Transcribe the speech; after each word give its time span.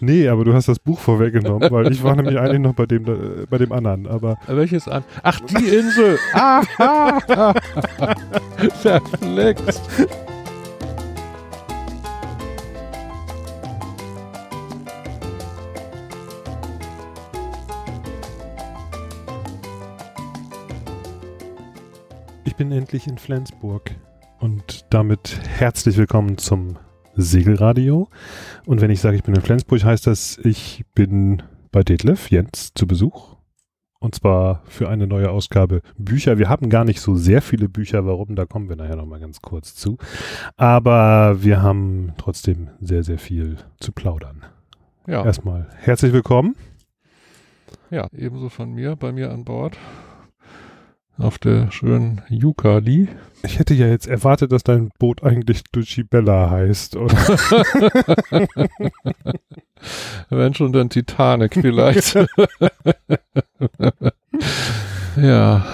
Nee, 0.00 0.28
aber 0.28 0.44
du 0.44 0.54
hast 0.54 0.68
das 0.68 0.78
Buch 0.78 0.98
vorweggenommen, 1.00 1.70
weil 1.72 1.90
ich 1.90 2.04
war 2.04 2.14
nämlich 2.14 2.38
eigentlich 2.40 2.60
noch 2.60 2.74
bei 2.74 2.86
dem, 2.86 3.04
äh, 3.06 3.46
bei 3.50 3.58
dem 3.58 3.72
anderen, 3.72 4.06
aber. 4.06 4.38
Welches 4.46 4.86
an? 4.86 5.02
Ach, 5.24 5.40
die 5.40 5.56
Insel! 5.56 6.18
Aha! 6.34 7.54
Verflixt! 8.80 9.82
Ich 22.44 22.54
bin 22.54 22.70
endlich 22.72 23.08
in 23.08 23.18
Flensburg 23.18 23.90
und 24.38 24.84
damit 24.90 25.40
herzlich 25.48 25.96
willkommen 25.96 26.38
zum 26.38 26.76
Segelradio. 27.18 28.08
Und 28.64 28.80
wenn 28.80 28.90
ich 28.90 29.00
sage, 29.00 29.16
ich 29.16 29.22
bin 29.22 29.34
in 29.34 29.42
Flensburg, 29.42 29.84
heißt 29.84 30.06
das, 30.06 30.38
ich 30.38 30.84
bin 30.94 31.42
bei 31.72 31.82
Detlef 31.82 32.30
Jens 32.30 32.72
zu 32.74 32.86
Besuch. 32.86 33.36
Und 34.00 34.14
zwar 34.14 34.62
für 34.66 34.88
eine 34.88 35.08
neue 35.08 35.30
Ausgabe 35.30 35.82
Bücher. 35.98 36.38
Wir 36.38 36.48
haben 36.48 36.70
gar 36.70 36.84
nicht 36.84 37.00
so 37.00 37.16
sehr 37.16 37.42
viele 37.42 37.68
Bücher. 37.68 38.06
Warum? 38.06 38.36
Da 38.36 38.46
kommen 38.46 38.68
wir 38.68 38.76
nachher 38.76 38.94
nochmal 38.94 39.18
ganz 39.18 39.42
kurz 39.42 39.74
zu. 39.74 39.98
Aber 40.56 41.42
wir 41.42 41.62
haben 41.62 42.12
trotzdem 42.16 42.68
sehr, 42.80 43.02
sehr 43.02 43.18
viel 43.18 43.56
zu 43.80 43.90
plaudern. 43.90 44.44
Ja. 45.08 45.24
Erstmal 45.24 45.66
herzlich 45.78 46.12
willkommen. 46.12 46.54
Ja, 47.90 48.06
ebenso 48.16 48.50
von 48.50 48.72
mir, 48.72 48.94
bei 48.94 49.10
mir 49.10 49.32
an 49.32 49.44
Bord 49.44 49.76
auf 51.18 51.38
der 51.38 51.70
schönen 51.70 52.22
Yukali. 52.28 53.08
Ich 53.42 53.58
hätte 53.58 53.74
ja 53.74 53.86
jetzt 53.88 54.06
erwartet, 54.06 54.52
dass 54.52 54.62
dein 54.62 54.90
Boot 54.98 55.22
eigentlich 55.22 55.64
Dulcibella 55.64 56.50
heißt, 56.50 56.96
oder? 56.96 57.16
Wenn 60.30 60.54
schon, 60.54 60.72
dann 60.72 60.90
Titanic 60.90 61.54
vielleicht. 61.54 62.14
ja, 65.16 65.66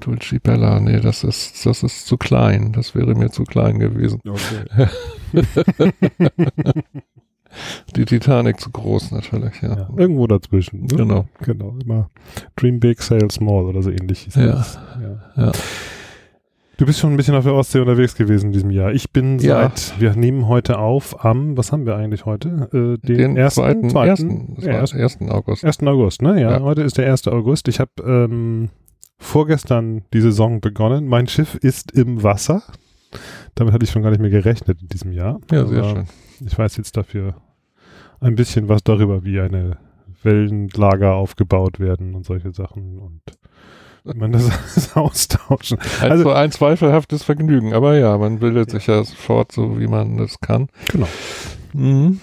Dulcibella, 0.00 0.80
nee, 0.80 1.00
das 1.00 1.24
ist, 1.24 1.64
das 1.66 1.82
ist 1.82 2.06
zu 2.06 2.16
klein. 2.16 2.72
Das 2.72 2.94
wäre 2.94 3.14
mir 3.14 3.30
zu 3.30 3.44
klein 3.44 3.78
gewesen. 3.78 4.20
Okay. 4.26 4.88
Die 7.96 8.04
Titanic 8.04 8.60
zu 8.60 8.70
groß 8.70 9.10
natürlich, 9.12 9.60
ja. 9.62 9.76
ja 9.76 9.88
irgendwo 9.96 10.26
dazwischen. 10.26 10.82
Ne? 10.82 10.96
Genau. 10.96 11.28
Genau, 11.40 11.74
immer 11.82 12.10
Dream 12.56 12.80
Big, 12.80 13.02
Sail 13.02 13.30
Small 13.30 13.64
oder 13.64 13.82
so 13.82 13.90
ähnlich. 13.90 14.28
Ja. 14.34 14.64
ja. 15.36 15.52
Du 16.78 16.86
bist 16.86 16.98
schon 16.98 17.12
ein 17.12 17.16
bisschen 17.16 17.34
auf 17.34 17.44
der 17.44 17.54
Ostsee 17.54 17.80
unterwegs 17.80 18.16
gewesen 18.16 18.46
in 18.46 18.52
diesem 18.52 18.70
Jahr. 18.70 18.92
Ich 18.92 19.12
bin 19.12 19.38
seit, 19.38 19.94
wir 20.00 20.16
nehmen 20.16 20.48
heute 20.48 20.78
auf 20.78 21.24
am, 21.24 21.56
was 21.56 21.70
haben 21.70 21.86
wir 21.86 21.96
eigentlich 21.96 22.24
heute? 22.24 22.68
Äh, 22.72 23.06
den, 23.06 23.18
den 23.18 23.36
ersten, 23.36 23.60
zweiten, 23.60 23.90
zweiten, 23.90 24.56
ersten, 24.58 24.98
ersten, 24.98 25.24
1. 25.26 25.32
August. 25.32 25.64
1. 25.64 25.82
August, 25.82 26.22
ne? 26.22 26.40
Ja, 26.40 26.50
ja. 26.50 26.60
heute 26.60 26.82
ist 26.82 26.98
der 26.98 27.10
1. 27.10 27.28
August. 27.28 27.68
Ich 27.68 27.78
habe 27.78 27.92
ähm, 28.04 28.70
vorgestern 29.18 30.02
die 30.12 30.20
Saison 30.20 30.60
begonnen. 30.60 31.06
Mein 31.06 31.28
Schiff 31.28 31.54
ist 31.54 31.92
im 31.92 32.22
Wasser. 32.22 32.62
Damit 33.54 33.74
hatte 33.74 33.84
ich 33.84 33.90
schon 33.90 34.02
gar 34.02 34.10
nicht 34.10 34.20
mehr 34.20 34.30
gerechnet 34.30 34.80
in 34.80 34.88
diesem 34.88 35.12
Jahr. 35.12 35.40
Ja, 35.50 35.66
sehr 35.66 35.84
schön. 35.84 36.06
Ich 36.44 36.58
weiß 36.58 36.76
jetzt 36.76 36.96
dafür 36.96 37.34
ein 38.20 38.34
bisschen 38.34 38.68
was 38.68 38.82
darüber, 38.82 39.24
wie 39.24 39.40
eine 39.40 39.78
Wellenlager 40.22 41.14
aufgebaut 41.14 41.80
werden 41.80 42.14
und 42.14 42.24
solche 42.24 42.52
Sachen 42.52 42.98
und 42.98 43.20
wie 44.04 44.18
man 44.18 44.32
das, 44.32 44.96
austauschen. 44.96 45.78
Also 46.00 46.30
ein, 46.30 46.36
ein 46.36 46.52
zweifelhaftes 46.52 47.22
Vergnügen, 47.22 47.72
aber 47.74 47.96
ja, 47.96 48.16
man 48.18 48.38
bildet 48.38 48.70
sich 48.70 48.86
ja 48.86 49.04
sofort 49.04 49.52
so, 49.52 49.78
wie 49.78 49.86
man 49.86 50.16
das 50.16 50.40
kann. 50.40 50.68
Genau. 50.90 51.08
Mhm. 51.72 52.20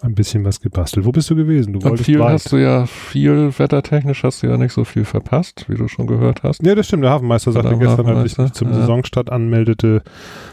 Ein 0.00 0.14
bisschen 0.14 0.44
was 0.44 0.60
gebastelt. 0.60 1.04
Wo 1.06 1.10
bist 1.10 1.28
du 1.28 1.34
gewesen? 1.34 1.72
Du 1.72 1.82
wolltest 1.82 2.04
viel 2.04 2.20
weit. 2.20 2.34
hast 2.34 2.52
du 2.52 2.56
ja 2.56 2.86
viel 2.86 3.52
wettertechnisch 3.58 4.22
hast 4.22 4.42
du 4.42 4.46
ja 4.46 4.56
nicht 4.56 4.72
so 4.72 4.84
viel 4.84 5.04
verpasst, 5.04 5.64
wie 5.68 5.74
du 5.74 5.88
schon 5.88 6.06
gehört 6.06 6.44
hast. 6.44 6.64
Ja, 6.64 6.76
das 6.76 6.86
stimmt. 6.86 7.02
Der 7.02 7.10
Hafenmeister 7.10 7.50
sagte 7.50 7.76
gestern, 7.76 8.06
als 8.06 8.32
ich 8.32 8.38
mich 8.38 8.52
zum 8.52 8.68
ja. 8.68 8.74
Saisonstart 8.74 9.30
anmeldete, 9.30 10.02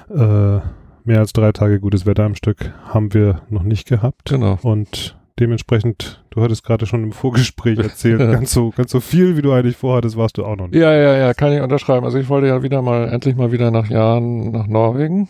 äh, 0.09 0.59
mehr 1.05 1.19
als 1.19 1.31
drei 1.33 1.51
Tage 1.51 1.79
gutes 1.79 2.05
Wetter 2.07 2.23
am 2.23 2.33
Stück 2.33 2.73
haben 2.85 3.13
wir 3.13 3.41
noch 3.49 3.63
nicht 3.63 3.87
gehabt. 3.87 4.29
Genau. 4.29 4.57
Und 4.63 5.15
dementsprechend, 5.39 6.23
du 6.31 6.41
hattest 6.41 6.63
gerade 6.63 6.85
schon 6.85 7.03
im 7.03 7.11
Vorgespräch 7.11 7.77
erzählt, 7.79 8.19
ganz 8.19 8.51
so, 8.51 8.71
ganz 8.75 8.91
so 8.91 8.99
viel, 8.99 9.37
wie 9.37 9.41
du 9.41 9.51
eigentlich 9.51 9.77
vorhattest, 9.77 10.17
warst 10.17 10.37
du 10.37 10.45
auch 10.45 10.55
noch 10.55 10.67
nicht. 10.67 10.79
Ja, 10.79 10.93
ja, 10.93 11.15
ja, 11.15 11.33
kann 11.33 11.53
ich 11.53 11.61
unterschreiben. 11.61 12.05
Also 12.05 12.17
ich 12.17 12.29
wollte 12.29 12.47
ja 12.47 12.63
wieder 12.63 12.81
mal, 12.81 13.09
endlich 13.09 13.35
mal 13.35 13.51
wieder 13.51 13.71
nach 13.71 13.89
Jahren 13.89 14.51
nach 14.51 14.67
Norwegen, 14.67 15.29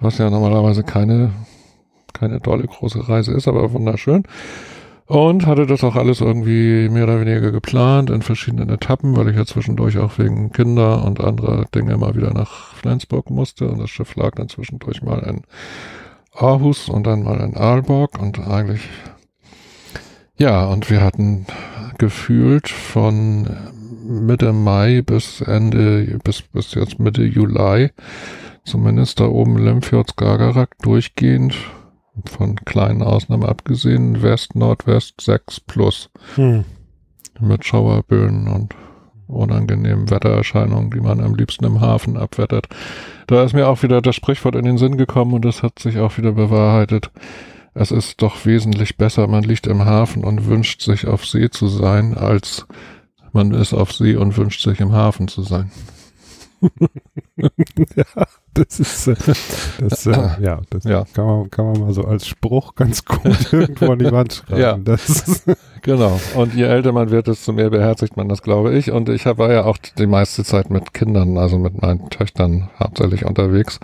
was 0.00 0.18
ja 0.18 0.30
normalerweise 0.30 0.82
keine, 0.82 1.30
keine 2.14 2.40
tolle 2.40 2.66
große 2.66 3.08
Reise 3.08 3.32
ist, 3.32 3.48
aber 3.48 3.72
wunderschön. 3.72 4.24
Und 5.06 5.46
hatte 5.46 5.66
das 5.66 5.84
auch 5.84 5.96
alles 5.96 6.22
irgendwie 6.22 6.88
mehr 6.88 7.04
oder 7.04 7.20
weniger 7.20 7.52
geplant 7.52 8.08
in 8.08 8.22
verschiedenen 8.22 8.70
Etappen, 8.70 9.14
weil 9.16 9.28
ich 9.28 9.36
ja 9.36 9.44
zwischendurch 9.44 9.98
auch 9.98 10.18
wegen 10.18 10.50
Kinder 10.50 11.04
und 11.04 11.20
anderer 11.20 11.66
Dinge 11.74 11.98
mal 11.98 12.14
wieder 12.14 12.32
nach 12.32 12.74
Flensburg 12.74 13.28
musste. 13.28 13.68
Und 13.68 13.80
das 13.80 13.90
Schiff 13.90 14.16
lag 14.16 14.30
dann 14.36 14.48
zwischendurch 14.48 15.02
mal 15.02 15.18
in 15.18 15.42
Aarhus 16.34 16.88
und 16.88 17.06
dann 17.06 17.22
mal 17.22 17.40
in 17.40 17.54
Aalborg 17.56 18.18
und 18.18 18.40
eigentlich, 18.40 18.88
ja, 20.36 20.64
und 20.64 20.90
wir 20.90 21.02
hatten 21.02 21.46
gefühlt 21.98 22.68
von 22.68 23.48
Mitte 24.04 24.52
Mai 24.52 25.02
bis 25.02 25.40
Ende, 25.42 26.18
bis, 26.24 26.42
bis 26.42 26.74
jetzt 26.74 26.98
Mitte 26.98 27.22
Juli, 27.22 27.90
zumindest 28.64 29.20
da 29.20 29.26
oben 29.26 29.58
Lemfjord 29.58 30.10
Skagerrak 30.10 30.76
durchgehend 30.82 31.54
von 32.26 32.56
kleinen 32.56 33.02
Ausnahmen 33.02 33.44
abgesehen, 33.44 34.22
West, 34.22 34.54
Nordwest 34.54 35.20
6 35.20 35.60
plus. 35.60 36.10
Hm. 36.36 36.64
Mit 37.40 37.64
Schauerböen 37.64 38.48
und 38.48 38.74
unangenehmen 39.26 40.10
Wettererscheinungen, 40.10 40.90
die 40.90 41.00
man 41.00 41.20
am 41.20 41.34
liebsten 41.34 41.64
im 41.64 41.80
Hafen 41.80 42.16
abwettert. 42.16 42.68
Da 43.26 43.42
ist 43.42 43.54
mir 43.54 43.68
auch 43.68 43.82
wieder 43.82 44.02
das 44.02 44.14
Sprichwort 44.14 44.54
in 44.54 44.64
den 44.64 44.78
Sinn 44.78 44.96
gekommen 44.96 45.32
und 45.32 45.44
das 45.44 45.62
hat 45.62 45.78
sich 45.78 45.98
auch 45.98 46.16
wieder 46.18 46.32
bewahrheitet. 46.32 47.10
Es 47.74 47.90
ist 47.90 48.22
doch 48.22 48.46
wesentlich 48.46 48.96
besser, 48.96 49.26
man 49.26 49.42
liegt 49.42 49.66
im 49.66 49.84
Hafen 49.84 50.22
und 50.22 50.46
wünscht 50.46 50.82
sich 50.82 51.06
auf 51.06 51.26
See 51.26 51.50
zu 51.50 51.66
sein, 51.66 52.16
als 52.16 52.66
man 53.32 53.50
ist 53.50 53.74
auf 53.74 53.92
See 53.92 54.14
und 54.14 54.36
wünscht 54.36 54.62
sich 54.62 54.80
im 54.80 54.92
Hafen 54.92 55.26
zu 55.26 55.42
sein. 55.42 55.72
ja, 57.96 58.26
das 58.54 58.80
ist, 58.80 59.06
äh, 59.08 59.14
das, 59.80 60.06
äh, 60.06 60.10
ja, 60.40 60.60
das 60.70 60.84
ja. 60.84 61.04
Kann, 61.12 61.26
man, 61.26 61.50
kann 61.50 61.66
man 61.66 61.80
mal 61.80 61.92
so 61.92 62.04
als 62.04 62.26
Spruch 62.26 62.74
ganz 62.74 63.04
gut 63.04 63.52
irgendwo 63.52 63.92
an 63.92 63.98
die 63.98 64.10
Wand 64.10 64.32
schreiben. 64.34 64.60
Ja, 64.60 64.76
das 64.76 65.44
genau. 65.82 66.20
Und 66.34 66.54
je 66.54 66.64
älter 66.64 66.92
man 66.92 67.10
wird, 67.10 67.26
desto 67.26 67.52
mehr 67.52 67.70
beherzigt 67.70 68.16
man 68.16 68.28
das, 68.28 68.42
glaube 68.42 68.74
ich. 68.74 68.90
Und 68.90 69.08
ich 69.08 69.26
war 69.26 69.52
ja 69.52 69.64
auch 69.64 69.78
die 69.78 70.06
meiste 70.06 70.44
Zeit 70.44 70.70
mit 70.70 70.94
Kindern, 70.94 71.36
also 71.38 71.58
mit 71.58 71.80
meinen 71.80 72.08
Töchtern 72.10 72.70
hauptsächlich 72.78 73.24
unterwegs. 73.24 73.80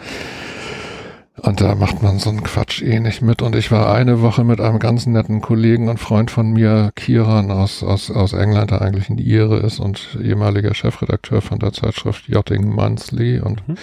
Und 1.36 1.60
da 1.60 1.74
macht 1.74 2.02
man 2.02 2.18
so 2.18 2.28
einen 2.28 2.42
Quatsch 2.42 2.82
eh 2.82 3.00
nicht 3.00 3.22
mit. 3.22 3.40
Und 3.40 3.56
ich 3.56 3.70
war 3.70 3.94
eine 3.94 4.20
Woche 4.20 4.44
mit 4.44 4.60
einem 4.60 4.78
ganz 4.78 5.06
netten 5.06 5.40
Kollegen 5.40 5.88
und 5.88 5.98
Freund 5.98 6.30
von 6.30 6.52
mir, 6.52 6.90
Kieran 6.96 7.50
aus, 7.50 7.82
aus, 7.82 8.10
aus 8.10 8.32
England, 8.32 8.70
der 8.70 8.82
eigentlich 8.82 9.08
ein 9.08 9.18
Ire 9.18 9.58
ist 9.58 9.80
und 9.80 10.18
ehemaliger 10.22 10.74
Chefredakteur 10.74 11.40
von 11.40 11.58
der 11.58 11.72
Zeitschrift 11.72 12.28
Yachting 12.28 12.68
Monthly. 12.68 13.40
Und 13.40 13.66
mhm. 13.66 13.76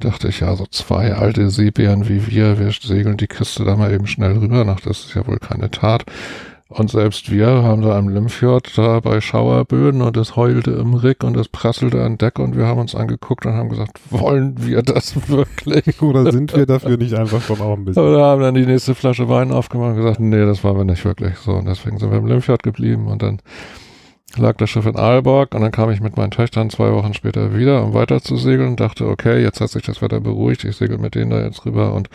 dachte 0.00 0.28
ich, 0.28 0.40
ja, 0.40 0.54
so 0.54 0.66
zwei 0.66 1.14
alte 1.14 1.48
Seebären 1.48 2.08
wie 2.08 2.26
wir, 2.26 2.58
wir 2.58 2.70
segeln 2.72 3.16
die 3.16 3.28
Küste 3.28 3.64
da 3.64 3.76
mal 3.76 3.92
eben 3.92 4.06
schnell 4.06 4.36
rüber. 4.36 4.64
Nach 4.64 4.80
das 4.80 5.04
ist 5.04 5.14
ja 5.14 5.26
wohl 5.26 5.38
keine 5.38 5.70
Tat. 5.70 6.04
Und 6.74 6.90
selbst 6.90 7.30
wir 7.30 7.46
haben 7.46 7.82
da 7.82 7.98
am 7.98 8.08
Limfjord 8.08 8.76
da 8.78 9.00
bei 9.00 9.20
Schauerböden 9.20 10.00
und 10.00 10.16
es 10.16 10.36
heulte 10.36 10.70
im 10.70 10.94
Rick 10.94 11.22
und 11.22 11.36
es 11.36 11.48
prasselte 11.48 12.02
an 12.02 12.16
Deck 12.16 12.38
und 12.38 12.56
wir 12.56 12.66
haben 12.66 12.80
uns 12.80 12.94
angeguckt 12.94 13.44
und 13.44 13.52
haben 13.52 13.68
gesagt, 13.68 14.00
wollen 14.10 14.54
wir 14.66 14.82
das 14.82 15.28
wirklich? 15.28 16.00
Oder 16.00 16.32
sind 16.32 16.56
wir 16.56 16.64
dafür 16.64 16.96
nicht 16.96 17.14
einfach 17.14 17.42
schon 17.42 17.60
auch 17.60 17.76
ein 17.76 17.84
bisschen? 17.84 18.02
Oder 18.02 18.24
haben 18.24 18.40
dann 18.40 18.54
die 18.54 18.64
nächste 18.64 18.94
Flasche 18.94 19.28
Wein 19.28 19.52
aufgemacht 19.52 19.90
und 19.90 19.96
gesagt, 19.96 20.20
nee, 20.20 20.44
das 20.44 20.64
waren 20.64 20.78
wir 20.78 20.84
nicht 20.84 21.04
wirklich 21.04 21.36
so. 21.36 21.52
Und 21.52 21.66
deswegen 21.66 21.98
sind 21.98 22.10
wir 22.10 22.18
im 22.18 22.26
Limfjord 22.26 22.62
geblieben 22.62 23.06
und 23.06 23.22
dann 23.22 23.40
lag 24.38 24.56
das 24.56 24.70
Schiff 24.70 24.86
in 24.86 24.96
Aalborg 24.96 25.54
und 25.54 25.60
dann 25.60 25.72
kam 25.72 25.90
ich 25.90 26.00
mit 26.00 26.16
meinen 26.16 26.30
Töchtern 26.30 26.70
zwei 26.70 26.90
Wochen 26.92 27.12
später 27.12 27.54
wieder, 27.54 27.84
um 27.84 27.92
weiter 27.92 28.22
zu 28.22 28.36
segeln 28.36 28.70
und 28.70 28.80
dachte, 28.80 29.06
okay, 29.08 29.42
jetzt 29.42 29.60
hat 29.60 29.68
sich 29.68 29.82
das 29.82 30.00
Wetter 30.00 30.20
beruhigt, 30.20 30.64
ich 30.64 30.76
segel 30.76 30.98
mit 30.98 31.14
denen 31.14 31.30
da 31.30 31.42
jetzt 31.42 31.66
rüber 31.66 31.92
und 31.92 32.08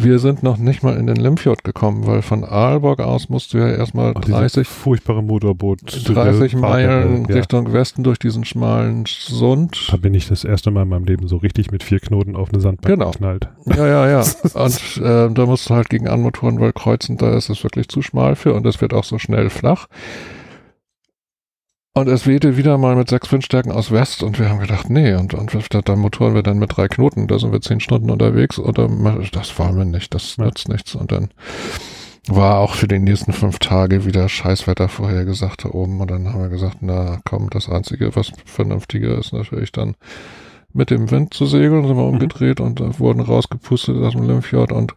wir 0.00 0.20
sind 0.20 0.44
noch 0.44 0.58
nicht 0.58 0.84
mal 0.84 0.96
in 0.96 1.08
den 1.08 1.16
Limfjord 1.16 1.64
gekommen, 1.64 2.06
weil 2.06 2.22
von 2.22 2.44
Aalborg 2.44 3.00
aus 3.00 3.28
musst 3.28 3.52
du 3.52 3.58
ja 3.58 3.68
erstmal 3.68 4.12
Ach, 4.14 4.20
30 4.20 4.66
furchtbare 4.68 5.24
Motorboot 5.24 5.80
30 5.84 6.54
Meilen 6.54 7.26
ja. 7.28 7.34
Richtung 7.34 7.72
Westen 7.72 8.04
durch 8.04 8.20
diesen 8.20 8.44
schmalen 8.44 9.06
Sund. 9.06 9.88
Da 9.90 9.96
bin 9.96 10.14
ich 10.14 10.28
das 10.28 10.44
erste 10.44 10.70
Mal 10.70 10.82
in 10.82 10.88
meinem 10.88 11.04
Leben 11.04 11.26
so 11.26 11.38
richtig 11.38 11.72
mit 11.72 11.82
vier 11.82 11.98
Knoten 11.98 12.36
auf 12.36 12.52
eine 12.52 12.60
Sandbank 12.60 12.94
genau. 12.94 13.10
geknallt. 13.10 13.48
Ja, 13.66 13.86
ja, 13.88 14.08
ja. 14.08 14.20
und 14.54 15.02
äh, 15.02 15.34
da 15.34 15.46
musst 15.46 15.68
du 15.68 15.74
halt 15.74 15.90
gegen 15.90 16.06
Anmotoren, 16.06 16.60
weil 16.60 16.72
kreuzen, 16.72 17.16
da 17.16 17.36
ist 17.36 17.48
es 17.48 17.64
wirklich 17.64 17.88
zu 17.88 18.00
schmal 18.00 18.36
für 18.36 18.54
und 18.54 18.64
es 18.66 18.80
wird 18.80 18.94
auch 18.94 19.04
so 19.04 19.18
schnell 19.18 19.50
flach. 19.50 19.88
Und 21.98 22.06
es 22.06 22.28
wehte 22.28 22.56
wieder 22.56 22.78
mal 22.78 22.94
mit 22.94 23.08
sechs 23.08 23.32
Windstärken 23.32 23.72
aus 23.72 23.90
West 23.90 24.22
und 24.22 24.38
wir 24.38 24.48
haben 24.48 24.60
gedacht, 24.60 24.88
nee, 24.88 25.14
und, 25.14 25.34
und 25.34 25.52
da 25.72 25.96
motoren 25.96 26.32
wir 26.32 26.44
dann 26.44 26.60
mit 26.60 26.76
drei 26.76 26.86
Knoten, 26.86 27.26
da 27.26 27.40
sind 27.40 27.50
wir 27.50 27.60
zehn 27.60 27.80
Stunden 27.80 28.10
unterwegs 28.10 28.60
oder 28.60 28.88
das 29.32 29.58
wollen 29.58 29.76
wir 29.76 29.84
nicht, 29.84 30.14
das 30.14 30.36
ja. 30.36 30.44
nützt 30.44 30.68
nichts. 30.68 30.94
Und 30.94 31.10
dann 31.10 31.30
war 32.28 32.58
auch 32.58 32.74
für 32.74 32.86
die 32.86 33.00
nächsten 33.00 33.32
fünf 33.32 33.58
Tage 33.58 34.04
wieder 34.04 34.28
Scheißwetter 34.28 34.88
vorhergesagt 34.88 35.64
da 35.64 35.70
oben. 35.70 36.00
Und 36.00 36.12
dann 36.12 36.32
haben 36.32 36.40
wir 36.40 36.50
gesagt, 36.50 36.76
na 36.82 37.18
komm, 37.24 37.50
das 37.50 37.68
Einzige, 37.68 38.14
was 38.14 38.30
vernünftiger 38.44 39.18
ist 39.18 39.32
natürlich 39.32 39.72
dann 39.72 39.96
mit 40.72 40.90
dem 40.90 41.10
Wind 41.10 41.34
zu 41.34 41.46
segeln. 41.46 41.84
Sind 41.84 41.96
wir 41.96 42.04
mhm. 42.04 42.10
umgedreht 42.10 42.60
und 42.60 42.80
äh, 42.80 42.96
wurden 43.00 43.22
rausgepustet 43.22 43.96
aus 43.96 44.12
dem 44.12 44.24
Limfjord 44.24 44.70
und 44.70 44.94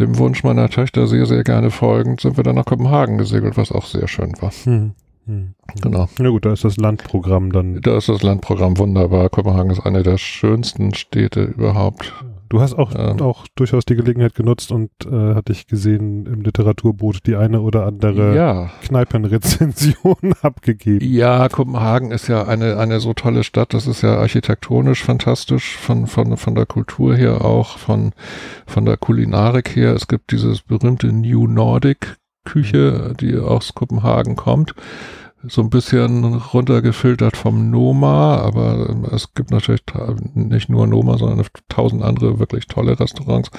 dem 0.00 0.18
Wunsch 0.18 0.42
meiner 0.42 0.68
Töchter 0.70 1.06
sehr, 1.06 1.26
sehr 1.26 1.44
gerne 1.44 1.70
folgend 1.70 2.20
sind 2.20 2.36
wir 2.36 2.42
dann 2.42 2.56
nach 2.56 2.64
Kopenhagen 2.64 3.16
gesegelt, 3.16 3.56
was 3.56 3.70
auch 3.70 3.86
sehr 3.86 4.08
schön 4.08 4.32
war. 4.40 4.50
Mhm. 4.64 4.94
Mhm. 5.26 5.54
Genau. 5.82 6.08
Na 6.18 6.28
gut, 6.30 6.44
da 6.44 6.52
ist 6.52 6.64
das 6.64 6.76
Landprogramm 6.76 7.52
dann. 7.52 7.80
Da 7.80 7.98
ist 7.98 8.08
das 8.08 8.22
Landprogramm 8.22 8.78
wunderbar. 8.78 9.28
Kopenhagen 9.28 9.70
ist 9.70 9.80
eine 9.80 10.02
der 10.02 10.18
schönsten 10.18 10.94
Städte 10.94 11.42
überhaupt. 11.42 12.12
Du 12.48 12.60
hast 12.60 12.74
auch, 12.74 12.92
ähm, 12.96 13.20
auch 13.20 13.46
durchaus 13.56 13.84
die 13.84 13.96
Gelegenheit 13.96 14.34
genutzt 14.34 14.70
und 14.70 14.90
äh, 15.04 15.34
hatte 15.34 15.52
ich 15.52 15.66
gesehen 15.66 16.26
im 16.26 16.42
Literaturboot 16.42 17.26
die 17.26 17.34
eine 17.34 17.60
oder 17.60 17.86
andere 17.86 18.36
ja. 18.36 18.70
Kneipenrezension 18.82 20.34
abgegeben. 20.42 21.04
Ja, 21.04 21.48
Kopenhagen 21.48 22.12
ist 22.12 22.28
ja 22.28 22.44
eine, 22.46 22.76
eine 22.76 23.00
so 23.00 23.14
tolle 23.14 23.42
Stadt. 23.42 23.74
Das 23.74 23.88
ist 23.88 24.02
ja 24.02 24.16
architektonisch 24.18 25.02
fantastisch, 25.02 25.76
von, 25.76 26.06
von, 26.06 26.36
von 26.36 26.54
der 26.54 26.66
Kultur 26.66 27.16
her 27.16 27.44
auch, 27.44 27.78
von, 27.78 28.12
von 28.64 28.84
der 28.84 28.96
Kulinarik 28.96 29.74
her. 29.74 29.94
Es 29.94 30.06
gibt 30.06 30.30
dieses 30.30 30.62
berühmte 30.62 31.08
New 31.08 31.48
Nordic 31.48 32.16
Küche, 32.46 33.14
die 33.20 33.36
aus 33.36 33.74
Kopenhagen 33.74 34.36
kommt 34.36 34.74
so 35.48 35.62
ein 35.62 35.70
bisschen 35.70 36.34
runtergefiltert 36.34 37.36
vom 37.36 37.70
Noma, 37.70 38.38
aber 38.38 38.96
es 39.12 39.34
gibt 39.34 39.50
natürlich 39.50 39.82
nicht 40.34 40.68
nur 40.68 40.86
Noma, 40.86 41.18
sondern 41.18 41.46
tausend 41.68 42.02
andere 42.02 42.38
wirklich 42.38 42.66
tolle 42.66 42.98
Restaurants. 42.98 43.50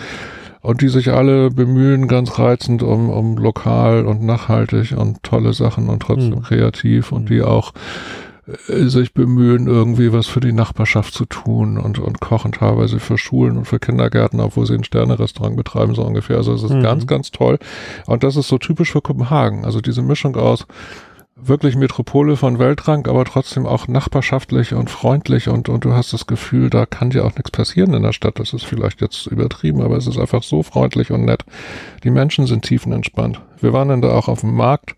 Und 0.61 0.81
die 0.81 0.89
sich 0.89 1.11
alle 1.11 1.49
bemühen, 1.49 2.07
ganz 2.07 2.39
reizend 2.39 2.83
um, 2.83 3.09
um 3.09 3.37
lokal 3.37 4.05
und 4.05 4.23
nachhaltig 4.23 4.97
und 4.97 5.23
tolle 5.23 5.53
Sachen 5.53 5.87
und 5.87 6.01
trotzdem 6.01 6.39
mhm. 6.39 6.41
kreativ 6.41 7.11
und 7.11 7.29
die 7.29 7.41
auch 7.41 7.73
äh, 7.73 8.26
sich 8.67 9.13
bemühen, 9.13 9.67
irgendwie 9.67 10.13
was 10.13 10.27
für 10.27 10.39
die 10.39 10.53
Nachbarschaft 10.53 11.13
zu 11.13 11.25
tun 11.25 11.77
und, 11.77 11.99
und 11.99 12.21
kochen 12.21 12.53
teilweise 12.53 12.99
für 12.99 13.17
Schulen 13.17 13.57
und 13.57 13.65
für 13.65 13.79
Kindergärten, 13.79 14.39
obwohl 14.39 14.65
sie 14.65 14.75
ein 14.75 14.85
Sterne-Restaurant 14.85 15.57
betreiben, 15.57 15.95
so 15.95 16.03
ungefähr. 16.03 16.37
Also 16.37 16.53
es 16.53 16.63
ist 16.63 16.71
mhm. 16.71 16.81
ganz, 16.81 17.07
ganz 17.07 17.31
toll. 17.31 17.59
Und 18.05 18.23
das 18.23 18.37
ist 18.37 18.47
so 18.47 18.57
typisch 18.57 18.91
für 18.91 19.01
Kopenhagen. 19.01 19.65
Also 19.65 19.81
diese 19.81 20.01
Mischung 20.01 20.37
aus 20.37 20.65
wirklich 21.39 21.75
Metropole 21.75 22.35
von 22.35 22.57
Weltrang, 22.57 23.05
aber 23.07 23.25
trotzdem 23.25 23.65
auch 23.65 23.87
nachbarschaftlich 23.87 24.73
und 24.73 24.89
freundlich 24.89 25.49
und, 25.49 25.69
und 25.69 25.85
du 25.85 25.93
hast 25.93 26.13
das 26.13 26.25
Gefühl, 26.25 26.69
da 26.69 26.85
kann 26.85 27.11
dir 27.11 27.25
auch 27.25 27.35
nichts 27.35 27.51
passieren 27.51 27.93
in 27.93 28.03
der 28.03 28.13
Stadt. 28.13 28.39
Das 28.39 28.53
ist 28.53 28.65
vielleicht 28.65 29.01
jetzt 29.01 29.27
übertrieben, 29.27 29.81
aber 29.81 29.97
es 29.97 30.07
ist 30.07 30.17
einfach 30.17 30.41
so 30.41 30.63
freundlich 30.63 31.11
und 31.11 31.25
nett. 31.25 31.43
Die 32.03 32.11
Menschen 32.11 32.47
sind 32.47 32.63
tiefenentspannt. 32.63 33.41
Wir 33.59 33.73
waren 33.73 33.89
dann 33.89 34.01
da 34.01 34.11
auch 34.11 34.27
auf 34.27 34.41
dem 34.41 34.55
Markt. 34.55 34.95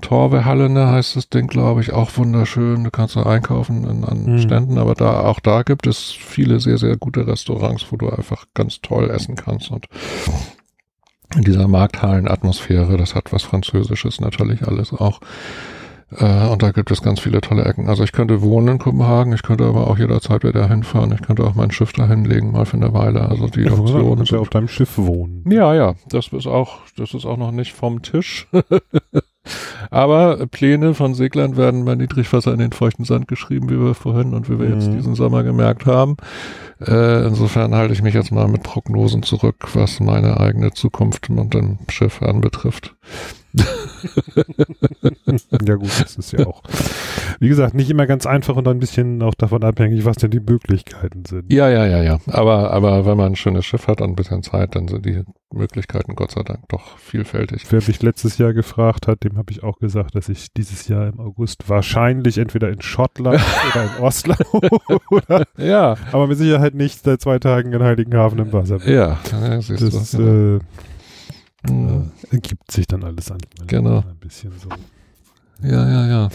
Torwehalle, 0.00 0.68
ne, 0.68 0.90
heißt 0.90 1.16
das 1.16 1.28
Ding, 1.28 1.46
glaube 1.46 1.80
ich, 1.80 1.92
auch 1.92 2.16
wunderschön. 2.16 2.84
Du 2.84 2.90
kannst 2.90 3.16
da 3.16 3.22
einkaufen 3.24 3.84
in, 3.88 4.04
an 4.04 4.24
mhm. 4.24 4.38
Ständen, 4.38 4.78
aber 4.78 4.94
da, 4.94 5.20
auch 5.20 5.40
da 5.40 5.62
gibt 5.62 5.86
es 5.86 6.10
viele 6.10 6.60
sehr, 6.60 6.78
sehr 6.78 6.96
gute 6.96 7.26
Restaurants, 7.26 7.86
wo 7.90 7.96
du 7.96 8.10
einfach 8.10 8.46
ganz 8.54 8.80
toll 8.80 9.10
essen 9.10 9.36
kannst 9.36 9.70
und 9.70 9.86
in 11.34 11.42
dieser 11.42 11.66
Markthallenatmosphäre. 11.66 12.96
Das 12.96 13.14
hat 13.14 13.32
was 13.32 13.42
Französisches 13.42 14.20
natürlich 14.20 14.66
alles 14.66 14.92
auch. 14.92 15.20
Äh, 16.12 16.48
und 16.48 16.62
da 16.62 16.70
gibt 16.70 16.90
es 16.90 17.02
ganz 17.02 17.20
viele 17.20 17.40
tolle 17.40 17.64
Ecken. 17.64 17.88
Also 17.88 18.04
ich 18.04 18.12
könnte 18.12 18.40
wohnen 18.42 18.68
in 18.68 18.78
Kopenhagen, 18.78 19.32
ich 19.32 19.42
könnte 19.42 19.64
aber 19.64 19.88
auch 19.88 19.98
jederzeit 19.98 20.44
wieder 20.44 20.68
hinfahren. 20.68 21.12
Ich 21.12 21.22
könnte 21.22 21.44
auch 21.44 21.54
mein 21.54 21.72
Schiff 21.72 21.92
da 21.92 22.06
hinlegen, 22.06 22.52
mal 22.52 22.64
für 22.64 22.76
eine 22.76 22.92
Weile. 22.92 23.28
Also 23.28 23.48
die 23.48 23.62
ja, 23.62 23.72
Option. 23.72 24.18
Du 24.18 24.24
ja 24.24 24.38
auf 24.40 24.50
deinem 24.50 24.68
Schiff 24.68 24.96
wohnen. 24.96 25.44
Ja, 25.50 25.74
ja. 25.74 25.94
Das 26.08 26.28
ist 26.28 26.46
auch, 26.46 26.78
das 26.96 27.12
ist 27.14 27.26
auch 27.26 27.36
noch 27.36 27.50
nicht 27.50 27.72
vom 27.72 28.02
Tisch. 28.02 28.46
Aber 29.90 30.46
Pläne 30.46 30.94
von 30.94 31.14
Seglern 31.14 31.56
werden 31.56 31.84
bei 31.84 31.94
Niedrigwasser 31.94 32.52
in 32.52 32.58
den 32.58 32.72
feuchten 32.72 33.04
Sand 33.04 33.28
geschrieben, 33.28 33.70
wie 33.70 33.78
wir 33.78 33.94
vorhin 33.94 34.34
und 34.34 34.48
wie 34.48 34.58
wir 34.58 34.68
mhm. 34.68 34.74
jetzt 34.74 34.92
diesen 34.92 35.14
Sommer 35.14 35.42
gemerkt 35.42 35.86
haben. 35.86 36.16
Äh, 36.80 37.26
insofern 37.26 37.74
halte 37.74 37.94
ich 37.94 38.02
mich 38.02 38.14
jetzt 38.14 38.32
mal 38.32 38.48
mit 38.48 38.62
Prognosen 38.62 39.22
zurück, 39.22 39.56
was 39.74 40.00
meine 40.00 40.38
eigene 40.40 40.72
Zukunft 40.72 41.30
und 41.30 41.54
dem 41.54 41.78
Schiff 41.88 42.22
anbetrifft. 42.22 42.94
Ja 45.66 45.74
gut, 45.74 45.90
das 46.00 46.16
ist 46.16 46.32
ja 46.32 46.46
auch, 46.46 46.62
wie 47.40 47.48
gesagt, 47.48 47.74
nicht 47.74 47.90
immer 47.90 48.06
ganz 48.06 48.26
einfach 48.26 48.56
und 48.56 48.68
ein 48.68 48.78
bisschen 48.78 49.22
auch 49.22 49.34
davon 49.34 49.64
abhängig, 49.64 50.04
was 50.04 50.16
denn 50.16 50.30
die 50.30 50.40
Möglichkeiten 50.40 51.24
sind. 51.24 51.52
Ja, 51.52 51.68
ja, 51.68 51.86
ja, 51.86 52.02
ja. 52.02 52.18
Aber, 52.26 52.70
aber 52.72 53.06
wenn 53.06 53.16
man 53.16 53.32
ein 53.32 53.36
schönes 53.36 53.64
Schiff 53.64 53.88
hat 53.88 54.00
und 54.00 54.10
ein 54.10 54.16
bisschen 54.16 54.42
Zeit, 54.42 54.74
dann 54.74 54.88
sind 54.88 55.06
die 55.06 55.22
Möglichkeiten 55.52 56.14
Gott 56.14 56.32
sei 56.32 56.42
Dank 56.42 56.68
doch 56.68 56.98
vielfältig. 56.98 57.64
Wer 57.70 57.82
mich 57.86 58.02
letztes 58.02 58.38
Jahr 58.38 58.52
gefragt 58.52 59.06
hat, 59.06 59.24
dem 59.24 59.36
habe 59.36 59.52
ich 59.52 59.62
auch 59.62 59.78
gesagt, 59.78 60.14
dass 60.14 60.28
ich 60.28 60.52
dieses 60.52 60.88
Jahr 60.88 61.08
im 61.08 61.20
August 61.20 61.68
wahrscheinlich 61.68 62.38
entweder 62.38 62.68
in 62.68 62.82
Schottland 62.82 63.40
oder 63.72 63.84
in 63.84 64.02
Oslo 64.02 64.34
oder, 65.10 65.44
ja. 65.56 65.96
aber 66.12 66.26
mit 66.26 66.38
Sicherheit 66.38 66.74
nicht 66.74 67.04
seit 67.04 67.20
zwei 67.20 67.38
Tagen 67.38 67.72
in 67.72 67.82
Heiligenhafen 67.82 68.38
im 68.38 68.52
Wasser 68.52 68.78
bin. 68.78 68.92
Ja, 68.92 69.18
ja 69.32 69.56
das, 69.56 69.68
das 69.68 70.14
äh, 70.14 70.58
Mhm. 71.68 72.12
Äh, 72.30 72.34
ergibt 72.34 72.70
sich 72.70 72.86
dann 72.86 73.04
alles 73.04 73.30
an. 73.30 73.38
Genau. 73.66 73.98
Ein 73.98 74.16
bisschen 74.18 74.52
so. 74.58 74.68
Ja, 75.62 75.88
ja, 75.88 76.06
ja. 76.06 76.28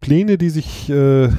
Pläne, 0.00 0.36
die 0.36 0.50
sich 0.50 0.90
äh, 0.90 1.30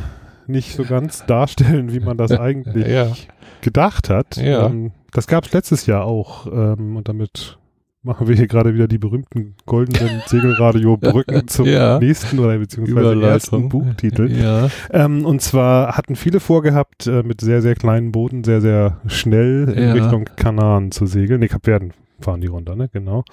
nicht 0.48 0.76
so 0.76 0.84
ganz 0.84 1.26
darstellen, 1.28 1.94
wie 1.94 2.00
man 2.00 2.18
das 2.18 2.32
eigentlich 2.32 2.88
ja. 2.88 3.14
gedacht 3.62 4.10
hat. 4.10 4.38
Ja. 4.38 4.68
Ähm, 4.68 4.92
das 5.12 5.28
gab 5.28 5.46
es 5.46 5.54
letztes 5.54 5.86
Jahr 5.86 6.06
auch. 6.06 6.48
Ähm, 6.48 6.96
und 6.96 7.08
damit 7.08 7.58
machen 8.04 8.28
wir 8.28 8.36
hier 8.36 8.48
gerade 8.48 8.74
wieder 8.74 8.88
die 8.88 8.98
berühmten 8.98 9.56
goldenen 9.66 10.22
Segelradio-Brücken 10.28 11.48
zum 11.48 11.66
ja. 11.66 12.00
nächsten 12.00 12.40
oder 12.40 12.58
beziehungsweise 12.58 13.22
ersten 13.22 13.70
Buchtitel. 13.70 14.32
Ja. 14.44 14.68
Ähm, 14.90 15.26
und 15.26 15.42
zwar 15.42 15.96
hatten 15.96 16.16
viele 16.16 16.40
vorgehabt, 16.40 17.08
äh, 17.08 17.24
mit 17.24 17.40
sehr, 17.40 17.62
sehr 17.62 17.76
kleinen 17.76 18.12
Booten 18.12 18.44
sehr, 18.44 18.62
sehr 18.62 19.00
schnell 19.08 19.70
in 19.70 19.84
ja. 19.84 19.94
Richtung 19.94 20.26
Kanaren 20.36 20.92
zu 20.92 21.06
segeln. 21.06 21.40
Nee, 21.40 21.48
Kapverden 21.48 21.94
fahren 22.20 22.42
die 22.42 22.48
runter, 22.48 22.76
ne? 22.76 22.90
Genau. 22.92 23.24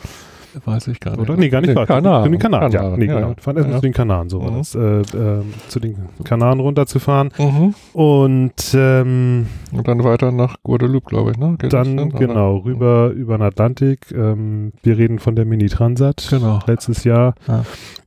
Weiß 0.65 0.89
ich 0.89 1.01
gar 1.01 1.13
nicht. 1.13 1.21
Oder? 1.21 1.37
Nee, 1.37 1.49
gar 1.49 1.61
nicht. 1.61 1.75
Nee, 1.75 1.87
Kanaren. 1.87 2.25
Zu 2.25 2.31
den 2.31 2.39
Kanaren, 2.39 2.73
ja. 2.73 2.97
Nee, 2.97 3.07
ja. 3.07 3.21
genau. 3.21 3.35
Fahren 3.39 3.57
erstmal 3.57 3.75
ja. 3.75 3.81
zu 3.81 3.87
den 3.87 3.93
Kanaren, 3.93 4.29
so 4.29 4.41
war 4.41 4.51
mhm. 4.51 4.59
das. 4.59 4.75
Äh, 4.75 5.01
äh, 5.01 5.43
zu 5.69 5.81
den 5.81 5.97
Kanaren 6.25 6.61
runterzufahren. 6.61 7.31
Mhm. 7.39 7.75
Und, 7.93 8.75
ähm, 8.75 9.47
Und 9.73 9.89
dann 9.89 10.05
weiter 10.05 10.33
nach 10.33 10.57
Guadeloupe, 10.63 11.09
glaube 11.09 11.33
ich, 11.33 11.39
ne? 11.39 11.57
Geht 11.59 11.73
dann, 11.73 11.97
dann, 11.97 12.11
genau, 12.11 12.59
rüber 12.59 13.11
über 13.11 13.39
den 13.39 13.43
Atlantik. 13.43 14.13
Ähm, 14.13 14.73
wir 14.83 14.99
reden 14.99 15.19
von 15.19 15.37
der 15.37 15.45
Mini-Transat. 15.45 16.29
Genau. 16.31 16.61
Letztes 16.67 17.05
Jahr. 17.05 17.35
Ja. 17.47 17.65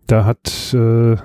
Da 0.08 0.26
hat, 0.26 0.74
äh, 0.74 1.16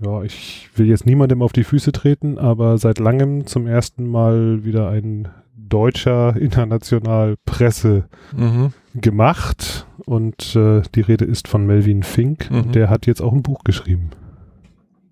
ja, 0.00 0.22
ich 0.22 0.68
will 0.76 0.86
jetzt 0.86 1.06
niemandem 1.06 1.42
auf 1.42 1.52
die 1.52 1.64
Füße 1.64 1.92
treten, 1.92 2.38
aber 2.38 2.78
seit 2.78 2.98
langem 2.98 3.46
zum 3.46 3.66
ersten 3.66 4.08
Mal 4.08 4.64
wieder 4.64 4.90
ein 4.90 5.28
deutscher 5.68 6.36
international 6.36 7.36
Presse 7.44 8.08
mhm. 8.36 8.72
Gemacht 9.00 9.86
und 10.06 10.56
äh, 10.56 10.82
die 10.94 11.00
Rede 11.00 11.24
ist 11.24 11.48
von 11.48 11.66
Melvin 11.66 12.02
Fink 12.02 12.50
mhm. 12.50 12.72
der 12.72 12.90
hat 12.90 13.06
jetzt 13.06 13.20
auch 13.20 13.32
ein 13.32 13.42
Buch 13.42 13.64
geschrieben. 13.64 14.10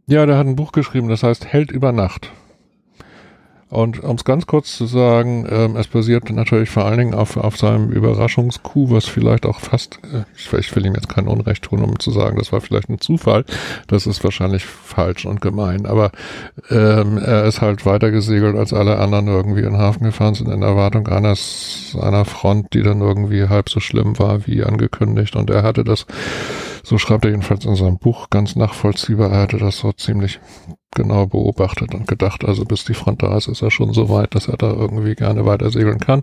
Ja, 0.07 0.25
der 0.25 0.39
hat 0.39 0.47
ein 0.47 0.57
Buch 0.57 0.73
geschrieben, 0.73 1.09
das 1.09 1.23
heißt 1.23 1.47
Held 1.47 1.73
über 1.73 1.93
Nacht. 1.93 2.31
Und 3.69 4.05
um 4.05 4.15
es 4.15 4.25
ganz 4.25 4.47
kurz 4.47 4.77
zu 4.77 4.87
sagen, 4.87 5.45
ähm, 5.51 5.75
es 5.75 5.89
basiert 5.89 6.31
natürlich 6.31 6.71
vor 6.71 6.85
allen 6.85 6.99
Dingen 6.99 7.15
auf, 7.15 7.37
auf 7.37 7.57
seinem 7.57 7.91
Überraschungskuh, 7.91 8.91
was 8.91 9.07
vielleicht 9.07 9.45
auch 9.45 9.59
fast, 9.59 9.99
äh, 10.13 10.25
ich 10.37 10.77
will 10.77 10.87
ihm 10.87 10.95
jetzt 10.95 11.09
kein 11.09 11.27
Unrecht 11.27 11.65
tun, 11.65 11.83
um 11.83 11.99
zu 11.99 12.13
sagen, 12.13 12.39
das 12.39 12.53
war 12.53 12.61
vielleicht 12.61 12.89
ein 12.89 13.01
Zufall. 13.01 13.45
Das 13.89 14.07
ist 14.07 14.23
wahrscheinlich 14.23 14.65
falsch 14.65 15.27
und 15.27 15.41
gemein. 15.41 15.85
Aber 15.87 16.13
ähm, 16.71 17.19
er 17.19 17.45
ist 17.45 17.61
halt 17.61 17.85
weiter 17.85 18.13
gesegelt, 18.13 18.57
als 18.57 18.73
alle 18.73 18.99
anderen 18.99 19.27
irgendwie 19.27 19.61
in 19.61 19.73
den 19.73 19.79
Hafen 19.79 20.05
gefahren 20.05 20.35
sind, 20.35 20.49
in 20.49 20.63
Erwartung 20.63 21.09
eines, 21.09 21.97
einer 22.01 22.25
Front, 22.25 22.73
die 22.73 22.83
dann 22.83 23.01
irgendwie 23.01 23.49
halb 23.49 23.69
so 23.69 23.81
schlimm 23.81 24.17
war 24.21 24.47
wie 24.47 24.63
angekündigt. 24.63 25.35
Und 25.35 25.51
er 25.51 25.65
hatte 25.65 25.83
das 25.83 26.07
so 26.87 26.99
schreibt 26.99 27.25
er 27.25 27.33
jedenfalls 27.33 27.65
in 27.65 27.75
seinem 27.75 27.99
Buch 27.99 28.31
ganz 28.31 28.55
nachvollziehbar. 28.55 29.33
Er 29.33 29.41
hatte 29.41 29.59
das 29.59 29.79
so 29.79 29.91
ziemlich 29.91 30.39
genau 30.93 31.27
beobachtet 31.27 31.93
und 31.97 32.07
gedacht, 32.07 32.45
also 32.45 32.65
bis 32.65 32.85
die 32.85 32.95
Front 32.95 33.25
da 33.25 33.37
ist, 33.37 33.49
ist 33.49 33.61
er 33.61 33.73
schon 33.73 33.93
so 33.93 34.09
weit, 34.09 34.37
dass 34.37 34.47
er 34.47 34.57
da 34.57 34.71
irgendwie 34.71 35.17
gerne 35.17 35.45
weiter 35.45 35.73
segeln 35.73 35.99
kann. 35.99 36.23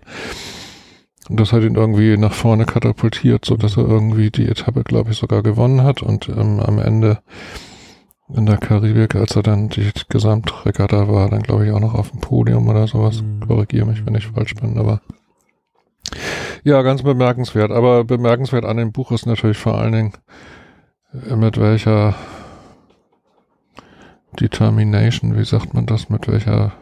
Und 1.28 1.38
das 1.38 1.52
hat 1.52 1.64
ihn 1.64 1.74
irgendwie 1.74 2.16
nach 2.16 2.32
vorne 2.32 2.64
katapultiert, 2.64 3.44
so 3.44 3.58
dass 3.58 3.76
er 3.76 3.86
irgendwie 3.86 4.30
die 4.30 4.48
Etappe, 4.48 4.84
glaube 4.84 5.10
ich, 5.10 5.18
sogar 5.18 5.42
gewonnen 5.42 5.82
hat 5.82 6.02
und 6.02 6.30
ähm, 6.30 6.60
am 6.60 6.78
Ende 6.78 7.18
in 8.34 8.46
der 8.46 8.56
Karibik, 8.56 9.16
als 9.16 9.36
er 9.36 9.42
dann 9.42 9.68
die 9.68 9.90
Gesamtregatta 10.08 11.08
war, 11.08 11.28
dann 11.28 11.42
glaube 11.42 11.66
ich 11.66 11.72
auch 11.72 11.80
noch 11.80 11.92
auf 11.92 12.10
dem 12.10 12.20
Podium 12.20 12.68
oder 12.68 12.86
sowas. 12.86 13.20
Mhm. 13.20 13.46
Korrigiere 13.46 13.84
mich, 13.84 14.06
wenn 14.06 14.14
ich 14.14 14.28
falsch 14.28 14.54
bin, 14.54 14.78
aber 14.78 15.02
ja, 16.62 16.80
ganz 16.80 17.02
bemerkenswert. 17.02 17.70
Aber 17.70 18.04
bemerkenswert 18.04 18.64
an 18.64 18.78
dem 18.78 18.92
Buch 18.92 19.12
ist 19.12 19.26
natürlich 19.26 19.58
vor 19.58 19.76
allen 19.76 19.92
Dingen, 19.92 20.12
mit 21.36 21.60
welcher 21.60 22.14
Determination, 24.40 25.36
wie 25.36 25.44
sagt 25.44 25.74
man 25.74 25.86
das, 25.86 26.08
mit 26.08 26.26
welcher 26.28 26.72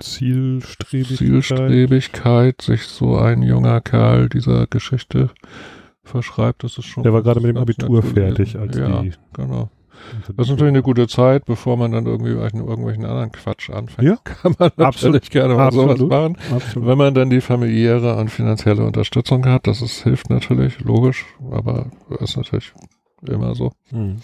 Zielstrebigkeit. 0.00 1.18
Zielstrebigkeit 1.18 2.62
sich 2.62 2.84
so 2.84 3.18
ein 3.18 3.42
junger 3.42 3.80
Kerl 3.80 4.28
dieser 4.28 4.66
Geschichte 4.66 5.30
verschreibt, 6.02 6.64
das 6.64 6.78
ist 6.78 6.86
schon. 6.86 7.02
Der 7.02 7.12
war 7.12 7.22
gerade 7.22 7.40
mit 7.40 7.50
dem 7.50 7.58
Abitur 7.58 8.02
fertig, 8.02 8.56
als 8.56 8.76
ja, 8.76 9.02
die. 9.02 9.12
Genau. 9.34 9.70
Das 10.34 10.46
ist 10.46 10.50
natürlich 10.52 10.72
eine 10.72 10.82
gute 10.82 11.06
Zeit, 11.08 11.44
bevor 11.44 11.76
man 11.76 11.92
dann 11.92 12.06
irgendwie 12.06 12.30
irgendwelchen 12.30 13.04
anderen 13.04 13.32
Quatsch 13.32 13.68
anfängt. 13.68 14.08
Ja, 14.08 14.16
kann 14.24 14.54
man 14.58 14.70
natürlich 14.76 14.86
absolut, 14.86 15.30
gerne 15.30 15.54
mal 15.54 15.66
absolut, 15.66 15.98
sowas 15.98 16.08
machen. 16.08 16.36
Absolut. 16.50 16.88
Wenn 16.88 16.98
man 16.98 17.14
dann 17.14 17.28
die 17.28 17.42
familiäre 17.42 18.16
und 18.16 18.30
finanzielle 18.30 18.82
Unterstützung 18.82 19.44
hat, 19.44 19.66
das 19.66 19.82
ist, 19.82 20.02
hilft 20.02 20.30
natürlich, 20.30 20.80
logisch, 20.80 21.26
aber 21.50 21.90
ist 22.18 22.38
natürlich 22.38 22.72
immer 23.26 23.54
so. 23.54 23.72
Mhm. 23.90 24.16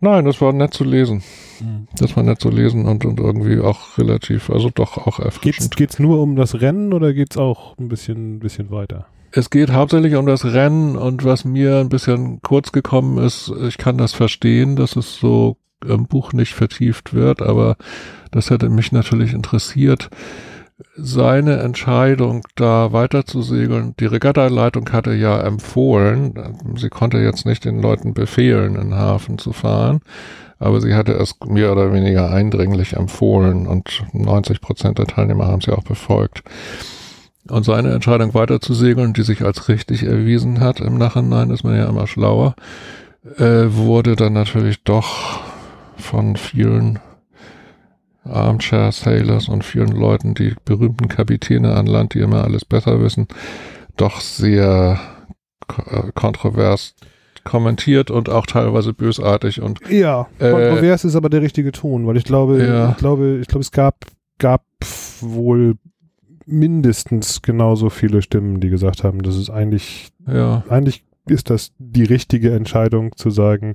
Nein, 0.00 0.24
das 0.24 0.40
war 0.40 0.52
nett 0.52 0.74
zu 0.74 0.84
lesen. 0.84 1.22
Mhm. 1.60 1.88
Das 1.98 2.16
war 2.16 2.22
nett 2.22 2.40
zu 2.40 2.50
lesen 2.50 2.86
und, 2.86 3.04
und 3.04 3.20
irgendwie 3.20 3.60
auch 3.60 3.96
relativ, 3.96 4.50
also 4.50 4.70
doch 4.74 4.98
auch 4.98 5.18
erfrischend. 5.18 5.76
geht's 5.76 5.98
nur 5.98 6.20
um 6.20 6.36
das 6.36 6.60
Rennen 6.60 6.92
oder 6.92 7.14
geht's 7.14 7.38
auch 7.38 7.78
ein 7.78 7.88
bisschen, 7.88 8.40
bisschen 8.40 8.70
weiter? 8.70 9.06
Es 9.30 9.50
geht 9.50 9.72
hauptsächlich 9.72 10.14
um 10.14 10.26
das 10.26 10.44
Rennen 10.44 10.96
und 10.96 11.24
was 11.24 11.44
mir 11.44 11.78
ein 11.78 11.88
bisschen 11.88 12.40
kurz 12.42 12.70
gekommen 12.70 13.18
ist, 13.18 13.52
ich 13.66 13.78
kann 13.78 13.98
das 13.98 14.12
verstehen, 14.12 14.76
dass 14.76 14.94
es 14.94 15.16
so 15.16 15.56
im 15.84 16.06
Buch 16.06 16.32
nicht 16.32 16.54
vertieft 16.54 17.14
wird, 17.14 17.42
aber 17.42 17.76
das 18.30 18.50
hätte 18.50 18.68
mich 18.68 18.92
natürlich 18.92 19.32
interessiert. 19.32 20.10
Seine 20.96 21.60
Entscheidung, 21.60 22.42
da 22.56 22.92
weiter 22.92 23.24
zu 23.24 23.42
segeln, 23.42 23.94
die 24.00 24.06
Regattaleitung 24.06 24.90
hatte 24.90 25.12
ja 25.12 25.40
empfohlen, 25.40 26.34
sie 26.76 26.88
konnte 26.88 27.18
jetzt 27.18 27.46
nicht 27.46 27.64
den 27.64 27.80
Leuten 27.80 28.12
befehlen, 28.12 28.74
in 28.74 28.90
den 28.90 28.94
Hafen 28.94 29.38
zu 29.38 29.52
fahren, 29.52 30.00
aber 30.58 30.80
sie 30.80 30.94
hatte 30.94 31.12
es 31.12 31.36
mehr 31.46 31.70
oder 31.70 31.92
weniger 31.92 32.28
eindringlich 32.30 32.94
empfohlen 32.94 33.68
und 33.68 34.02
90 34.12 34.60
Prozent 34.60 34.98
der 34.98 35.06
Teilnehmer 35.06 35.46
haben 35.46 35.60
sie 35.60 35.72
auch 35.72 35.84
befolgt. 35.84 36.42
Und 37.48 37.64
seine 37.64 37.92
Entscheidung 37.92 38.34
weiter 38.34 38.60
zu 38.60 38.74
segeln, 38.74 39.12
die 39.12 39.22
sich 39.22 39.42
als 39.42 39.68
richtig 39.68 40.02
erwiesen 40.02 40.58
hat, 40.58 40.80
im 40.80 40.98
Nachhinein 40.98 41.50
ist 41.50 41.62
man 41.62 41.76
ja 41.76 41.88
immer 41.88 42.08
schlauer, 42.08 42.56
äh, 43.36 43.66
wurde 43.68 44.16
dann 44.16 44.32
natürlich 44.32 44.82
doch 44.82 45.40
von 45.96 46.34
vielen 46.34 46.98
Armchair 48.24 48.90
Sailors 48.92 49.48
und 49.48 49.64
vielen 49.64 49.92
Leuten, 49.92 50.34
die 50.34 50.54
berühmten 50.64 51.08
Kapitäne 51.08 51.74
an 51.74 51.86
Land, 51.86 52.14
die 52.14 52.20
immer 52.20 52.44
alles 52.44 52.64
besser 52.64 53.00
wissen, 53.00 53.28
doch 53.96 54.20
sehr 54.20 54.98
äh, 55.90 56.10
kontrovers 56.14 56.94
kommentiert 57.44 58.10
und 58.10 58.30
auch 58.30 58.46
teilweise 58.46 58.94
bösartig 58.94 59.60
und 59.60 59.80
Ja, 59.90 60.28
Äh, 60.38 60.50
kontrovers 60.50 61.04
ist 61.04 61.14
aber 61.14 61.28
der 61.28 61.42
richtige 61.42 61.72
Ton, 61.72 62.06
weil 62.06 62.16
ich 62.16 62.24
glaube, 62.24 62.64
Ja. 62.64 62.90
ich 62.92 62.96
glaube, 62.96 63.38
ich 63.40 63.46
glaube, 63.48 63.60
es 63.60 63.70
gab, 63.70 64.06
gab 64.38 64.64
wohl 65.20 65.74
mindestens 66.46 67.42
genauso 67.42 67.90
viele 67.90 68.22
Stimmen, 68.22 68.60
die 68.60 68.68
gesagt 68.70 69.04
haben, 69.04 69.22
das 69.22 69.36
ist 69.36 69.50
eigentlich, 69.50 70.10
ja, 70.26 70.62
eigentlich 70.68 71.04
ist 71.26 71.48
das 71.50 71.72
die 71.78 72.04
richtige 72.04 72.54
Entscheidung 72.54 73.16
zu 73.16 73.30
sagen, 73.30 73.74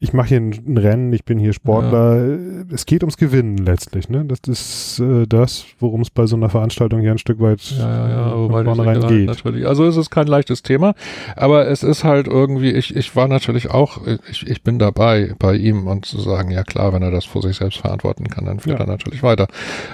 ich 0.00 0.12
mache 0.12 0.28
hier 0.28 0.36
ein, 0.38 0.52
ein 0.66 0.78
Rennen, 0.78 1.12
ich 1.12 1.24
bin 1.24 1.38
hier 1.38 1.52
Sportler. 1.52 2.38
Es 2.72 2.86
geht 2.86 3.02
ums 3.02 3.16
Gewinnen 3.16 3.56
letztlich, 3.58 4.08
ne? 4.08 4.24
Das 4.24 4.38
ist 4.46 5.00
äh, 5.00 5.26
das, 5.26 5.64
worum 5.80 6.02
es 6.02 6.10
bei 6.10 6.26
so 6.26 6.36
einer 6.36 6.50
Veranstaltung 6.50 7.00
hier 7.00 7.10
ein 7.10 7.18
Stück 7.18 7.40
weit 7.40 7.60
ja, 7.76 8.08
ja, 8.08 8.08
ja, 8.28 8.36
wobei 8.36 8.62
vornherein 8.62 9.00
geht. 9.08 9.26
natürlich. 9.26 9.66
Also 9.66 9.84
es 9.86 9.96
ist 9.96 10.10
kein 10.10 10.28
leichtes 10.28 10.62
Thema, 10.62 10.94
aber 11.34 11.66
es 11.66 11.82
ist 11.82 12.04
halt 12.04 12.28
irgendwie, 12.28 12.70
ich, 12.70 12.94
ich 12.94 13.16
war 13.16 13.26
natürlich 13.26 13.70
auch, 13.70 14.00
ich, 14.30 14.46
ich 14.46 14.62
bin 14.62 14.78
dabei 14.78 15.34
bei 15.38 15.56
ihm 15.56 15.88
und 15.88 16.06
zu 16.06 16.20
sagen, 16.20 16.52
ja 16.52 16.62
klar, 16.62 16.92
wenn 16.92 17.02
er 17.02 17.10
das 17.10 17.24
vor 17.24 17.42
sich 17.42 17.56
selbst 17.56 17.78
verantworten 17.78 18.28
kann, 18.28 18.44
dann 18.44 18.60
führt 18.60 18.78
Ja. 18.78 18.84
er 18.84 18.88
natürlich 18.88 19.24
weiter. 19.24 19.48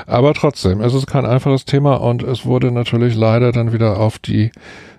Aber 0.07 0.35
trotzdem, 0.35 0.83
es 0.83 0.93
ist 0.93 1.07
kein 1.07 1.25
einfaches 1.25 1.65
Thema 1.65 1.95
und 1.95 2.23
es 2.23 2.45
wurde 2.45 2.71
natürlich 2.73 3.15
leider 3.17 3.53
dann 3.53 3.73
wieder 3.73 3.99
auf 3.99 4.19
die 4.19 4.51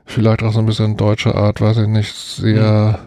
vielleicht 0.07 0.41
auch 0.43 0.51
so 0.53 0.59
ein 0.59 0.65
bisschen 0.65 0.97
deutsche 0.97 1.35
Art, 1.35 1.61
weiß 1.61 1.77
ich 1.77 1.87
nicht, 1.87 2.13
sehr 2.13 2.99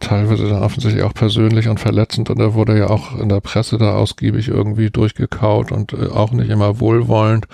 teilweise 0.00 0.48
dann 0.48 0.62
offensichtlich 0.62 1.04
auch 1.04 1.14
persönlich 1.14 1.68
und 1.68 1.78
verletzend 1.78 2.30
und 2.30 2.40
er 2.40 2.54
wurde 2.54 2.78
ja 2.78 2.88
auch 2.88 3.18
in 3.18 3.28
der 3.28 3.40
Presse 3.40 3.78
da 3.78 3.94
ausgiebig 3.94 4.48
irgendwie 4.48 4.90
durchgekaut 4.90 5.72
und 5.72 5.92
äh, 5.92 6.08
auch 6.08 6.32
nicht 6.32 6.50
immer 6.50 6.80
wohlwollend. 6.80 7.46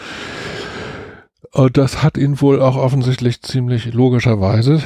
Und 1.52 1.76
das 1.76 2.02
hat 2.02 2.16
ihn 2.16 2.40
wohl 2.40 2.60
auch 2.60 2.76
offensichtlich 2.76 3.42
ziemlich 3.42 3.92
logischerweise 3.92 4.82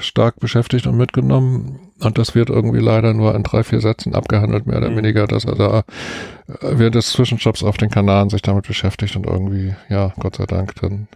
stark 0.00 0.40
beschäftigt 0.40 0.86
und 0.86 0.96
mitgenommen. 0.96 1.89
Und 2.02 2.16
das 2.18 2.34
wird 2.34 2.48
irgendwie 2.50 2.80
leider 2.80 3.12
nur 3.14 3.34
in 3.34 3.42
drei, 3.42 3.62
vier 3.62 3.80
Sätzen 3.80 4.14
abgehandelt, 4.14 4.66
mehr 4.66 4.78
oder 4.78 4.90
Mhm. 4.90 4.96
weniger, 4.96 5.26
dass 5.26 5.44
er 5.44 5.54
da 5.54 5.78
äh, 5.78 6.52
während 6.72 6.94
des 6.94 7.10
Zwischenstopps 7.10 7.62
auf 7.62 7.76
den 7.76 7.90
Kanaren 7.90 8.30
sich 8.30 8.42
damit 8.42 8.66
beschäftigt 8.66 9.16
und 9.16 9.26
irgendwie, 9.26 9.74
ja, 9.88 10.12
Gott 10.18 10.36
sei 10.36 10.46
Dank, 10.46 10.74
dann 10.80 11.08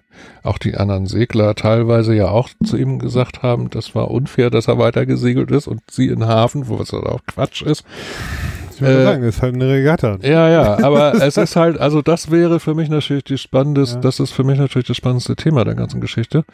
auch 0.42 0.58
die 0.58 0.76
anderen 0.76 1.06
Segler 1.06 1.54
teilweise 1.54 2.14
ja 2.14 2.28
auch 2.28 2.48
zu 2.64 2.76
ihm 2.76 2.98
gesagt 2.98 3.42
haben, 3.42 3.70
das 3.70 3.94
war 3.94 4.10
unfair, 4.10 4.50
dass 4.50 4.68
er 4.68 4.78
weiter 4.78 5.06
gesegelt 5.06 5.50
ist 5.50 5.66
und 5.66 5.80
sie 5.90 6.08
in 6.08 6.24
Hafen, 6.26 6.68
wo 6.68 6.76
es 6.76 6.90
dann 6.90 7.04
auch 7.04 7.20
Quatsch 7.26 7.62
ist. 7.62 7.84
Ich 8.74 8.80
würde 8.80 9.00
Äh, 9.00 9.04
sagen, 9.04 9.22
das 9.22 9.36
ist 9.36 9.42
halt 9.42 9.54
eine 9.54 9.68
Regatta. 9.68 10.18
Ja, 10.22 10.48
ja, 10.50 10.84
aber 10.84 11.14
es 11.14 11.36
ist 11.36 11.56
halt, 11.56 11.78
also 11.78 12.02
das 12.02 12.30
wäre 12.30 12.58
für 12.60 12.74
mich 12.74 12.88
natürlich 12.88 13.24
die 13.24 13.38
spannendeste, 13.38 13.96
Ja. 13.96 14.00
das 14.02 14.20
ist 14.20 14.32
für 14.32 14.44
mich 14.44 14.58
natürlich 14.58 14.88
das 14.88 14.96
spannendste 14.96 15.36
Thema 15.36 15.64
der 15.64 15.74
ganzen 15.74 16.00
Geschichte. 16.00 16.44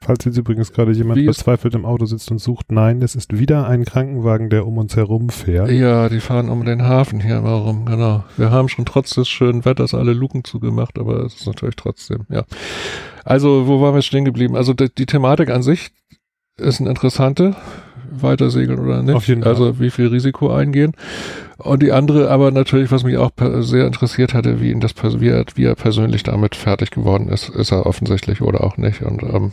Falls 0.00 0.24
jetzt 0.24 0.36
übrigens 0.36 0.72
gerade 0.72 0.92
jemand 0.92 1.18
Wie 1.18 1.24
verzweifelt 1.24 1.74
im 1.74 1.84
Auto 1.84 2.04
sitzt 2.04 2.30
und 2.30 2.38
sucht, 2.38 2.70
nein, 2.70 3.02
es 3.02 3.14
ist 3.14 3.38
wieder 3.38 3.66
ein 3.66 3.84
Krankenwagen, 3.84 4.50
der 4.50 4.66
um 4.66 4.78
uns 4.78 4.94
herum 4.94 5.30
fährt. 5.30 5.70
Ja, 5.70 6.08
die 6.08 6.20
fahren 6.20 6.48
um 6.48 6.64
den 6.64 6.82
Hafen 6.82 7.20
hier 7.20 7.38
immer 7.38 7.54
rum, 7.54 7.86
genau. 7.86 8.24
Wir 8.36 8.50
haben 8.50 8.68
schon 8.68 8.84
trotz 8.84 9.10
des 9.14 9.28
schönen 9.28 9.64
Wetters 9.64 9.94
alle 9.94 10.12
Luken 10.12 10.44
zugemacht, 10.44 10.98
aber 10.98 11.24
es 11.24 11.34
ist 11.34 11.46
natürlich 11.46 11.76
trotzdem, 11.76 12.26
ja. 12.28 12.44
Also, 13.24 13.66
wo 13.66 13.80
waren 13.80 13.94
wir 13.94 14.02
stehen 14.02 14.24
geblieben? 14.24 14.54
Also, 14.54 14.74
die, 14.74 14.94
die 14.94 15.06
Thematik 15.06 15.50
an 15.50 15.62
sich 15.62 15.90
ist 16.56 16.80
eine 16.80 16.90
interessante, 16.90 17.56
weiter 18.12 18.50
segeln 18.50 18.78
oder 18.78 19.02
nicht. 19.02 19.14
Auf 19.14 19.26
jeden 19.26 19.42
Fall. 19.42 19.52
Also, 19.52 19.80
wie 19.80 19.90
viel 19.90 20.06
Risiko 20.06 20.52
eingehen. 20.52 20.92
Und 21.58 21.82
die 21.82 21.90
andere, 21.90 22.30
aber 22.30 22.50
natürlich, 22.50 22.92
was 22.92 23.02
mich 23.02 23.16
auch 23.16 23.30
sehr 23.58 23.86
interessiert 23.86 24.34
hatte, 24.34 24.60
wie 24.60 24.70
ihn 24.70 24.80
das, 24.80 24.94
wie 25.20 25.28
er, 25.28 25.44
wie 25.54 25.64
er 25.64 25.74
persönlich 25.74 26.22
damit 26.22 26.54
fertig 26.54 26.90
geworden 26.90 27.28
ist, 27.28 27.48
ist 27.48 27.72
er 27.72 27.86
offensichtlich 27.86 28.42
oder 28.42 28.62
auch 28.62 28.76
nicht. 28.76 29.02
Und, 29.02 29.22
ähm, 29.22 29.52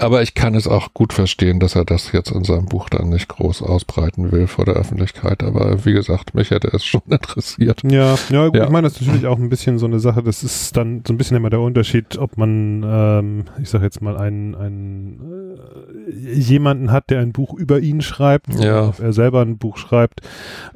aber 0.00 0.22
ich 0.22 0.34
kann 0.34 0.54
es 0.54 0.66
auch 0.66 0.94
gut 0.94 1.12
verstehen, 1.12 1.60
dass 1.60 1.74
er 1.76 1.84
das 1.84 2.12
jetzt 2.12 2.30
in 2.30 2.44
seinem 2.44 2.66
Buch 2.66 2.88
dann 2.88 3.08
nicht 3.10 3.28
groß 3.28 3.62
ausbreiten 3.62 4.32
will 4.32 4.46
vor 4.46 4.64
der 4.64 4.74
Öffentlichkeit. 4.74 5.42
Aber 5.42 5.84
wie 5.84 5.92
gesagt, 5.92 6.34
mich 6.34 6.50
hätte 6.50 6.68
es 6.68 6.84
schon 6.84 7.02
interessiert. 7.08 7.82
Ja, 7.84 8.16
ja, 8.30 8.46
gut, 8.48 8.56
Ja. 8.56 8.64
ich 8.64 8.70
meine, 8.70 8.88
das 8.88 9.00
ist 9.00 9.06
natürlich 9.06 9.26
auch 9.26 9.38
ein 9.38 9.48
bisschen 9.48 9.78
so 9.78 9.86
eine 9.86 10.00
Sache, 10.00 10.22
das 10.22 10.42
ist 10.42 10.76
dann 10.76 11.02
so 11.06 11.12
ein 11.12 11.16
bisschen 11.18 11.36
immer 11.36 11.50
der 11.50 11.60
Unterschied, 11.60 12.18
ob 12.18 12.36
man, 12.38 12.82
ähm, 12.86 13.44
ich 13.62 13.68
sag 13.70 13.82
jetzt 13.82 14.02
mal, 14.02 14.16
einen, 14.16 14.54
einen 14.54 15.20
äh, 16.08 16.32
jemanden 16.38 16.90
hat, 16.92 17.10
der 17.10 17.20
ein 17.20 17.32
Buch 17.32 17.54
über 17.54 17.80
ihn 17.80 18.00
schreibt, 18.00 18.54
Ja. 18.54 18.60
oder 18.80 18.88
ob 18.88 19.00
er 19.00 19.12
selber 19.12 19.42
ein 19.42 19.58
Buch 19.58 19.76
schreibt, 19.76 20.20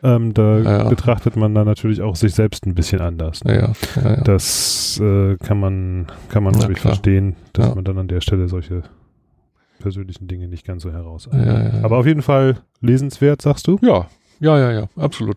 ähm, 0.02 0.34
da 0.34 0.58
Ja. 0.58 0.88
betrachtet 0.88 1.36
man 1.36 1.54
dann 1.54 1.66
natürlich 1.66 2.00
auch 2.02 2.16
sich 2.16 2.34
selbst 2.34 2.66
ein 2.66 2.74
bisschen 2.74 3.00
anders. 3.00 3.44
ne? 3.44 3.74
Ja. 4.02 4.16
Das 4.22 5.00
äh, 5.02 5.36
kann 5.38 5.58
man, 5.60 6.06
kann 6.28 6.42
man 6.42 6.54
natürlich 6.54 6.78
klar. 6.78 6.94
verstehen, 6.94 7.36
dass 7.52 7.74
man 7.74 7.84
dann 7.84 7.98
an 7.98 8.08
der 8.08 8.20
Stelle 8.20 8.48
solche 8.48 8.82
persönlichen 9.78 10.28
Dinge 10.28 10.48
nicht 10.48 10.66
ganz 10.66 10.82
so 10.82 10.92
heraus. 10.92 11.28
Ja, 11.32 11.44
ja, 11.44 11.62
ja. 11.62 11.84
Aber 11.84 11.98
auf 11.98 12.06
jeden 12.06 12.22
Fall 12.22 12.58
lesenswert, 12.80 13.42
sagst 13.42 13.66
du? 13.66 13.78
Ja, 13.82 14.06
ja, 14.40 14.58
ja, 14.58 14.72
ja, 14.72 14.88
absolut. 14.96 15.36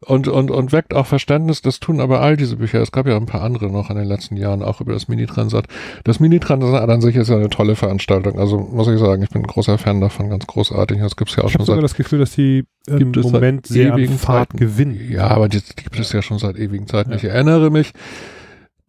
Und, 0.00 0.28
und, 0.28 0.52
und 0.52 0.70
weckt 0.70 0.94
auch 0.94 1.06
Verständnis, 1.06 1.60
das 1.60 1.80
tun 1.80 2.00
aber 2.00 2.20
all 2.20 2.36
diese 2.36 2.56
Bücher. 2.56 2.80
Es 2.80 2.92
gab 2.92 3.08
ja 3.08 3.16
ein 3.16 3.26
paar 3.26 3.42
andere 3.42 3.68
noch 3.68 3.90
in 3.90 3.96
den 3.96 4.06
letzten 4.06 4.36
Jahren, 4.36 4.62
auch 4.62 4.80
über 4.80 4.92
das 4.92 5.08
Mini-Transat. 5.08 5.66
Das 6.04 6.20
Mini-Transat 6.20 6.88
an 6.88 7.00
sich 7.00 7.16
ist 7.16 7.28
ja 7.28 7.36
eine 7.36 7.48
tolle 7.50 7.74
Veranstaltung. 7.74 8.38
Also 8.38 8.58
muss 8.58 8.86
ich 8.86 8.98
sagen, 9.00 9.24
ich 9.24 9.30
bin 9.30 9.42
ein 9.42 9.48
großer 9.48 9.76
Fan 9.76 10.00
davon, 10.00 10.30
ganz 10.30 10.46
großartig. 10.46 11.00
Das 11.00 11.16
gibt's 11.16 11.34
ja 11.34 11.42
auch 11.42 11.48
Ich 11.48 11.54
habe 11.54 11.64
schon 11.64 11.66
sogar 11.66 11.80
seit 11.80 11.90
das 11.90 11.96
Gefühl, 11.96 12.20
dass 12.20 12.30
die 12.30 12.64
im 12.86 12.98
Gibt 12.98 13.16
es 13.16 13.24
seit 13.24 13.32
Moment 13.32 13.66
sehr 13.66 13.92
an 13.92 13.98
ewigen 13.98 14.18
Fahrt 14.18 14.50
Zeiten. 14.50 14.58
gewinnen. 14.58 15.00
Ja, 15.10 15.26
aber 15.28 15.48
die, 15.48 15.60
die 15.60 15.82
gibt 15.82 15.98
es 15.98 16.12
ja 16.12 16.22
schon 16.22 16.38
seit 16.38 16.56
ewigen 16.56 16.86
Zeiten. 16.86 17.12
Ich 17.12 17.24
erinnere 17.24 17.70
mich, 17.70 17.92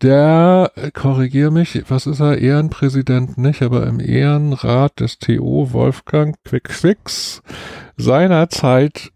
der, 0.02 0.72
äh, 0.76 0.92
korrigier 0.92 1.52
mich, 1.52 1.84
was 1.90 2.08
ist 2.08 2.20
er, 2.20 2.38
Ehrenpräsident 2.38 3.38
nicht, 3.38 3.62
aber 3.62 3.88
im 3.88 4.00
Ehrenrat 4.00 5.00
des 5.00 5.20
TO 5.20 5.74
Wolfgang 5.74 6.36
Quicks 6.44 7.42
seinerzeit 7.98 9.12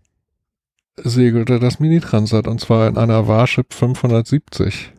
segelte 0.98 1.60
das 1.60 1.80
Mini-Transat 1.80 2.48
und 2.48 2.60
zwar 2.60 2.88
in 2.88 2.98
einer 2.98 3.28
Warship 3.28 3.74
570. 3.74 4.94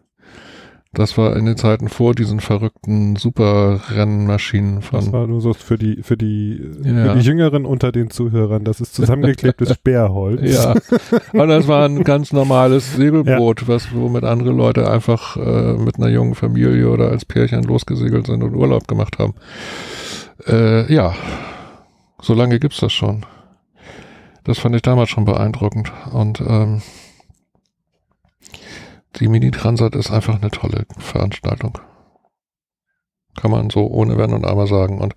Das 0.94 1.18
war 1.18 1.36
in 1.36 1.44
den 1.44 1.56
Zeiten 1.56 1.88
vor 1.88 2.14
diesen 2.14 2.40
verrückten 2.40 3.16
Superrennmaschinen 3.16 4.76
Das 4.76 4.86
von 4.86 5.12
war 5.12 5.26
nur 5.26 5.40
so 5.40 5.52
für 5.52 5.76
die, 5.76 6.02
für 6.02 6.16
die, 6.16 6.60
Ja. 6.84 7.12
für 7.12 7.18
die 7.18 7.24
Jüngeren 7.26 7.66
unter 7.66 7.92
den 7.92 8.10
Zuhörern. 8.10 8.64
Das 8.64 8.80
ist 8.80 8.94
zusammengeklebtes 8.94 9.70
Sperrholz. 9.74 10.40
Ja, 10.54 10.74
und 11.32 11.48
das 11.48 11.66
war 11.68 11.84
ein 11.84 12.04
ganz 12.04 12.32
normales 12.32 12.94
Segelboot, 12.94 13.66
was 13.68 13.92
womit 13.94 14.24
andere 14.24 14.52
Leute 14.52 14.90
einfach 14.90 15.36
äh, 15.36 15.74
mit 15.74 15.96
einer 15.98 16.08
jungen 16.08 16.34
Familie 16.34 16.88
oder 16.90 17.10
als 17.10 17.24
Pärchen 17.24 17.62
losgesegelt 17.64 18.26
sind 18.26 18.42
und 18.42 18.54
Urlaub 18.54 18.86
gemacht 18.88 19.18
haben. 19.18 19.34
Äh, 20.46 20.92
ja, 20.92 21.14
so 22.20 22.34
lange 22.34 22.58
gibt's 22.60 22.78
das 22.80 22.92
schon. 22.92 23.26
Das 24.44 24.58
fand 24.58 24.76
ich 24.76 24.82
damals 24.82 25.08
schon 25.10 25.24
beeindruckend 25.24 25.90
und 26.12 26.40
ähm, 26.40 26.82
die 29.20 29.28
Mini-Transat 29.28 29.94
ist 29.94 30.10
einfach 30.10 30.36
eine 30.36 30.50
tolle 30.50 30.86
Veranstaltung. 30.98 31.78
Kann 33.36 33.50
man 33.50 33.70
so 33.70 33.86
ohne 33.86 34.16
Wenn 34.16 34.32
und 34.32 34.46
Aber 34.46 34.66
sagen. 34.66 35.00
Und 35.00 35.14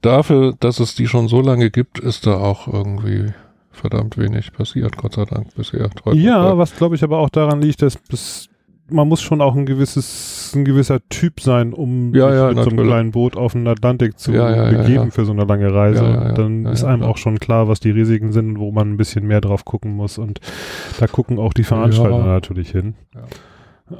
dafür, 0.00 0.54
dass 0.58 0.80
es 0.80 0.94
die 0.94 1.06
schon 1.06 1.28
so 1.28 1.40
lange 1.40 1.70
gibt, 1.70 1.98
ist 1.98 2.26
da 2.26 2.36
auch 2.36 2.66
irgendwie 2.66 3.32
verdammt 3.70 4.18
wenig 4.18 4.52
passiert, 4.52 4.96
Gott 4.96 5.14
sei 5.14 5.24
Dank 5.24 5.54
bisher. 5.54 5.90
Ja, 6.12 6.58
was 6.58 6.76
glaube 6.76 6.94
ich 6.94 7.02
aber 7.02 7.18
auch 7.18 7.30
daran 7.30 7.60
liegt, 7.60 7.82
dass 7.82 7.96
bis, 7.96 8.48
man 8.88 9.08
muss 9.08 9.22
schon 9.22 9.40
auch 9.40 9.54
ein 9.54 9.66
gewisses, 9.66 10.52
ein 10.54 10.64
gewisser 10.64 11.00
Typ 11.08 11.40
sein, 11.40 11.72
um 11.72 12.14
ja, 12.14 12.34
ja, 12.34 12.48
mit 12.48 12.56
natürlich. 12.56 12.64
so 12.64 12.70
einem 12.70 12.88
kleinen 12.90 13.10
Boot 13.12 13.36
auf 13.36 13.52
den 13.52 13.66
Atlantik 13.66 14.18
zu 14.18 14.32
ja, 14.32 14.70
begeben 14.70 15.10
für 15.10 15.24
so 15.24 15.32
eine 15.32 15.44
lange 15.44 15.72
Reise. 15.72 16.32
Dann 16.36 16.66
ist 16.66 16.84
einem 16.84 17.02
auch 17.02 17.16
schon 17.16 17.38
klar, 17.38 17.68
was 17.68 17.80
die 17.80 17.90
Risiken 17.90 18.32
sind, 18.32 18.58
wo 18.58 18.70
man 18.72 18.92
ein 18.92 18.96
bisschen 18.96 19.26
mehr 19.26 19.40
drauf 19.40 19.64
gucken 19.64 19.94
muss. 19.94 20.18
Und 20.18 20.40
da 20.98 21.06
gucken 21.06 21.38
auch 21.38 21.52
die 21.52 21.64
Veranstalter 21.64 22.24
natürlich 22.24 22.70
hin. 22.70 22.94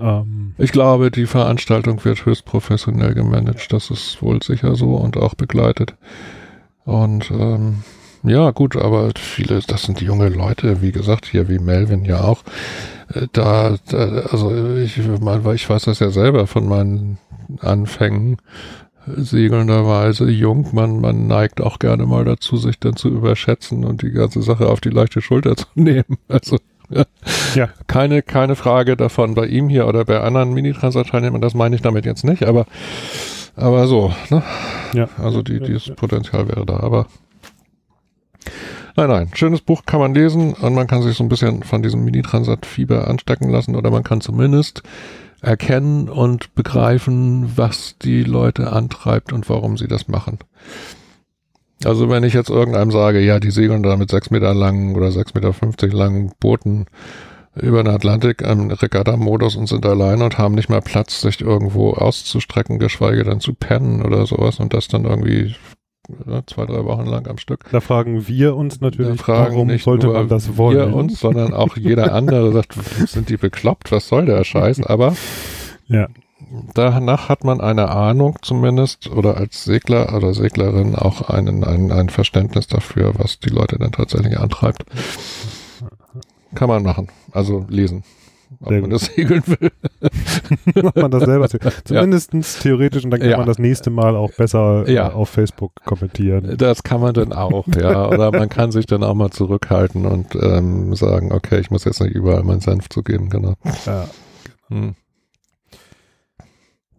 Ähm, 0.00 0.54
ich 0.58 0.72
glaube, 0.72 1.10
die 1.10 1.26
Veranstaltung 1.26 2.04
wird 2.04 2.24
höchst 2.24 2.44
professionell 2.44 3.14
gemanagt. 3.14 3.72
Das 3.72 3.90
ist 3.90 4.22
wohl 4.22 4.42
sicher 4.42 4.74
so 4.74 4.96
und 4.96 5.16
auch 5.16 5.34
begleitet. 5.34 5.96
Und 6.84 7.30
ähm, 7.30 7.82
ja, 8.24 8.50
gut, 8.50 8.76
aber 8.76 9.10
viele, 9.16 9.60
das 9.66 9.82
sind 9.82 10.00
junge 10.00 10.28
Leute, 10.28 10.80
wie 10.82 10.92
gesagt, 10.92 11.26
hier 11.26 11.48
wie 11.48 11.58
Melvin 11.58 12.04
ja 12.04 12.22
auch. 12.22 12.42
Äh, 13.12 13.26
da, 13.32 13.76
da 13.88 13.98
also 14.30 14.76
ich, 14.76 14.98
ich 14.98 15.68
weiß 15.68 15.84
das 15.84 15.98
ja 15.98 16.10
selber 16.10 16.46
von 16.46 16.68
meinen 16.68 17.18
Anfängen 17.60 18.38
segelnderweise 19.06 20.30
jung. 20.30 20.68
Man, 20.72 21.00
man 21.00 21.26
neigt 21.26 21.60
auch 21.60 21.78
gerne 21.78 22.06
mal 22.06 22.24
dazu, 22.24 22.56
sich 22.56 22.78
dann 22.78 22.96
zu 22.96 23.08
überschätzen 23.08 23.84
und 23.84 24.02
die 24.02 24.10
ganze 24.10 24.42
Sache 24.42 24.68
auf 24.68 24.80
die 24.80 24.90
leichte 24.90 25.20
Schulter 25.20 25.56
zu 25.56 25.66
nehmen. 25.74 26.18
Also 26.28 26.58
ja. 27.54 27.68
Keine, 27.86 28.22
keine 28.22 28.54
Frage 28.54 28.96
davon 28.96 29.34
bei 29.34 29.46
ihm 29.46 29.68
hier 29.68 29.86
oder 29.86 30.04
bei 30.04 30.20
anderen 30.20 30.52
Mini-Transat-Teilnehmern, 30.52 31.40
das 31.40 31.54
meine 31.54 31.74
ich 31.74 31.82
damit 31.82 32.04
jetzt 32.04 32.24
nicht, 32.24 32.44
aber, 32.44 32.66
aber 33.56 33.86
so, 33.86 34.12
ne? 34.28 34.42
Ja. 34.92 35.08
Also 35.16 35.42
die, 35.42 35.60
dieses 35.60 35.94
Potenzial 35.94 36.48
wäre 36.48 36.66
da, 36.66 36.80
aber 36.80 37.06
Nein, 38.96 39.08
nein, 39.08 39.30
schönes 39.34 39.61
Buch 39.61 39.82
kann 39.87 40.00
man 40.00 40.14
lesen 40.14 40.52
und 40.52 40.75
man 40.75 40.87
kann 40.87 41.02
sich 41.02 41.16
so 41.16 41.25
ein 41.25 41.28
bisschen 41.28 41.62
von 41.62 41.82
diesem 41.82 42.04
Mini-Transat-Fieber 42.04 43.08
anstecken 43.08 43.49
lassen 43.49 43.75
oder 43.75 43.90
man 43.90 44.02
kann 44.02 44.20
zumindest 44.20 44.82
erkennen 45.40 46.08
und 46.08 46.54
begreifen, 46.54 47.56
was 47.56 47.96
die 47.99 48.22
Leute 48.22 48.72
antreibt 48.72 49.32
und 49.32 49.49
warum 49.49 49.76
sie 49.76 49.88
das 49.88 50.08
machen. 50.08 50.38
Also 51.84 52.08
wenn 52.08 52.22
ich 52.22 52.32
jetzt 52.32 52.50
irgendeinem 52.50 52.92
sage, 52.92 53.18
ja, 53.20 53.40
die 53.40 53.50
segeln 53.50 53.82
da 53.82 53.96
mit 53.96 54.11
sechs 54.11 54.30
Meter 54.30 54.54
langen 54.54 54.94
oder 54.94 55.11
sechs 55.11 55.34
Meter 55.34 55.52
fünfzig 55.52 55.92
langen 55.92 56.32
Booten 56.38 56.87
über 57.56 57.82
den 57.82 57.92
Atlantik 57.92 58.40
im 58.42 58.70
Regatta-Modus 58.70 59.56
und 59.56 59.66
sind 59.66 59.84
allein 59.84 60.22
und 60.22 60.38
haben 60.38 60.54
nicht 60.54 60.68
mal 60.70 60.80
Platz, 60.80 61.20
sich 61.20 61.40
irgendwo 61.40 61.92
auszustrecken, 61.92 62.78
geschweige 62.78 63.25
denn 63.25 63.40
zu 63.40 63.52
pennen 63.52 64.02
oder 64.02 64.26
sowas 64.26 64.61
und 64.61 64.72
das 64.72 64.88
dann 64.88 65.04
irgendwie 65.04 65.56
zwei, 66.47 66.66
drei 66.66 66.85
Wochen 66.85 67.06
lang 67.06 67.26
am 67.28 67.38
Stück. 67.38 67.66
Da 67.71 67.80
fragen 67.80 68.26
wir 68.26 68.56
uns 68.56 68.80
natürlich, 68.80 69.26
warum 69.26 69.68
nicht 69.68 69.85
sollte 69.85 70.09
man 70.09 70.28
das 70.28 70.56
wollen? 70.56 70.76
Wir 70.76 70.94
uns, 70.94 71.21
sondern 71.21 71.54
auch 71.54 71.76
jeder 71.76 72.12
andere 72.12 72.52
sagt, 72.54 72.75
sind 73.06 73.28
die 73.28 73.37
bekloppt, 73.37 73.92
was 73.92 74.09
soll 74.09 74.26
der 74.26 74.44
Scheiß? 74.44 74.82
Aber 74.85 75.14
ja 75.88 76.09
danach 76.75 77.28
hat 77.28 77.44
man 77.44 77.61
eine 77.61 77.90
Ahnung 77.90 78.38
zumindest 78.42 79.11
oder 79.11 79.37
als 79.37 79.64
Segler 79.64 80.14
oder 80.14 80.35
Seglerin 80.35 80.94
auch 80.94 81.23
einen, 81.23 81.64
ein, 81.64 81.90
ein 81.92 82.09
Verständnis 82.09 82.66
dafür, 82.66 83.12
was 83.18 83.38
die 83.40 83.50
Leute 83.50 83.78
dann 83.78 83.92
tatsächlich 83.92 84.38
antreibt. 84.38 84.85
Kann 86.54 86.68
man 86.68 86.82
machen. 86.82 87.09
Also 87.32 87.64
lesen. 87.68 88.04
Ob 88.61 88.68
Sehr 88.68 88.80
man 88.80 88.90
gut. 88.90 89.00
das 89.00 89.06
segeln 89.14 89.42
will. 89.47 89.71
Ob 90.82 90.97
man 90.97 91.11
das 91.11 91.25
selber 91.25 91.49
Zumindest 91.49 92.32
ja. 92.35 92.40
theoretisch 92.62 93.04
und 93.04 93.11
dann 93.11 93.21
kann 93.21 93.30
ja. 93.30 93.37
man 93.38 93.47
das 93.47 93.59
nächste 93.59 93.90
Mal 93.90 94.16
auch 94.16 94.32
besser 94.32 94.88
ja. 94.88 95.09
äh, 95.09 95.12
auf 95.12 95.28
Facebook 95.28 95.73
kommentieren. 95.85 96.56
Das 96.56 96.82
kann 96.82 97.00
man 97.00 97.14
dann 97.14 97.32
auch, 97.32 97.66
ja. 97.68 98.09
Oder 98.09 98.33
man 98.33 98.48
kann 98.48 98.72
sich 98.72 98.87
dann 98.87 99.03
auch 99.03 99.14
mal 99.14 99.31
zurückhalten 99.31 100.07
und 100.07 100.35
ähm, 100.35 100.94
sagen, 100.94 101.33
okay, 101.33 101.61
ich 101.61 101.70
muss 101.70 101.85
jetzt 101.85 102.00
nicht 102.00 102.14
überall 102.14 102.42
meinen 102.42 102.61
Senf 102.61 102.88
zu 102.88 103.03
geben, 103.03 103.31
genau. 103.31 103.55
Ja. 103.87 104.09
Hm. 104.68 104.94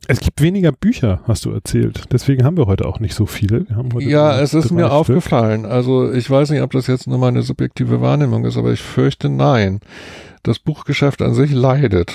Es 0.07 0.19
gibt 0.19 0.41
weniger 0.41 0.73
Bücher, 0.73 1.21
hast 1.27 1.45
du 1.45 1.51
erzählt. 1.51 2.03
Deswegen 2.11 2.43
haben 2.43 2.57
wir 2.57 2.65
heute 2.65 2.85
auch 2.85 2.99
nicht 2.99 3.15
so 3.15 3.25
viele. 3.25 3.65
ja, 3.99 4.37
es 4.41 4.53
ist 4.53 4.71
mir 4.71 4.81
Stück. 4.81 4.91
aufgefallen. 4.91 5.65
Also 5.65 6.11
ich 6.11 6.29
weiß 6.29 6.49
nicht, 6.49 6.61
ob 6.61 6.71
das 6.71 6.87
jetzt 6.87 7.07
nur 7.07 7.17
meine 7.17 7.41
subjektive 7.41 8.01
Wahrnehmung 8.01 8.43
ist, 8.43 8.57
aber 8.57 8.73
ich 8.73 8.81
fürchte 8.81 9.29
nein. 9.29 9.79
Das 10.43 10.59
Buchgeschäft 10.59 11.21
an 11.21 11.33
sich 11.33 11.51
leidet. 11.51 12.13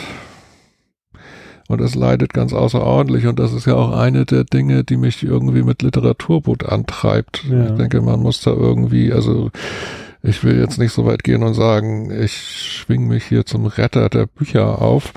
Und 1.68 1.80
es 1.80 1.94
leidet 1.94 2.32
ganz 2.32 2.52
außerordentlich. 2.52 3.26
Und 3.26 3.38
das 3.38 3.52
ist 3.52 3.66
ja 3.66 3.74
auch 3.74 3.92
eine 3.96 4.24
der 4.24 4.44
Dinge, 4.44 4.84
die 4.84 4.96
mich 4.96 5.22
irgendwie 5.22 5.62
mit 5.62 5.82
Literaturboot 5.82 6.64
antreibt. 6.64 7.44
Ja. 7.44 7.66
Ich 7.66 7.72
denke, 7.72 8.00
man 8.00 8.20
muss 8.20 8.40
da 8.40 8.50
irgendwie, 8.50 9.12
also 9.12 9.50
ich 10.22 10.42
will 10.44 10.58
jetzt 10.58 10.78
nicht 10.78 10.92
so 10.92 11.04
weit 11.06 11.24
gehen 11.24 11.42
und 11.42 11.54
sagen, 11.54 12.10
ich 12.10 12.32
schwing 12.32 13.06
mich 13.06 13.24
hier 13.24 13.44
zum 13.44 13.66
Retter 13.66 14.08
der 14.08 14.26
Bücher 14.26 14.80
auf. 14.80 15.12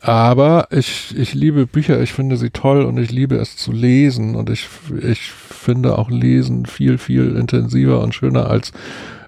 Aber 0.00 0.68
ich, 0.70 1.14
ich 1.16 1.34
liebe 1.34 1.66
Bücher, 1.66 2.00
ich 2.00 2.12
finde 2.12 2.36
sie 2.36 2.50
toll 2.50 2.84
und 2.84 2.98
ich 2.98 3.10
liebe 3.10 3.36
es 3.36 3.56
zu 3.56 3.70
lesen 3.70 4.34
und 4.34 4.48
ich, 4.48 4.66
ich 5.02 5.30
finde 5.30 5.98
auch 5.98 6.10
Lesen 6.10 6.64
viel, 6.64 6.96
viel 6.96 7.36
intensiver 7.36 8.00
und 8.00 8.14
schöner 8.14 8.48
als 8.48 8.72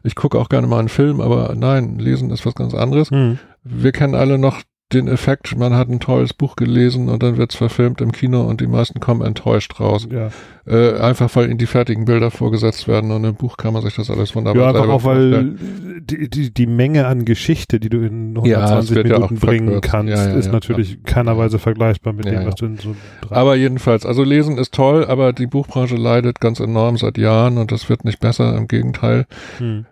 ich 0.03 0.15
gucke 0.15 0.39
auch 0.39 0.49
gerne 0.49 0.67
mal 0.67 0.79
einen 0.79 0.89
Film, 0.89 1.21
aber 1.21 1.55
nein, 1.57 1.99
Lesen 1.99 2.31
ist 2.31 2.47
was 2.47 2.55
ganz 2.55 2.75
anderes. 2.75 3.11
Hm. 3.11 3.39
Wir 3.65 3.93
kennen 3.93 4.15
alle 4.15 4.39
noch 4.39 4.63
den 4.93 5.09
Effekt, 5.09 5.57
man 5.57 5.75
hat 5.75 5.89
ein 5.89 6.01
tolles 6.01 6.35
Buch 6.35 6.57
gelesen 6.57 7.09
und 7.09 7.23
dann 7.23 7.37
wird 7.37 7.53
es 7.53 7.57
verfilmt 7.57 8.01
im 8.01 8.13
Kino 8.13 8.43
und 8.43 8.61
die 8.61 8.67
meisten 8.67 9.01
kommen 9.01 9.23
enttäuscht 9.23 9.81
raus. 9.81 10.07
Ja. 10.11 10.31
Äh, 10.67 10.99
einfach 11.01 11.35
weil 11.35 11.49
ihnen 11.49 11.59
die 11.59 11.67
fertigen 11.67 12.05
Bilder 12.05 12.31
vorgesetzt 12.31 12.87
werden 12.87 13.11
und 13.11 13.25
im 13.25 13.35
Buch 13.35 13.57
kann 13.57 13.73
man 13.73 13.83
sich 13.83 13.97
das 13.97 14.11
alles 14.11 14.35
wunderbar 14.37 14.63
Ja, 14.63 14.69
einfach 14.69 14.89
auch, 14.89 15.05
weil 15.05 15.57
die, 16.01 16.29
die, 16.29 16.53
die 16.53 16.67
Menge 16.67 17.07
an 17.07 17.25
Geschichte, 17.25 17.81
die 17.81 17.89
du 17.89 17.99
in 17.99 18.37
120 18.37 18.97
ja, 18.97 19.03
Minuten 19.03 19.35
ja 19.35 19.41
bringen 19.41 19.81
kannst, 19.81 20.15
ja, 20.15 20.33
ist 20.35 20.53
natürlich 20.53 20.99
in 20.99 21.03
keiner 21.05 21.37
Weise 21.37 21.59
vergleichbar 21.59 22.13
mit 22.13 22.27
dem, 22.27 22.47
was 22.47 22.55
du 22.57 22.67
in 22.67 22.77
so 22.77 22.95
Aber 23.31 23.57
jedenfalls, 23.57 24.07
also 24.07 24.23
Lesen 24.23 24.59
ist 24.59 24.75
toll, 24.75 25.05
aber 25.07 25.33
die 25.33 25.47
Buchbranche 25.47 25.97
leidet 25.97 26.41
ganz 26.41 26.61
enorm 26.61 26.97
seit 26.97 27.19
Jahren 27.19 27.59
und 27.59 27.73
das 27.73 27.89
wird 27.89 28.05
nicht 28.05 28.21
besser, 28.21 28.57
im 28.57 28.69
Gegenteil. 28.69 29.27
Hm. 29.59 29.87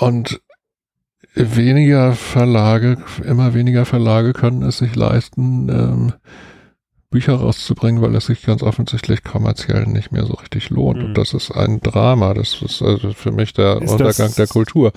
Und 0.00 0.40
weniger 1.34 2.12
Verlage, 2.14 2.98
immer 3.24 3.54
weniger 3.54 3.84
Verlage 3.84 4.32
können 4.32 4.62
es 4.62 4.78
sich 4.78 4.94
leisten, 4.94 5.68
ähm, 5.68 6.12
Bücher 7.10 7.34
rauszubringen, 7.34 8.02
weil 8.02 8.14
es 8.14 8.26
sich 8.26 8.42
ganz 8.42 8.62
offensichtlich 8.62 9.24
kommerziell 9.24 9.86
nicht 9.86 10.12
mehr 10.12 10.26
so 10.26 10.34
richtig 10.34 10.68
lohnt. 10.70 10.98
Mhm. 10.98 11.04
Und 11.06 11.14
das 11.18 11.32
ist 11.32 11.50
ein 11.50 11.80
Drama. 11.80 12.34
Das 12.34 12.60
ist 12.60 12.82
also 12.82 13.12
für 13.12 13.32
mich 13.32 13.54
der 13.54 13.80
ist 13.80 13.92
Untergang 13.92 14.34
der 14.34 14.46
Kultur. 14.46 14.92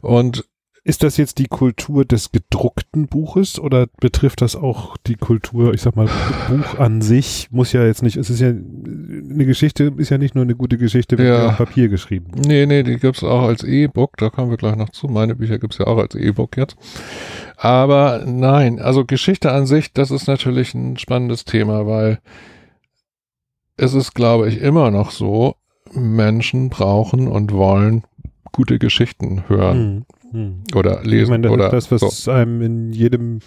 Und 0.00 0.44
ist 0.82 1.02
das 1.02 1.18
jetzt 1.18 1.38
die 1.38 1.46
Kultur 1.46 2.04
des 2.06 2.32
gedruckten 2.32 3.06
Buches 3.06 3.58
oder 3.58 3.86
betrifft 4.00 4.40
das 4.40 4.56
auch 4.56 4.96
die 5.06 5.16
Kultur, 5.16 5.74
ich 5.74 5.82
sag 5.82 5.94
mal, 5.94 6.08
Buch 6.48 6.78
an 6.78 7.02
sich? 7.02 7.48
Muss 7.50 7.72
ja 7.72 7.84
jetzt 7.84 8.02
nicht, 8.02 8.16
es 8.16 8.30
ist 8.30 8.40
ja, 8.40 8.48
eine 8.48 9.44
Geschichte 9.44 9.92
ist 9.96 10.08
ja 10.08 10.16
nicht 10.16 10.34
nur 10.34 10.44
eine 10.44 10.56
gute 10.56 10.78
Geschichte, 10.78 11.18
wenn 11.18 11.26
ja. 11.26 11.48
auf 11.48 11.58
Papier 11.58 11.88
geschrieben. 11.88 12.30
Nee, 12.34 12.64
nee, 12.64 12.82
die 12.82 12.96
gibt's 12.96 13.22
auch 13.22 13.42
als 13.42 13.62
E-Book, 13.62 14.16
da 14.16 14.30
kommen 14.30 14.50
wir 14.50 14.56
gleich 14.56 14.76
noch 14.76 14.88
zu. 14.88 15.06
Meine 15.08 15.34
Bücher 15.34 15.58
gibt's 15.58 15.78
ja 15.78 15.86
auch 15.86 15.98
als 15.98 16.14
E-Book 16.14 16.56
jetzt. 16.56 16.76
Aber 17.56 18.24
nein, 18.26 18.78
also 18.78 19.04
Geschichte 19.04 19.52
an 19.52 19.66
sich, 19.66 19.92
das 19.92 20.10
ist 20.10 20.28
natürlich 20.28 20.72
ein 20.74 20.96
spannendes 20.96 21.44
Thema, 21.44 21.86
weil 21.86 22.20
es 23.76 23.92
ist, 23.92 24.14
glaube 24.14 24.48
ich, 24.48 24.62
immer 24.62 24.90
noch 24.90 25.10
so, 25.10 25.56
Menschen 25.92 26.70
brauchen 26.70 27.28
und 27.28 27.52
wollen 27.52 28.04
gute 28.52 28.78
Geschichten 28.78 29.44
hören. 29.48 29.94
Mhm 29.94 30.04
hm. 30.32 30.62
Oder 30.74 31.02
lesen. 31.02 31.24
Ich 31.24 31.30
meine, 31.30 31.42
das 31.42 31.52
oder 31.52 31.66
ist 31.72 31.92
das, 31.92 32.02
was 32.02 32.24
so. 32.24 32.30
einem 32.30 32.62
in 32.62 32.92
jedem 32.92 33.40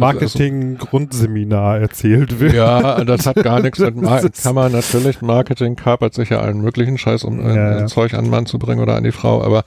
Marketing-Grundseminar 0.00 1.78
erzählt 1.78 2.40
wird. 2.40 2.54
Ja, 2.54 3.04
das 3.04 3.26
hat 3.26 3.36
gar 3.36 3.60
nichts 3.60 3.78
mit 3.78 3.96
Marketing. 4.02 4.42
Kann 4.42 4.54
man 4.54 4.72
natürlich, 4.72 5.22
Marketing 5.22 5.76
kapert 5.76 6.14
sicher 6.14 6.42
allen 6.42 6.60
möglichen 6.60 6.98
Scheiß, 6.98 7.24
um 7.24 7.40
ja, 7.40 7.46
ein, 7.46 7.56
ja. 7.56 7.86
Zeug 7.86 8.14
an 8.14 8.24
den 8.24 8.30
Mann 8.30 8.46
zu 8.46 8.58
bringen 8.58 8.80
oder 8.80 8.96
an 8.96 9.04
die 9.04 9.12
Frau, 9.12 9.42
aber 9.42 9.64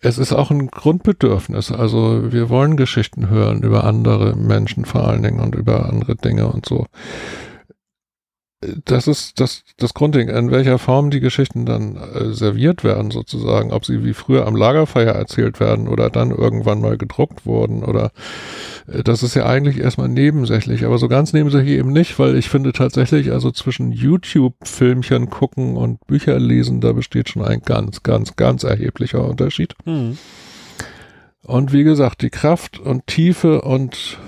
es 0.00 0.18
ist 0.18 0.32
auch 0.32 0.50
ein 0.50 0.68
Grundbedürfnis. 0.68 1.72
Also 1.72 2.32
wir 2.32 2.48
wollen 2.48 2.76
Geschichten 2.76 3.30
hören 3.30 3.62
über 3.62 3.84
andere 3.84 4.36
Menschen 4.36 4.84
vor 4.84 5.06
allen 5.06 5.22
Dingen 5.22 5.40
und 5.40 5.54
über 5.54 5.86
andere 5.88 6.16
Dinge 6.16 6.48
und 6.48 6.66
so 6.66 6.86
das 8.60 9.06
ist 9.06 9.38
das, 9.38 9.62
das 9.76 9.94
Grundding, 9.94 10.28
in 10.28 10.50
welcher 10.50 10.78
Form 10.78 11.10
die 11.10 11.20
Geschichten 11.20 11.64
dann 11.64 11.96
äh, 11.96 12.32
serviert 12.32 12.82
werden, 12.82 13.12
sozusagen, 13.12 13.72
ob 13.72 13.84
sie 13.84 14.04
wie 14.04 14.14
früher 14.14 14.46
am 14.46 14.56
Lagerfeuer 14.56 15.12
erzählt 15.12 15.60
werden 15.60 15.86
oder 15.86 16.10
dann 16.10 16.30
irgendwann 16.30 16.80
mal 16.80 16.98
gedruckt 16.98 17.46
wurden 17.46 17.84
oder 17.84 18.10
äh, 18.88 19.04
das 19.04 19.22
ist 19.22 19.34
ja 19.34 19.46
eigentlich 19.46 19.78
erstmal 19.78 20.08
nebensächlich, 20.08 20.84
aber 20.84 20.98
so 20.98 21.06
ganz 21.06 21.32
nebensächlich 21.32 21.78
eben 21.78 21.92
nicht, 21.92 22.18
weil 22.18 22.36
ich 22.36 22.48
finde 22.48 22.72
tatsächlich, 22.72 23.30
also 23.30 23.52
zwischen 23.52 23.92
YouTube-Filmchen 23.92 25.30
gucken 25.30 25.76
und 25.76 26.04
Bücher 26.08 26.38
lesen, 26.40 26.80
da 26.80 26.92
besteht 26.92 27.28
schon 27.28 27.44
ein 27.44 27.60
ganz, 27.60 28.02
ganz, 28.02 28.34
ganz 28.34 28.64
erheblicher 28.64 29.24
Unterschied. 29.24 29.74
Mhm. 29.84 30.18
Und 31.42 31.72
wie 31.72 31.84
gesagt, 31.84 32.22
die 32.22 32.30
Kraft 32.30 32.80
und 32.80 33.06
Tiefe 33.06 33.62
und 33.62 34.18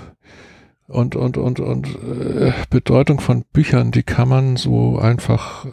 und 0.91 1.15
und 1.15 1.37
und 1.37 1.59
und 1.59 1.87
äh, 1.87 2.53
Bedeutung 2.69 3.19
von 3.19 3.43
Büchern, 3.53 3.91
die 3.91 4.03
kann 4.03 4.27
man 4.27 4.57
so 4.57 4.97
einfach 4.97 5.65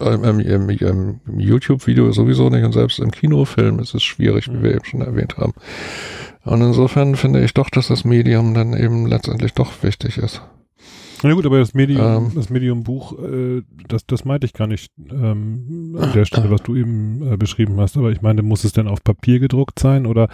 ähm, 0.00 0.24
im, 0.24 0.40
im, 0.40 0.70
im, 0.70 1.20
im 1.26 1.40
YouTube-Video 1.40 2.12
sowieso 2.12 2.50
nicht 2.50 2.64
und 2.64 2.72
selbst 2.72 2.98
im 2.98 3.10
Kinofilm 3.10 3.78
ist 3.78 3.94
es 3.94 4.02
schwierig, 4.02 4.50
wie 4.52 4.62
wir 4.62 4.74
eben 4.74 4.84
schon 4.84 5.02
erwähnt 5.02 5.36
haben. 5.36 5.54
Und 6.44 6.60
insofern 6.60 7.16
finde 7.16 7.42
ich 7.42 7.54
doch, 7.54 7.70
dass 7.70 7.88
das 7.88 8.04
Medium 8.04 8.54
dann 8.54 8.76
eben 8.76 9.06
letztendlich 9.06 9.54
doch 9.54 9.82
wichtig 9.82 10.18
ist. 10.18 10.42
Na 11.22 11.32
gut, 11.32 11.46
aber 11.46 11.58
das 11.58 11.74
Medium, 11.74 12.26
ähm, 12.26 12.32
das 12.34 12.50
Medium 12.50 12.82
Buch, 12.82 13.18
äh, 13.18 13.62
das, 13.88 14.06
das 14.06 14.24
meinte 14.24 14.46
ich 14.46 14.52
gar 14.52 14.66
nicht 14.66 14.92
ähm, 15.10 15.96
an 15.98 16.12
der 16.12 16.24
Stelle, 16.24 16.50
was 16.50 16.62
du 16.62 16.76
eben 16.76 17.32
äh, 17.32 17.36
beschrieben 17.36 17.78
hast. 17.80 17.96
Aber 17.96 18.10
ich 18.10 18.22
meine, 18.22 18.42
muss 18.42 18.64
es 18.64 18.72
denn 18.72 18.88
auf 18.88 19.02
Papier 19.02 19.38
gedruckt 19.38 19.78
sein 19.78 20.06
oder 20.06 20.28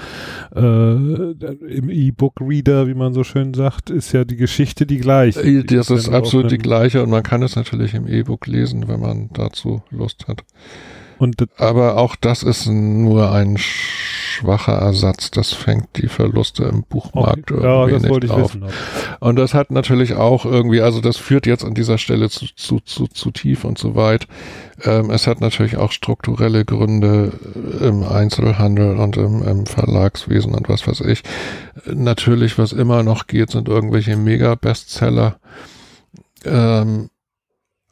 äh, 0.54 0.60
im 0.60 1.90
E-Book-Reader, 1.90 2.86
wie 2.88 2.94
man 2.94 3.14
so 3.14 3.24
schön 3.24 3.54
sagt, 3.54 3.90
ist 3.90 4.12
ja 4.12 4.24
die 4.24 4.36
Geschichte 4.36 4.86
die 4.86 4.98
gleiche. 4.98 5.40
Äh, 5.40 5.64
das 5.64 5.90
ist 5.90 6.08
absolut 6.08 6.50
die 6.50 6.58
gleiche 6.58 7.02
und 7.02 7.10
man 7.10 7.22
kann 7.22 7.42
es 7.42 7.56
natürlich 7.56 7.94
im 7.94 8.06
E-Book 8.06 8.46
lesen, 8.46 8.88
wenn 8.88 9.00
man 9.00 9.30
dazu 9.32 9.82
Lust 9.90 10.26
hat. 10.28 10.44
Und 11.18 11.36
aber 11.58 11.98
auch 11.98 12.16
das 12.16 12.42
ist 12.42 12.66
nur 12.66 13.30
ein 13.30 13.58
schwacher 14.40 14.72
Ersatz. 14.72 15.30
Das 15.30 15.52
fängt 15.52 15.96
die 15.96 16.08
Verluste 16.08 16.64
im 16.64 16.82
Buchmarkt 16.82 17.52
okay. 17.52 17.62
irgendwie 17.62 17.92
ja, 17.92 17.98
das 17.98 18.22
nicht 18.22 18.30
auf. 18.30 18.54
Wissen, 18.54 18.64
und 19.20 19.36
das 19.36 19.54
hat 19.54 19.70
natürlich 19.70 20.14
auch 20.14 20.44
irgendwie, 20.44 20.80
also 20.80 21.00
das 21.00 21.16
führt 21.16 21.46
jetzt 21.46 21.64
an 21.64 21.74
dieser 21.74 21.98
Stelle 21.98 22.30
zu, 22.30 22.46
zu, 22.56 22.80
zu, 22.80 23.06
zu 23.06 23.30
tief 23.30 23.64
und 23.64 23.78
zu 23.78 23.94
weit. 23.94 24.26
Ähm, 24.84 25.10
es 25.10 25.26
hat 25.26 25.40
natürlich 25.40 25.76
auch 25.76 25.92
strukturelle 25.92 26.64
Gründe 26.64 27.32
im 27.80 28.02
Einzelhandel 28.02 28.96
und 28.96 29.16
im, 29.16 29.42
im 29.42 29.66
Verlagswesen 29.66 30.54
und 30.54 30.68
was 30.68 30.86
weiß 30.86 31.00
ich. 31.02 31.22
Natürlich, 31.86 32.58
was 32.58 32.72
immer 32.72 33.02
noch 33.02 33.26
geht, 33.26 33.50
sind 33.50 33.68
irgendwelche 33.68 34.16
Mega-Bestseller. 34.16 35.36
Ähm, 36.44 37.10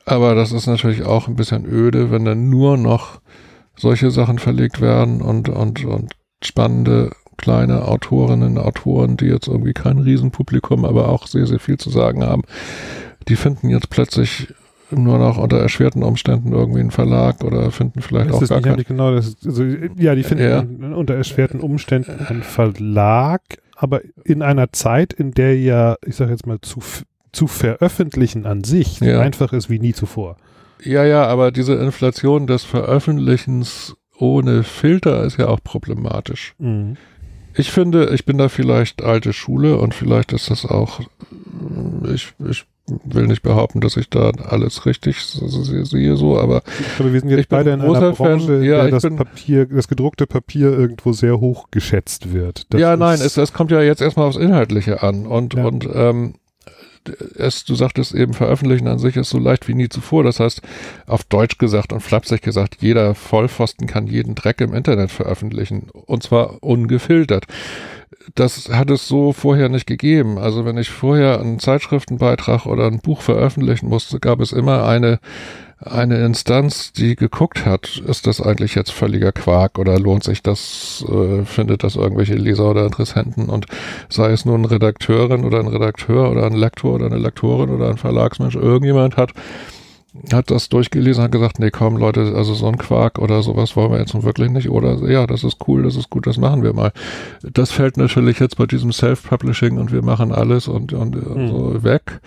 aber 0.04 0.34
das 0.34 0.52
ist 0.52 0.66
natürlich 0.66 1.04
auch 1.04 1.28
ein 1.28 1.36
bisschen 1.36 1.66
öde, 1.66 2.10
wenn 2.10 2.24
dann 2.24 2.48
nur 2.48 2.78
noch 2.78 3.20
solche 3.76 4.10
Sachen 4.10 4.38
verlegt 4.38 4.80
werden 4.80 5.22
und, 5.22 5.48
und, 5.48 5.84
und 5.84 6.12
spannende 6.42 7.10
kleine 7.36 7.86
Autorinnen, 7.86 8.58
Autoren, 8.58 9.16
die 9.16 9.26
jetzt 9.26 9.48
irgendwie 9.48 9.72
kein 9.72 9.98
Riesenpublikum, 9.98 10.84
aber 10.84 11.08
auch 11.08 11.26
sehr, 11.26 11.46
sehr 11.46 11.60
viel 11.60 11.78
zu 11.78 11.88
sagen 11.88 12.24
haben, 12.24 12.42
die 13.28 13.36
finden 13.36 13.70
jetzt 13.70 13.90
plötzlich 13.90 14.52
nur 14.90 15.18
noch 15.18 15.38
unter 15.38 15.58
erschwerten 15.58 16.02
Umständen 16.02 16.52
irgendwie 16.52 16.80
einen 16.80 16.90
Verlag 16.90 17.44
oder 17.44 17.70
finden 17.70 18.00
vielleicht 18.00 18.30
das 18.30 18.36
auch 18.36 18.42
ist 18.42 18.48
gar 18.48 18.60
keinen. 18.60 18.82
Genau, 18.84 19.14
das 19.14 19.28
ist, 19.28 19.46
also, 19.46 19.64
ja, 19.96 20.14
die 20.14 20.22
finden 20.22 20.44
ja. 20.44 20.96
unter 20.96 21.14
erschwerten 21.14 21.60
Umständen 21.60 22.26
einen 22.26 22.42
Verlag, 22.42 23.42
aber 23.76 24.00
in 24.24 24.42
einer 24.42 24.72
Zeit, 24.72 25.12
in 25.12 25.32
der 25.32 25.58
ja, 25.58 25.96
ich 26.04 26.16
sage 26.16 26.32
jetzt 26.32 26.46
mal, 26.46 26.58
zu, 26.62 26.80
zu 27.32 27.46
veröffentlichen 27.46 28.46
an 28.46 28.64
sich 28.64 29.00
ja. 29.00 29.20
einfach 29.20 29.52
ist 29.52 29.68
wie 29.68 29.78
nie 29.78 29.92
zuvor. 29.92 30.36
Ja, 30.82 31.04
ja, 31.04 31.26
aber 31.26 31.50
diese 31.50 31.74
Inflation 31.74 32.46
des 32.46 32.64
Veröffentlichens 32.64 33.96
ohne 34.18 34.62
Filter 34.62 35.24
ist 35.24 35.38
ja 35.38 35.48
auch 35.48 35.62
problematisch. 35.62 36.54
Mhm. 36.58 36.96
Ich 37.54 37.70
finde, 37.72 38.10
ich 38.14 38.24
bin 38.24 38.38
da 38.38 38.48
vielleicht 38.48 39.02
alte 39.02 39.32
Schule 39.32 39.78
und 39.78 39.94
vielleicht 39.94 40.32
ist 40.32 40.50
das 40.50 40.64
auch, 40.64 41.00
ich, 42.12 42.32
ich 42.48 42.66
will 43.04 43.26
nicht 43.26 43.42
behaupten, 43.42 43.80
dass 43.80 43.96
ich 43.96 44.08
da 44.08 44.30
alles 44.30 44.86
richtig 44.86 45.20
sehe, 45.20 46.16
so, 46.16 46.38
aber, 46.38 46.62
aber 46.98 47.12
wir 47.12 47.20
sind 47.20 47.30
jetzt 47.30 47.48
beide 47.48 47.72
in 47.72 47.80
einer 47.80 48.12
Branche, 48.12 48.46
Fan, 48.46 48.62
ja, 48.62 48.82
der 48.82 48.90
das 48.92 49.02
Papier, 49.02 49.66
das 49.66 49.88
gedruckte 49.88 50.26
Papier 50.26 50.72
irgendwo 50.72 51.12
sehr 51.12 51.40
hoch 51.40 51.66
geschätzt 51.70 52.32
wird. 52.32 52.72
Das 52.72 52.80
ja, 52.80 52.96
nein, 52.96 53.20
es, 53.20 53.36
es 53.36 53.52
kommt 53.52 53.70
ja 53.70 53.82
jetzt 53.82 54.00
erstmal 54.00 54.28
aufs 54.28 54.36
Inhaltliche 54.38 55.02
an 55.02 55.26
und, 55.26 55.54
ja. 55.54 55.64
und 55.64 55.88
ähm, 55.92 56.34
es, 57.36 57.64
du 57.64 57.74
sagtest 57.74 58.14
eben, 58.14 58.34
veröffentlichen 58.34 58.88
an 58.88 58.98
sich 58.98 59.16
ist 59.16 59.30
so 59.30 59.38
leicht 59.38 59.68
wie 59.68 59.74
nie 59.74 59.88
zuvor. 59.88 60.24
Das 60.24 60.40
heißt, 60.40 60.62
auf 61.06 61.24
Deutsch 61.24 61.58
gesagt 61.58 61.92
und 61.92 62.00
flapsig 62.00 62.42
gesagt, 62.42 62.78
jeder 62.80 63.14
Vollpfosten 63.14 63.86
kann 63.86 64.06
jeden 64.06 64.34
Dreck 64.34 64.60
im 64.60 64.74
Internet 64.74 65.10
veröffentlichen. 65.10 65.88
Und 66.06 66.22
zwar 66.22 66.62
ungefiltert. 66.62 67.44
Das 68.34 68.68
hat 68.70 68.90
es 68.90 69.08
so 69.08 69.32
vorher 69.32 69.68
nicht 69.68 69.86
gegeben. 69.86 70.38
Also 70.38 70.64
wenn 70.64 70.76
ich 70.76 70.90
vorher 70.90 71.40
einen 71.40 71.58
Zeitschriftenbeitrag 71.58 72.66
oder 72.66 72.86
ein 72.86 73.00
Buch 73.00 73.22
veröffentlichen 73.22 73.88
musste, 73.88 74.20
gab 74.20 74.40
es 74.40 74.52
immer 74.52 74.86
eine 74.86 75.18
eine 75.80 76.24
Instanz, 76.24 76.92
die 76.92 77.14
geguckt 77.14 77.64
hat, 77.64 78.02
ist 78.06 78.26
das 78.26 78.40
eigentlich 78.40 78.74
jetzt 78.74 78.90
völliger 78.90 79.32
Quark 79.32 79.78
oder 79.78 79.98
lohnt 79.98 80.24
sich 80.24 80.42
das, 80.42 81.04
äh, 81.08 81.44
findet 81.44 81.84
das 81.84 81.96
irgendwelche 81.96 82.34
Leser 82.34 82.70
oder 82.70 82.84
Interessenten 82.84 83.48
und 83.48 83.66
sei 84.08 84.32
es 84.32 84.44
nun 84.44 84.64
Redakteurin 84.64 85.44
oder 85.44 85.60
ein 85.60 85.68
Redakteur 85.68 86.30
oder 86.30 86.46
ein 86.46 86.54
Lektor 86.54 86.94
oder 86.94 87.06
eine 87.06 87.18
Lektorin 87.18 87.70
oder 87.70 87.90
ein 87.90 87.96
Verlagsmensch, 87.96 88.56
irgendjemand 88.56 89.16
hat 89.16 89.32
hat 90.32 90.50
das 90.50 90.68
durchgelesen, 90.68 91.22
hat 91.22 91.32
gesagt, 91.32 91.58
nee, 91.58 91.70
komm, 91.70 91.96
Leute, 91.96 92.32
also 92.34 92.54
so 92.54 92.66
ein 92.66 92.78
Quark 92.78 93.18
oder 93.18 93.42
sowas 93.42 93.76
wollen 93.76 93.92
wir 93.92 93.98
jetzt 93.98 94.14
nun 94.14 94.24
wirklich 94.24 94.50
nicht. 94.50 94.68
Oder 94.68 94.96
ja, 95.08 95.26
das 95.26 95.44
ist 95.44 95.58
cool, 95.68 95.82
das 95.82 95.96
ist 95.96 96.10
gut, 96.10 96.26
das 96.26 96.38
machen 96.38 96.62
wir 96.62 96.72
mal. 96.72 96.92
Das 97.42 97.70
fällt 97.70 97.96
natürlich 97.96 98.40
jetzt 98.40 98.56
bei 98.56 98.66
diesem 98.66 98.90
Self-Publishing 98.90 99.78
und 99.78 99.92
wir 99.92 100.02
machen 100.02 100.32
alles 100.32 100.66
und, 100.66 100.92
und, 100.92 101.14
und 101.14 101.48
so 101.48 101.74
hm. 101.74 101.84
weg. 101.84 102.20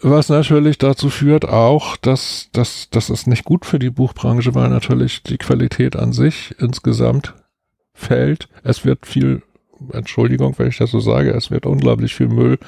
Was 0.00 0.28
natürlich 0.28 0.78
dazu 0.78 1.08
führt 1.08 1.48
auch, 1.48 1.96
dass, 1.96 2.48
dass, 2.52 2.90
dass 2.90 3.08
es 3.10 3.26
nicht 3.26 3.44
gut 3.44 3.64
für 3.64 3.78
die 3.78 3.90
Buchbranche, 3.90 4.54
weil 4.54 4.68
natürlich 4.68 5.22
die 5.22 5.38
Qualität 5.38 5.96
an 5.96 6.12
sich 6.12 6.54
insgesamt 6.58 7.34
fällt. 7.94 8.48
Es 8.64 8.84
wird 8.84 9.06
viel, 9.06 9.42
Entschuldigung, 9.92 10.58
wenn 10.58 10.68
ich 10.68 10.78
das 10.78 10.90
so 10.90 11.00
sage, 11.00 11.30
es 11.30 11.50
wird 11.50 11.64
unglaublich 11.64 12.14
viel 12.14 12.28
Müll 12.28 12.58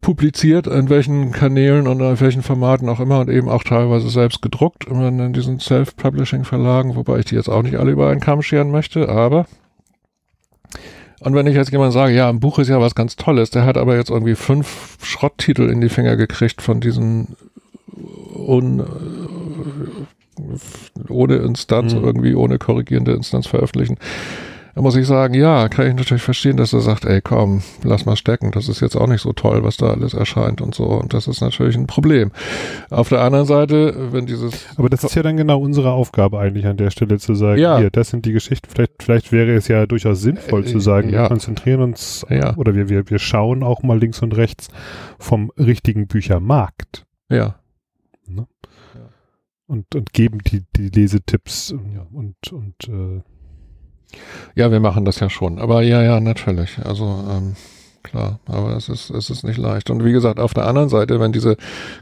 publiziert, 0.00 0.68
in 0.68 0.88
welchen 0.88 1.32
Kanälen 1.32 1.88
und 1.88 2.00
in 2.00 2.20
welchen 2.20 2.42
Formaten 2.42 2.88
auch 2.88 3.00
immer 3.00 3.20
und 3.20 3.28
eben 3.28 3.48
auch 3.48 3.64
teilweise 3.64 4.08
selbst 4.08 4.40
gedruckt 4.40 4.84
in 4.84 5.32
diesen 5.32 5.58
Self-Publishing-Verlagen, 5.58 6.94
wobei 6.94 7.18
ich 7.18 7.24
die 7.26 7.34
jetzt 7.34 7.48
auch 7.48 7.62
nicht 7.62 7.76
alle 7.76 7.90
über 7.90 8.08
einen 8.08 8.20
Kamm 8.20 8.42
scheren 8.42 8.70
möchte, 8.70 9.08
aber 9.08 9.46
und 11.20 11.34
wenn 11.34 11.46
ich 11.46 11.54
jetzt 11.54 11.72
jemand 11.72 11.92
sage, 11.92 12.14
ja, 12.14 12.28
ein 12.28 12.40
Buch 12.40 12.58
ist 12.58 12.68
ja 12.68 12.80
was 12.80 12.94
ganz 12.94 13.16
Tolles, 13.16 13.50
der 13.50 13.64
hat 13.64 13.76
aber 13.76 13.96
jetzt 13.96 14.10
irgendwie 14.10 14.34
fünf 14.34 14.98
Schrotttitel 15.02 15.68
in 15.68 15.80
die 15.80 15.88
Finger 15.88 16.16
gekriegt 16.16 16.62
von 16.62 16.80
diesen 16.80 17.36
un, 18.34 18.84
ohne 21.08 21.36
Instanz, 21.36 21.94
mhm. 21.94 22.04
irgendwie 22.04 22.34
ohne 22.34 22.58
korrigierende 22.58 23.12
Instanz 23.12 23.46
veröffentlichen, 23.46 23.98
da 24.78 24.82
muss 24.82 24.94
ich 24.94 25.08
sagen, 25.08 25.34
ja, 25.34 25.68
kann 25.68 25.88
ich 25.88 25.94
natürlich 25.96 26.22
verstehen, 26.22 26.56
dass 26.56 26.72
er 26.72 26.78
sagt, 26.78 27.04
ey, 27.04 27.20
komm, 27.20 27.62
lass 27.82 28.06
mal 28.06 28.14
stecken. 28.14 28.52
Das 28.52 28.68
ist 28.68 28.78
jetzt 28.78 28.94
auch 28.94 29.08
nicht 29.08 29.22
so 29.22 29.32
toll, 29.32 29.64
was 29.64 29.76
da 29.76 29.90
alles 29.90 30.14
erscheint 30.14 30.60
und 30.60 30.72
so. 30.72 30.84
Und 30.84 31.14
das 31.14 31.26
ist 31.26 31.40
natürlich 31.40 31.76
ein 31.76 31.88
Problem. 31.88 32.30
Auf 32.88 33.08
der 33.08 33.22
anderen 33.22 33.44
Seite, 33.44 34.12
wenn 34.12 34.26
dieses. 34.26 34.68
Aber 34.76 34.88
das 34.88 35.02
ist 35.02 35.16
ja 35.16 35.24
dann 35.24 35.36
genau 35.36 35.58
unsere 35.60 35.90
Aufgabe 35.90 36.38
eigentlich 36.38 36.64
an 36.64 36.76
der 36.76 36.92
Stelle 36.92 37.18
zu 37.18 37.34
sagen, 37.34 37.60
ja. 37.60 37.78
hier, 37.78 37.90
das 37.90 38.10
sind 38.10 38.24
die 38.24 38.30
Geschichten. 38.30 38.68
Vielleicht, 38.72 39.02
vielleicht 39.02 39.32
wäre 39.32 39.52
es 39.54 39.66
ja 39.66 39.84
durchaus 39.84 40.20
sinnvoll 40.20 40.64
zu 40.64 40.78
sagen, 40.78 41.08
ja. 41.08 41.22
wir 41.22 41.28
konzentrieren 41.28 41.80
uns 41.80 42.24
ja. 42.30 42.56
oder 42.56 42.76
wir, 42.76 42.88
wir, 42.88 43.10
wir 43.10 43.18
schauen 43.18 43.64
auch 43.64 43.82
mal 43.82 43.98
links 43.98 44.22
und 44.22 44.36
rechts 44.36 44.68
vom 45.18 45.50
richtigen 45.58 46.06
Büchermarkt. 46.06 47.04
Ja. 47.28 47.56
Ne? 48.28 48.46
Und, 49.66 49.92
und 49.96 50.12
geben 50.12 50.38
die, 50.46 50.62
die 50.76 50.90
Lesetipps 50.90 51.72
und, 51.72 52.36
und 52.52 52.88
äh, 52.88 53.22
ja, 54.54 54.70
wir 54.70 54.80
machen 54.80 55.04
das 55.04 55.20
ja 55.20 55.30
schon. 55.30 55.58
Aber 55.58 55.82
ja, 55.82 56.02
ja, 56.02 56.20
natürlich. 56.20 56.78
Also 56.84 57.04
ähm, 57.30 57.56
klar, 58.02 58.40
aber 58.46 58.76
es 58.76 58.88
ist, 58.88 59.10
es 59.10 59.30
ist 59.30 59.44
nicht 59.44 59.58
leicht. 59.58 59.90
Und 59.90 60.04
wie 60.04 60.12
gesagt, 60.12 60.40
auf 60.40 60.54
der 60.54 60.66
anderen 60.66 60.88
Seite, 60.88 61.20
wenn 61.20 61.32
diese 61.32 61.56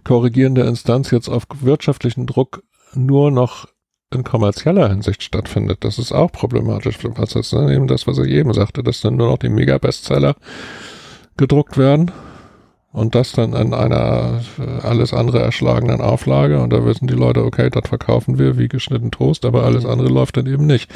korrigierende 0.04 0.62
Instanz 0.62 1.10
jetzt 1.10 1.28
auf 1.28 1.44
wirtschaftlichen 1.60 2.26
Druck 2.26 2.62
nur 2.94 3.30
noch 3.30 3.66
in 4.12 4.24
kommerzieller 4.24 4.88
Hinsicht 4.88 5.22
stattfindet, 5.22 5.84
das 5.84 5.98
ist 5.98 6.12
auch 6.12 6.30
problematisch. 6.30 6.98
Was 7.02 7.34
ist 7.34 7.52
ne? 7.52 7.74
eben 7.74 7.88
das, 7.88 8.06
was 8.06 8.18
ich 8.18 8.30
eben 8.30 8.54
sagte, 8.54 8.82
dass 8.82 9.00
dann 9.00 9.16
nur 9.16 9.28
noch 9.28 9.38
die 9.38 9.48
Mega-Bestseller 9.48 10.36
gedruckt 11.36 11.76
werden 11.76 12.12
und 12.92 13.14
das 13.14 13.32
dann 13.32 13.52
in 13.52 13.74
einer 13.74 14.40
äh, 14.58 14.86
alles 14.86 15.12
andere 15.12 15.40
erschlagenen 15.40 16.00
Auflage 16.00 16.60
und 16.60 16.72
da 16.72 16.84
wissen 16.86 17.06
die 17.06 17.14
Leute, 17.14 17.44
okay, 17.44 17.68
das 17.68 17.86
verkaufen 17.88 18.38
wir 18.38 18.56
wie 18.56 18.68
geschnitten 18.68 19.10
Toast, 19.10 19.44
aber 19.44 19.64
alles 19.64 19.84
mhm. 19.84 19.90
andere 19.90 20.08
läuft 20.08 20.38
dann 20.38 20.46
eben 20.46 20.64
nicht. 20.64 20.90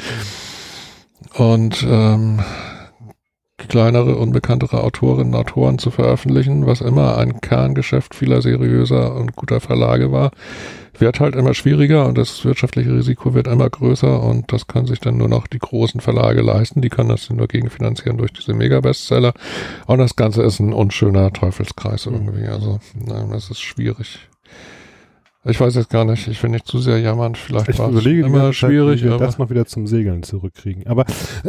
Und 1.35 1.85
ähm, 1.87 2.39
kleinere, 3.67 4.15
unbekanntere 4.15 4.83
Autorinnen 4.83 5.33
und 5.33 5.39
Autoren 5.39 5.77
zu 5.77 5.91
veröffentlichen, 5.91 6.65
was 6.65 6.81
immer 6.81 7.17
ein 7.17 7.41
Kerngeschäft 7.41 8.15
vieler 8.15 8.41
seriöser 8.41 9.15
und 9.15 9.35
guter 9.35 9.59
Verlage 9.59 10.11
war, 10.11 10.31
wird 10.97 11.19
halt 11.19 11.35
immer 11.35 11.53
schwieriger 11.53 12.05
und 12.05 12.17
das 12.17 12.43
wirtschaftliche 12.45 12.93
Risiko 12.93 13.33
wird 13.33 13.47
immer 13.47 13.69
größer 13.69 14.21
und 14.21 14.51
das 14.51 14.67
können 14.67 14.87
sich 14.87 14.99
dann 14.99 15.17
nur 15.17 15.29
noch 15.29 15.47
die 15.47 15.59
großen 15.59 16.01
Verlage 16.01 16.41
leisten. 16.41 16.81
Die 16.81 16.89
können 16.89 17.09
das 17.09 17.29
nur 17.29 17.47
gegenfinanzieren 17.47 18.17
durch 18.17 18.33
diese 18.33 18.53
Mega-Bestseller. 18.53 19.33
Und 19.87 19.99
das 19.99 20.15
Ganze 20.15 20.43
ist 20.43 20.59
ein 20.59 20.73
unschöner 20.73 21.31
Teufelskreis 21.31 22.05
irgendwie. 22.05 22.45
Also, 22.47 22.79
nein, 22.93 23.29
das 23.31 23.49
ist 23.49 23.61
schwierig. 23.61 24.30
Ich 25.43 25.59
weiß 25.59 25.73
jetzt 25.73 25.89
gar 25.89 26.05
nicht, 26.05 26.27
ich 26.27 26.41
will 26.43 26.51
nicht 26.51 26.67
zu 26.67 26.77
sehr 26.77 26.99
jammern, 26.99 27.33
vielleicht 27.33 27.69
Ich 27.69 27.79
war 27.79 27.89
es 27.89 28.05
immer 28.05 28.21
ganze 28.21 28.41
Zeit, 28.45 28.55
schwierig, 28.55 29.03
wie 29.03 29.09
wir 29.09 29.17
das 29.17 29.39
noch 29.39 29.49
wieder 29.49 29.65
zum 29.65 29.87
Segeln 29.87 30.21
zurückkriegen. 30.21 30.85
Aber 30.85 31.05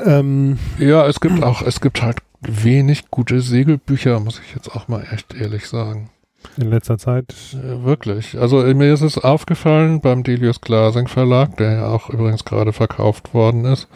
ähm, 0.07 0.59
ja, 0.79 1.07
es 1.07 1.21
gibt 1.21 1.43
auch, 1.43 1.61
es 1.61 1.83
gibt 1.83 2.01
halt 2.01 2.19
wenig 2.41 3.11
gute 3.11 3.41
Segelbücher, 3.43 4.19
muss 4.19 4.41
ich 4.41 4.55
jetzt 4.55 4.75
auch 4.75 4.89
mal 4.89 5.07
echt 5.13 5.35
ehrlich 5.35 5.69
sagen. 5.69 6.09
in 6.57 6.71
letzter 6.71 6.97
Zeit, 6.97 7.35
Äh, 7.53 7.85
wirklich. 7.85 8.39
Also 8.39 8.63
äh, 8.63 8.73
mir 8.73 8.95
ist 8.95 9.03
es 9.03 9.19
aufgefallen 9.19 10.01
beim 10.01 10.23
Delius 10.23 10.63
Glasing 10.63 11.07
Verlag, 11.09 11.59
der 11.59 11.73
ja 11.73 11.89
auch 11.89 12.09
übrigens 12.09 12.47
gerade 12.47 12.73
verkauft 12.73 13.35
worden 13.35 13.67
ist, 13.67 13.89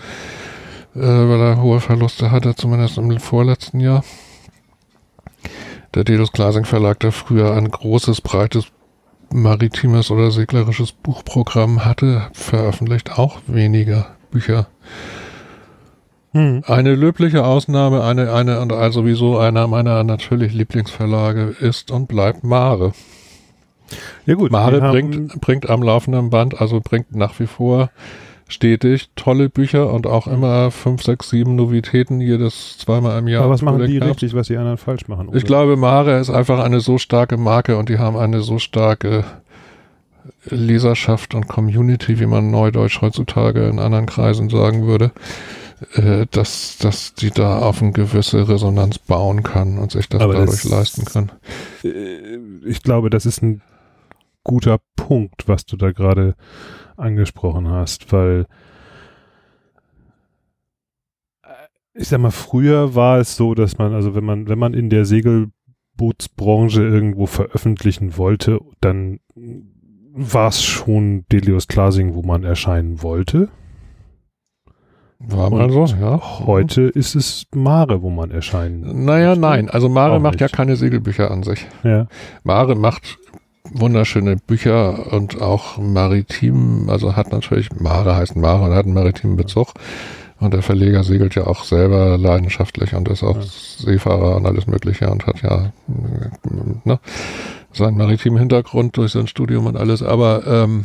äh, 0.95 1.01
weil 1.01 1.41
er 1.41 1.63
hohe 1.63 1.81
Verluste 1.81 2.31
hatte, 2.31 2.55
zumindest 2.55 2.99
im 2.99 3.19
vorletzten 3.19 3.81
Jahr. 3.81 4.05
Der 5.95 6.05
Delius 6.05 6.33
Glasing 6.33 6.67
Verlag, 6.67 7.01
der 7.01 7.13
früher 7.13 7.55
ein 7.55 7.71
großes, 7.71 8.21
breites 8.21 8.67
maritimes 9.33 10.11
oder 10.11 10.31
seglerisches 10.31 10.93
Buchprogramm 10.93 11.85
hatte, 11.85 12.29
veröffentlicht 12.33 13.19
auch 13.19 13.41
weniger 13.47 14.17
Bücher. 14.31 14.69
hm, 16.33 16.63
Eine 16.67 16.95
löbliche 16.95 17.45
Ausnahme, 17.45 18.03
eine, 18.05 18.33
eine, 18.33 18.61
und 18.61 18.73
also 18.73 19.01
sowieso 19.01 19.39
einer 19.39 19.67
meiner 19.67 20.05
natürlich 20.05 20.53
Lieblingsverlage 20.53 21.57
ist 21.61 21.91
und 21.91 22.09
bleibt 22.09 22.45
Mare. 22.45 22.93
ja 24.27 24.35
gut, 24.35 24.51
Mare 24.51 24.81
bringt, 24.81 25.41
bringt 25.41 25.71
am 25.71 25.83
laufenden 25.83 26.31
Band, 26.31 26.61
also 26.61 26.81
bringt 26.81 27.15
nach 27.15 27.39
wie 27.41 27.47
vor 27.47 27.91
stetig 28.49 29.09
tolle 29.17 29.49
Bücher 29.49 29.93
und 29.93 30.07
auch 30.07 30.27
immer 30.27 30.71
fünf, 30.71 31.03
sechs, 31.03 31.31
sieben 31.31 31.57
Novitäten 31.57 32.21
jedes 32.21 32.79
zweimal 32.79 33.19
im 33.19 33.27
Jahr. 33.29 33.43
aber 33.43 33.53
was 33.53 33.63
machen 33.63 33.85
die 33.87 33.99
richtig, 33.99 34.35
was 34.35 34.47
die 34.47 34.57
anderen 34.57 34.79
falsch 34.79 35.09
machen? 35.09 35.31
Ich 35.35 35.45
glaube, 35.45 35.77
Mare 35.77 36.19
ist 36.19 36.31
einfach 36.31 36.63
eine 36.63 36.81
so 36.81 36.99
starke 36.99 37.37
Marke 37.37 37.77
und 37.77 37.89
die 37.89 37.99
haben 37.99 38.17
eine 38.17 38.43
so 38.43 38.59
starke 38.59 39.25
Leserschaft 40.49 41.35
und 41.35 41.49
Community, 41.49 42.21
wie 42.21 42.27
man 42.27 42.51
neudeutsch 42.51 43.01
heutzutage 43.01 43.67
in 43.69 43.79
anderen 43.79 44.07
Kreisen 44.07 44.49
sagen 44.49 44.87
würde, 44.87 45.11
äh, 45.95 46.27
dass, 46.31 46.79
dass 46.79 47.15
die 47.15 47.31
da 47.31 47.59
auf 47.61 47.83
eine 47.83 47.93
gewisse 47.93 48.49
Resonanz 48.49 48.99
bauen 48.99 49.43
kann 49.43 49.79
und 49.79 49.91
sich 49.91 50.09
das 50.09 50.21
Aber 50.21 50.35
dadurch 50.35 50.63
das- 50.63 50.71
leisten 50.71 51.05
kann. 51.05 51.33
Äh, 51.85 52.39
ich 52.65 52.83
glaube, 52.83 53.11
das 53.11 53.27
ist 53.27 53.43
ein 53.43 53.61
guter 54.45 54.79
Punkt, 54.95 55.49
was 55.49 55.67
du 55.67 55.77
da 55.77 55.91
gerade 55.91 56.35
angesprochen 56.99 57.69
hast, 57.69 58.13
weil 58.13 58.47
äh, 61.43 61.49
ich 61.95 62.09
sag 62.09 62.21
mal, 62.21 62.31
früher 62.31 62.95
war 62.95 63.19
es 63.19 63.37
so, 63.37 63.55
dass 63.55 63.79
man, 63.79 63.93
also 63.95 64.15
wenn 64.15 64.25
man, 64.25 64.49
wenn 64.49 64.59
man 64.59 64.75
in 64.75 64.91
der 64.91 65.05
Segelbootsbranche 65.05 66.83
irgendwo 66.83 67.27
veröffentlichen 67.27 68.17
wollte, 68.17 68.61
dann 68.81 69.21
war 70.19 70.49
es 70.49 70.63
schon 70.63 71.25
Delius 71.31 71.69
Clasing, 71.69 72.15
wo 72.15 72.23
man 72.23 72.43
erscheinen 72.45 73.03
wollte. 73.03 73.49
War 75.19 75.51
mal 75.51 75.71
so, 75.71 75.87
ja. 75.87 76.21
Heute 76.47 76.83
ist 76.83 77.15
es 77.15 77.47
Mare, 77.55 78.03
wo 78.03 78.11
man 78.11 78.31
erscheinen. 78.31 79.05
Naja, 79.07 79.29
möchte. 79.29 79.41
nein. 79.41 79.71
Also 79.71 79.89
Mare 79.89 80.17
Auch 80.17 80.21
macht 80.21 80.41
ja 80.41 80.45
nicht. 80.47 80.55
keine 80.55 80.77
Segelbücher 80.77 81.31
an 81.31 81.43
sich. 81.43 81.67
Ja. 81.85 82.07
Mare 82.45 82.75
macht 82.75 83.19
wunderschöne 83.73 84.37
Bücher 84.37 85.13
und 85.13 85.41
auch 85.41 85.79
maritim, 85.79 86.89
also 86.89 87.17
hat 87.17 87.33
natürlich, 87.33 87.71
Mare 87.79 88.17
heißt 88.17 88.37
Mare 88.37 88.65
und 88.65 88.75
hat 88.75 88.85
einen 88.85 88.95
maritimen 88.95 89.37
Bezug. 89.37 89.69
Und 90.39 90.53
der 90.53 90.61
Verleger 90.61 91.03
segelt 91.03 91.35
ja 91.35 91.47
auch 91.47 91.65
selber 91.65 92.19
leidenschaftlich 92.19 92.95
und 92.95 93.09
ist 93.09 93.23
auch 93.23 93.37
Ja. 93.39 93.43
Seefahrer 93.43 94.37
und 94.37 94.45
alles 94.47 94.67
Mögliche 94.67 95.09
und 95.11 95.27
hat 95.27 95.41
ja 95.43 95.73
ne, 96.85 97.01
seinen 97.73 97.97
maritimen 97.97 98.39
Hintergrund 98.39 98.99
durch 98.99 99.13
sein 99.13 99.29
Studium 99.29 99.65
und 99.65 99.77
alles. 99.77 100.03
Aber 100.03 100.47
ähm, 100.47 100.85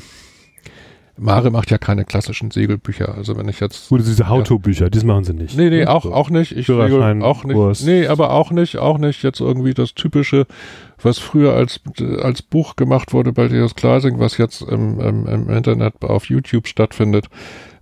Mare 1.17 1.51
macht 1.51 1.69
ja 1.69 1.77
keine 1.77 2.05
klassischen 2.05 2.51
Segelbücher. 2.51 3.13
Also 3.15 3.37
wenn 3.37 3.47
ich 3.47 3.59
jetzt 3.59 3.89
Gut, 3.89 4.01
diese 4.01 4.27
How-To-Bücher, 4.29 4.89
das 4.89 5.03
machen 5.03 5.23
sie 5.23 5.33
nicht. 5.33 5.55
Nee, 5.57 5.69
nee, 5.69 5.85
auch, 5.85 6.05
auch 6.05 6.29
nicht. 6.29 6.51
Ich 6.55 6.67
segel 6.67 7.21
auch 7.21 7.43
nicht. 7.43 7.85
Nee, 7.85 8.07
aber 8.07 8.31
auch 8.31 8.51
nicht, 8.51 8.77
auch 8.77 8.97
nicht 8.97 9.21
jetzt 9.21 9.39
irgendwie 9.39 9.73
das 9.73 9.93
typische, 9.93 10.47
was 11.03 11.19
früher 11.19 11.53
als, 11.53 11.79
als 12.21 12.41
Buch 12.41 12.75
gemacht 12.75 13.13
wurde 13.13 13.31
bei 13.33 13.47
Deus 13.47 13.75
Glasing, 13.75 14.19
was 14.19 14.37
jetzt 14.37 14.61
im, 14.61 14.99
im, 14.99 15.27
im 15.27 15.49
Internet 15.49 16.01
auf 16.01 16.25
YouTube 16.25 16.67
stattfindet. 16.67 17.27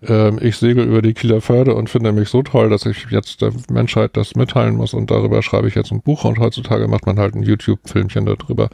Ähm, 0.01 0.39
ich 0.41 0.57
segel 0.57 0.85
über 0.85 1.01
die 1.01 1.13
Kieler 1.13 1.41
Förde 1.41 1.75
und 1.75 1.89
finde 1.89 2.11
mich 2.11 2.29
so 2.29 2.41
toll, 2.41 2.69
dass 2.69 2.85
ich 2.85 3.07
jetzt 3.09 3.41
der 3.41 3.51
Menschheit 3.69 4.15
das 4.15 4.35
mitteilen 4.35 4.75
muss 4.75 4.93
und 4.93 5.11
darüber 5.11 5.41
schreibe 5.41 5.67
ich 5.67 5.75
jetzt 5.75 5.91
ein 5.91 6.01
Buch 6.01 6.23
und 6.23 6.39
heutzutage 6.39 6.87
macht 6.87 7.05
man 7.05 7.19
halt 7.19 7.35
ein 7.35 7.43
YouTube-Filmchen 7.43 8.25
darüber. 8.25 8.69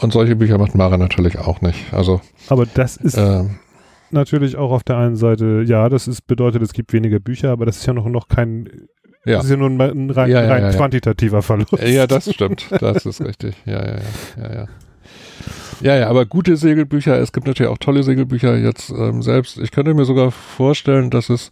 Und 0.00 0.12
solche 0.12 0.36
Bücher 0.36 0.58
macht 0.58 0.74
Mara 0.74 0.96
natürlich 0.96 1.38
auch 1.38 1.60
nicht. 1.60 1.92
Also, 1.92 2.20
Aber 2.48 2.66
das 2.66 2.96
ist 2.96 3.16
ähm, 3.16 3.58
natürlich 4.10 4.56
auch 4.56 4.70
auf 4.70 4.84
der 4.84 4.96
einen 4.96 5.16
Seite, 5.16 5.64
ja, 5.66 5.88
das 5.88 6.08
ist, 6.08 6.26
bedeutet, 6.26 6.62
es 6.62 6.72
gibt 6.72 6.92
weniger 6.92 7.20
Bücher, 7.20 7.50
aber 7.50 7.66
das 7.66 7.78
ist 7.78 7.86
ja 7.86 7.92
noch, 7.92 8.06
noch 8.06 8.28
kein, 8.28 8.68
ja. 9.24 9.36
das 9.36 9.44
ist 9.44 9.50
ja 9.50 9.56
nur 9.56 9.70
ein, 9.70 9.80
ein 9.80 10.10
rein, 10.10 10.30
Ja, 10.30 10.42
ja, 10.42 10.48
rein 10.48 10.74
quantitativer 10.74 11.42
Verlust. 11.42 11.72
Ja, 11.82 12.06
das 12.06 12.32
stimmt. 12.32 12.66
Das 12.80 13.06
ist 13.06 13.20
richtig. 13.20 13.54
Ja, 13.66 13.84
ja, 13.84 13.96
ja, 13.96 14.42
ja, 14.42 14.54
ja. 14.54 14.68
Ja, 15.80 15.96
ja, 15.96 16.08
aber 16.08 16.26
gute 16.26 16.56
Segelbücher, 16.56 17.18
es 17.18 17.32
gibt 17.32 17.46
natürlich 17.46 17.70
auch 17.70 17.78
tolle 17.78 18.02
Segelbücher 18.02 18.56
jetzt 18.56 18.90
ähm, 18.90 19.22
selbst. 19.22 19.58
Ich 19.58 19.70
könnte 19.70 19.94
mir 19.94 20.04
sogar 20.04 20.32
vorstellen, 20.32 21.10
dass 21.10 21.30
es 21.30 21.50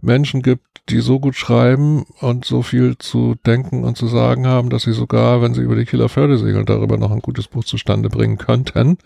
Menschen 0.00 0.42
gibt, 0.42 0.66
die 0.88 1.00
so 1.00 1.20
gut 1.20 1.36
schreiben 1.36 2.04
und 2.20 2.44
so 2.44 2.62
viel 2.62 2.98
zu 2.98 3.36
denken 3.46 3.84
und 3.84 3.96
zu 3.96 4.08
sagen 4.08 4.48
haben, 4.48 4.68
dass 4.68 4.82
sie 4.82 4.92
sogar, 4.92 5.42
wenn 5.42 5.54
sie 5.54 5.62
über 5.62 5.76
die 5.76 5.84
Kieler 5.84 6.08
Förde 6.08 6.38
segeln, 6.38 6.66
darüber 6.66 6.98
noch 6.98 7.12
ein 7.12 7.20
gutes 7.20 7.46
Buch 7.46 7.64
zustande 7.64 8.08
bringen 8.08 8.36
könnten. 8.36 8.98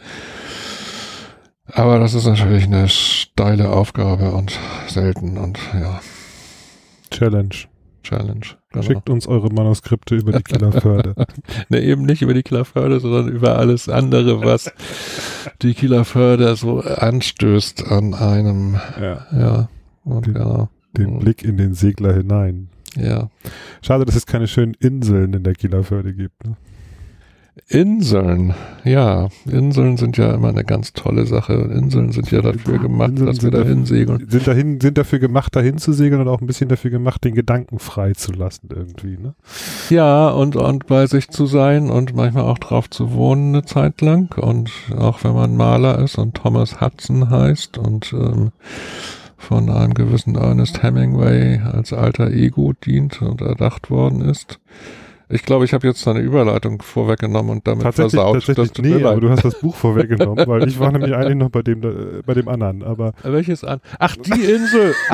Aber 1.67 1.99
das 1.99 2.15
ist 2.15 2.27
natürlich 2.27 2.65
eine 2.65 2.89
steile 2.89 3.71
Aufgabe 3.71 4.31
und 4.31 4.59
selten 4.89 5.37
und 5.37 5.59
ja, 5.75 6.01
Challenge. 7.11 7.55
Challenge. 8.09 8.47
Genau. 8.73 8.85
Schickt 8.85 9.11
uns 9.11 9.27
eure 9.27 9.53
Manuskripte 9.53 10.15
über 10.17 10.33
die 10.33 10.43
Kieler 10.43 10.73
Förde. 10.73 11.15
Ne, 11.69 11.81
eben 11.83 12.03
nicht 12.05 12.23
über 12.23 12.35
die 12.35 12.43
Kieler 12.43 12.65
Förde, 12.65 13.01
sondern 13.01 13.29
über 13.29 13.59
alles 13.59 13.89
andere, 13.89 14.43
was 14.45 14.71
die 15.63 15.75
Kieler 15.75 16.05
Förde 16.05 16.55
so 16.57 16.81
anstößt 16.81 17.87
an 17.91 18.15
einem. 18.15 18.79
ja. 19.01 19.27
Ja, 19.33 19.69
und 20.05 20.27
Den- 20.27 20.35
genau. 20.35 20.69
Den 20.97 21.15
Mhm. 21.15 21.19
Blick 21.19 21.43
in 21.43 21.57
den 21.57 21.75
Segler 21.75 22.15
hinein. 22.15 22.69
Ja. 22.97 23.29
Schade, 23.83 24.05
dass 24.07 24.17
es 24.17 24.25
keine 24.27 24.47
schönen 24.49 24.75
Inseln 24.81 25.35
in 25.35 25.43
der 25.43 25.53
Kieler 25.55 25.83
Förde 25.85 26.15
gibt. 26.15 26.45
Ne? 26.47 26.57
Inseln, 27.69 28.55
ja. 28.85 29.29
Inseln 29.47 29.97
sind 29.97 30.19
ja 30.19 30.35
immer 30.35 30.51
eine 30.51 30.63
ganz 30.63 30.93
tolle 30.93 31.25
Sache. 31.25 31.55
Inseln 31.55 32.13
sind 32.13 32.31
ja 32.31 32.43
dafür 32.43 32.79
gemacht, 32.79 33.11
Inseln 33.11 33.27
dass 33.27 33.43
wir 33.43 33.51
dahin 33.51 33.87
segeln. 33.87 34.27
Sind, 34.29 34.47
dahin, 34.47 34.81
sind 34.81 34.99
dafür 34.99 35.19
gemacht, 35.19 35.57
dahin 35.57 35.79
zu 35.79 35.95
segeln 35.95 36.21
und 36.21 36.29
auch 36.29 36.43
ein 36.43 36.47
bisschen 36.47 36.69
dafür 36.69 36.91
gemacht, 36.91 37.25
den 37.25 37.35
Gedanken 37.35 37.79
frei 37.79 38.13
zu 38.13 38.33
lassen 38.33 38.69
irgendwie. 38.71 39.17
Ne? 39.17 39.35
Ja, 39.89 40.29
und, 40.29 40.55
und 40.55 40.87
bei 40.87 41.07
sich 41.07 41.31
zu 41.31 41.47
sein 41.47 41.89
und 41.89 42.15
manchmal 42.15 42.45
auch 42.45 42.59
drauf 42.59 42.91
zu 42.91 43.13
wohnen 43.13 43.55
eine 43.55 43.65
Zeit 43.65 44.03
lang. 44.03 44.37
Und 44.39 44.71
auch 44.97 45.25
wenn 45.25 45.33
man 45.33 45.57
Maler 45.57 45.99
ist 46.01 46.19
und 46.19 46.35
Thomas 46.35 46.83
Hudson 46.83 47.31
heißt 47.31 47.79
und 47.79 48.13
ähm, 48.13 48.53
von 49.39 49.71
einem 49.71 49.95
gewissen 49.95 50.35
Ernest 50.35 50.83
Hemingway 50.83 51.59
als 51.61 51.95
alter 51.95 52.31
Ego 52.31 52.75
dient 52.75 53.23
und 53.23 53.41
erdacht 53.41 53.91
worden 53.91 54.21
ist. 54.21 54.61
Ich 55.29 55.43
glaube, 55.43 55.65
ich 55.65 55.73
habe 55.75 55.85
jetzt 55.89 56.01
seine 56.03 56.21
Überleitung 56.21 56.81
vorweggenommen 56.83 57.51
und 57.51 57.67
damit 57.67 57.83
Tatsächlich, 57.83 58.13
versaut. 58.13 58.35
tatsächlich 58.47 58.73
Das 58.73 58.85
nee, 58.85 59.03
aber 59.05 59.21
du 59.21 59.29
hast 59.29 59.45
das 59.45 59.59
Buch 59.61 59.75
vorweggenommen, 59.75 60.47
weil 60.47 60.69
ich 60.69 60.79
war 60.79 60.93
nämlich 60.93 61.15
eigentlich 61.15 61.35
noch 61.37 61.51
bei 61.51 61.63
dem, 61.63 61.83
äh, 61.83 62.23
bei 62.25 62.35
dem 62.35 62.47
anderen. 62.49 62.85
Aber 62.85 63.13
Welches 63.25 63.65
an? 63.65 63.81
Ach, 63.99 64.17
die 64.17 64.41
Insel! 64.41 64.95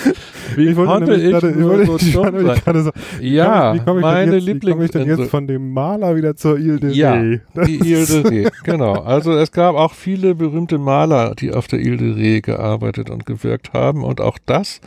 Wie 0.55 0.69
ich 0.69 0.75
wollte 0.75 0.91
konnte 0.91 1.15
ich 1.15 1.31
gerade, 1.31 1.49
ich 1.51 1.55
nur 1.55 1.69
wollte, 1.71 1.85
so 1.85 1.97
ich 1.99 2.13
dumm 2.13 2.45
sein? 2.45 2.59
gerade 2.63 2.83
so, 2.83 2.91
Ja, 3.21 3.73
wie 3.75 3.79
komme 3.79 3.99
ich, 3.99 4.03
meine 4.05 4.35
jetzt, 4.37 4.47
wie 4.63 4.71
komme 4.71 4.85
ich 4.85 4.91
denn 4.91 5.07
jetzt 5.07 5.29
von 5.29 5.47
dem 5.47 5.73
Maler 5.73 6.15
wieder 6.15 6.35
zur 6.35 6.57
Ile 6.57 6.79
de 6.79 6.91
Ja, 6.91 7.13
Ré? 7.13 7.41
die 7.65 7.75
Ile 7.77 8.05
de 8.05 8.21
Ré, 8.23 8.51
genau. 8.63 8.93
Also 8.93 9.33
es 9.33 9.51
gab 9.51 9.75
auch 9.75 9.93
viele 9.93 10.35
berühmte 10.35 10.77
Maler, 10.77 11.35
die 11.35 11.53
auf 11.53 11.67
der 11.67 11.79
Ile 11.79 11.97
de 11.97 12.13
Ré 12.13 12.41
gearbeitet 12.41 13.09
und 13.09 13.25
gewirkt 13.25 13.73
haben. 13.73 14.03
Und 14.03 14.21
auch 14.21 14.37
das 14.45 14.81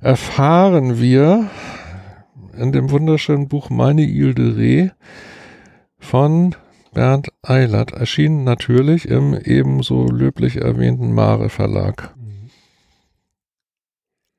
erfahren 0.00 0.98
wir 0.98 1.50
in 2.56 2.72
dem 2.72 2.90
wunderschönen 2.90 3.48
Buch 3.48 3.70
Meine 3.70 4.02
Ile 4.02 4.34
de 4.34 4.52
Ré 4.52 4.90
von 5.98 6.54
Bernd 6.92 7.28
Eilert. 7.42 7.92
Erschienen 7.92 8.44
natürlich 8.44 9.06
im 9.08 9.34
ebenso 9.34 10.06
löblich 10.06 10.56
erwähnten 10.56 11.12
Mare 11.12 11.50
Verlag. 11.50 12.14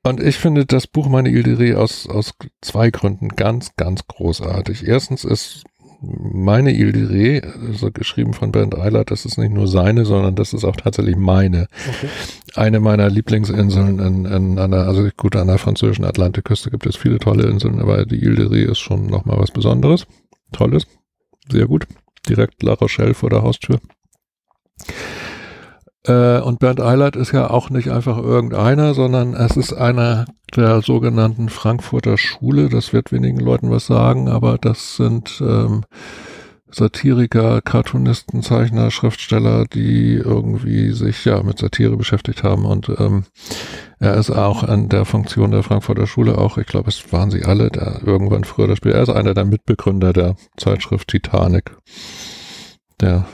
Und 0.04 0.20
ich 0.20 0.36
finde 0.36 0.66
das 0.66 0.88
Buch 0.88 1.08
Meine 1.08 1.30
Ile 1.30 1.56
Ré 1.56 1.76
aus, 1.76 2.08
aus 2.08 2.34
zwei 2.60 2.90
Gründen 2.90 3.28
ganz, 3.30 3.76
ganz 3.76 4.06
großartig. 4.08 4.86
Erstens 4.86 5.24
ist 5.24 5.62
meine 6.02 6.72
Ile 6.72 6.92
de 6.92 7.06
Ré, 7.06 7.68
also 7.68 7.90
geschrieben 7.92 8.32
von 8.32 8.52
Bernd 8.52 8.76
Eilert, 8.76 9.10
das 9.10 9.24
ist 9.24 9.38
nicht 9.38 9.52
nur 9.52 9.68
seine, 9.68 10.04
sondern 10.04 10.34
das 10.34 10.52
ist 10.52 10.64
auch 10.64 10.76
tatsächlich 10.76 11.16
meine. 11.16 11.68
Okay. 11.88 12.08
Eine 12.54 12.80
meiner 12.80 13.08
Lieblingsinseln 13.08 13.98
in, 13.98 14.24
in 14.24 14.58
einer, 14.58 14.86
also 14.86 15.08
gut, 15.16 15.36
an 15.36 15.46
der 15.46 15.58
französischen 15.58 16.04
Atlantikküste 16.04 16.70
gibt 16.70 16.86
es 16.86 16.96
viele 16.96 17.18
tolle 17.18 17.48
Inseln, 17.48 17.80
aber 17.80 18.04
die 18.04 18.22
Ile 18.22 18.34
de 18.34 18.46
Ré 18.48 18.70
ist 18.70 18.80
schon 18.80 19.06
nochmal 19.06 19.38
was 19.38 19.50
Besonderes. 19.50 20.06
Tolles. 20.52 20.86
Sehr 21.48 21.66
gut. 21.66 21.86
Direkt 22.28 22.62
La 22.62 22.74
Rochelle 22.74 23.14
vor 23.14 23.30
der 23.30 23.42
Haustür. 23.42 23.80
Äh, 26.06 26.40
und 26.40 26.58
Bernd 26.58 26.80
Eilert 26.80 27.16
ist 27.16 27.32
ja 27.32 27.50
auch 27.50 27.70
nicht 27.70 27.90
einfach 27.90 28.18
irgendeiner, 28.18 28.94
sondern 28.94 29.34
es 29.34 29.56
ist 29.56 29.72
einer 29.72 30.26
der 30.56 30.82
sogenannten 30.82 31.48
Frankfurter 31.48 32.18
Schule. 32.18 32.68
Das 32.68 32.92
wird 32.92 33.12
wenigen 33.12 33.38
Leuten 33.38 33.70
was 33.70 33.86
sagen, 33.86 34.28
aber 34.28 34.58
das 34.58 34.96
sind 34.96 35.40
ähm, 35.40 35.84
Satiriker, 36.74 37.60
Cartoonisten, 37.60 38.42
Zeichner, 38.42 38.90
Schriftsteller, 38.90 39.66
die 39.66 40.14
irgendwie 40.14 40.92
sich 40.92 41.24
ja 41.24 41.42
mit 41.42 41.58
Satire 41.58 41.96
beschäftigt 41.96 42.42
haben. 42.42 42.64
Und 42.64 42.88
ähm, 42.98 43.24
er 43.98 44.14
ist 44.14 44.30
auch 44.30 44.64
an 44.64 44.88
der 44.88 45.04
Funktion 45.04 45.50
der 45.50 45.62
Frankfurter 45.62 46.06
Schule 46.06 46.38
auch, 46.38 46.58
ich 46.58 46.66
glaube, 46.66 46.88
es 46.88 47.12
waren 47.12 47.30
sie 47.30 47.44
alle, 47.44 47.70
der 47.70 48.00
irgendwann 48.04 48.44
früher 48.44 48.64
oder 48.64 48.76
später, 48.76 48.96
er 48.96 49.02
ist 49.02 49.10
einer 49.10 49.34
der 49.34 49.44
Mitbegründer 49.44 50.12
der 50.12 50.36
Zeitschrift 50.56 51.08
Titanic. 51.08 51.76
Der 53.00 53.26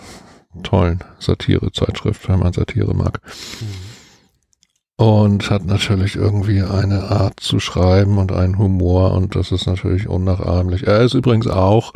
tollen 0.62 1.00
Satire-Zeitschrift, 1.18 2.28
wenn 2.28 2.40
man 2.40 2.52
Satire 2.52 2.94
mag. 2.94 3.20
Mhm. 3.60 5.04
Und 5.04 5.50
hat 5.50 5.64
natürlich 5.64 6.16
irgendwie 6.16 6.62
eine 6.62 7.04
Art 7.04 7.38
zu 7.38 7.60
schreiben 7.60 8.18
und 8.18 8.32
einen 8.32 8.58
Humor 8.58 9.12
und 9.12 9.36
das 9.36 9.52
ist 9.52 9.66
natürlich 9.66 10.08
unnachahmlich. 10.08 10.88
Er 10.88 11.02
ist 11.02 11.14
übrigens 11.14 11.46
auch 11.46 11.92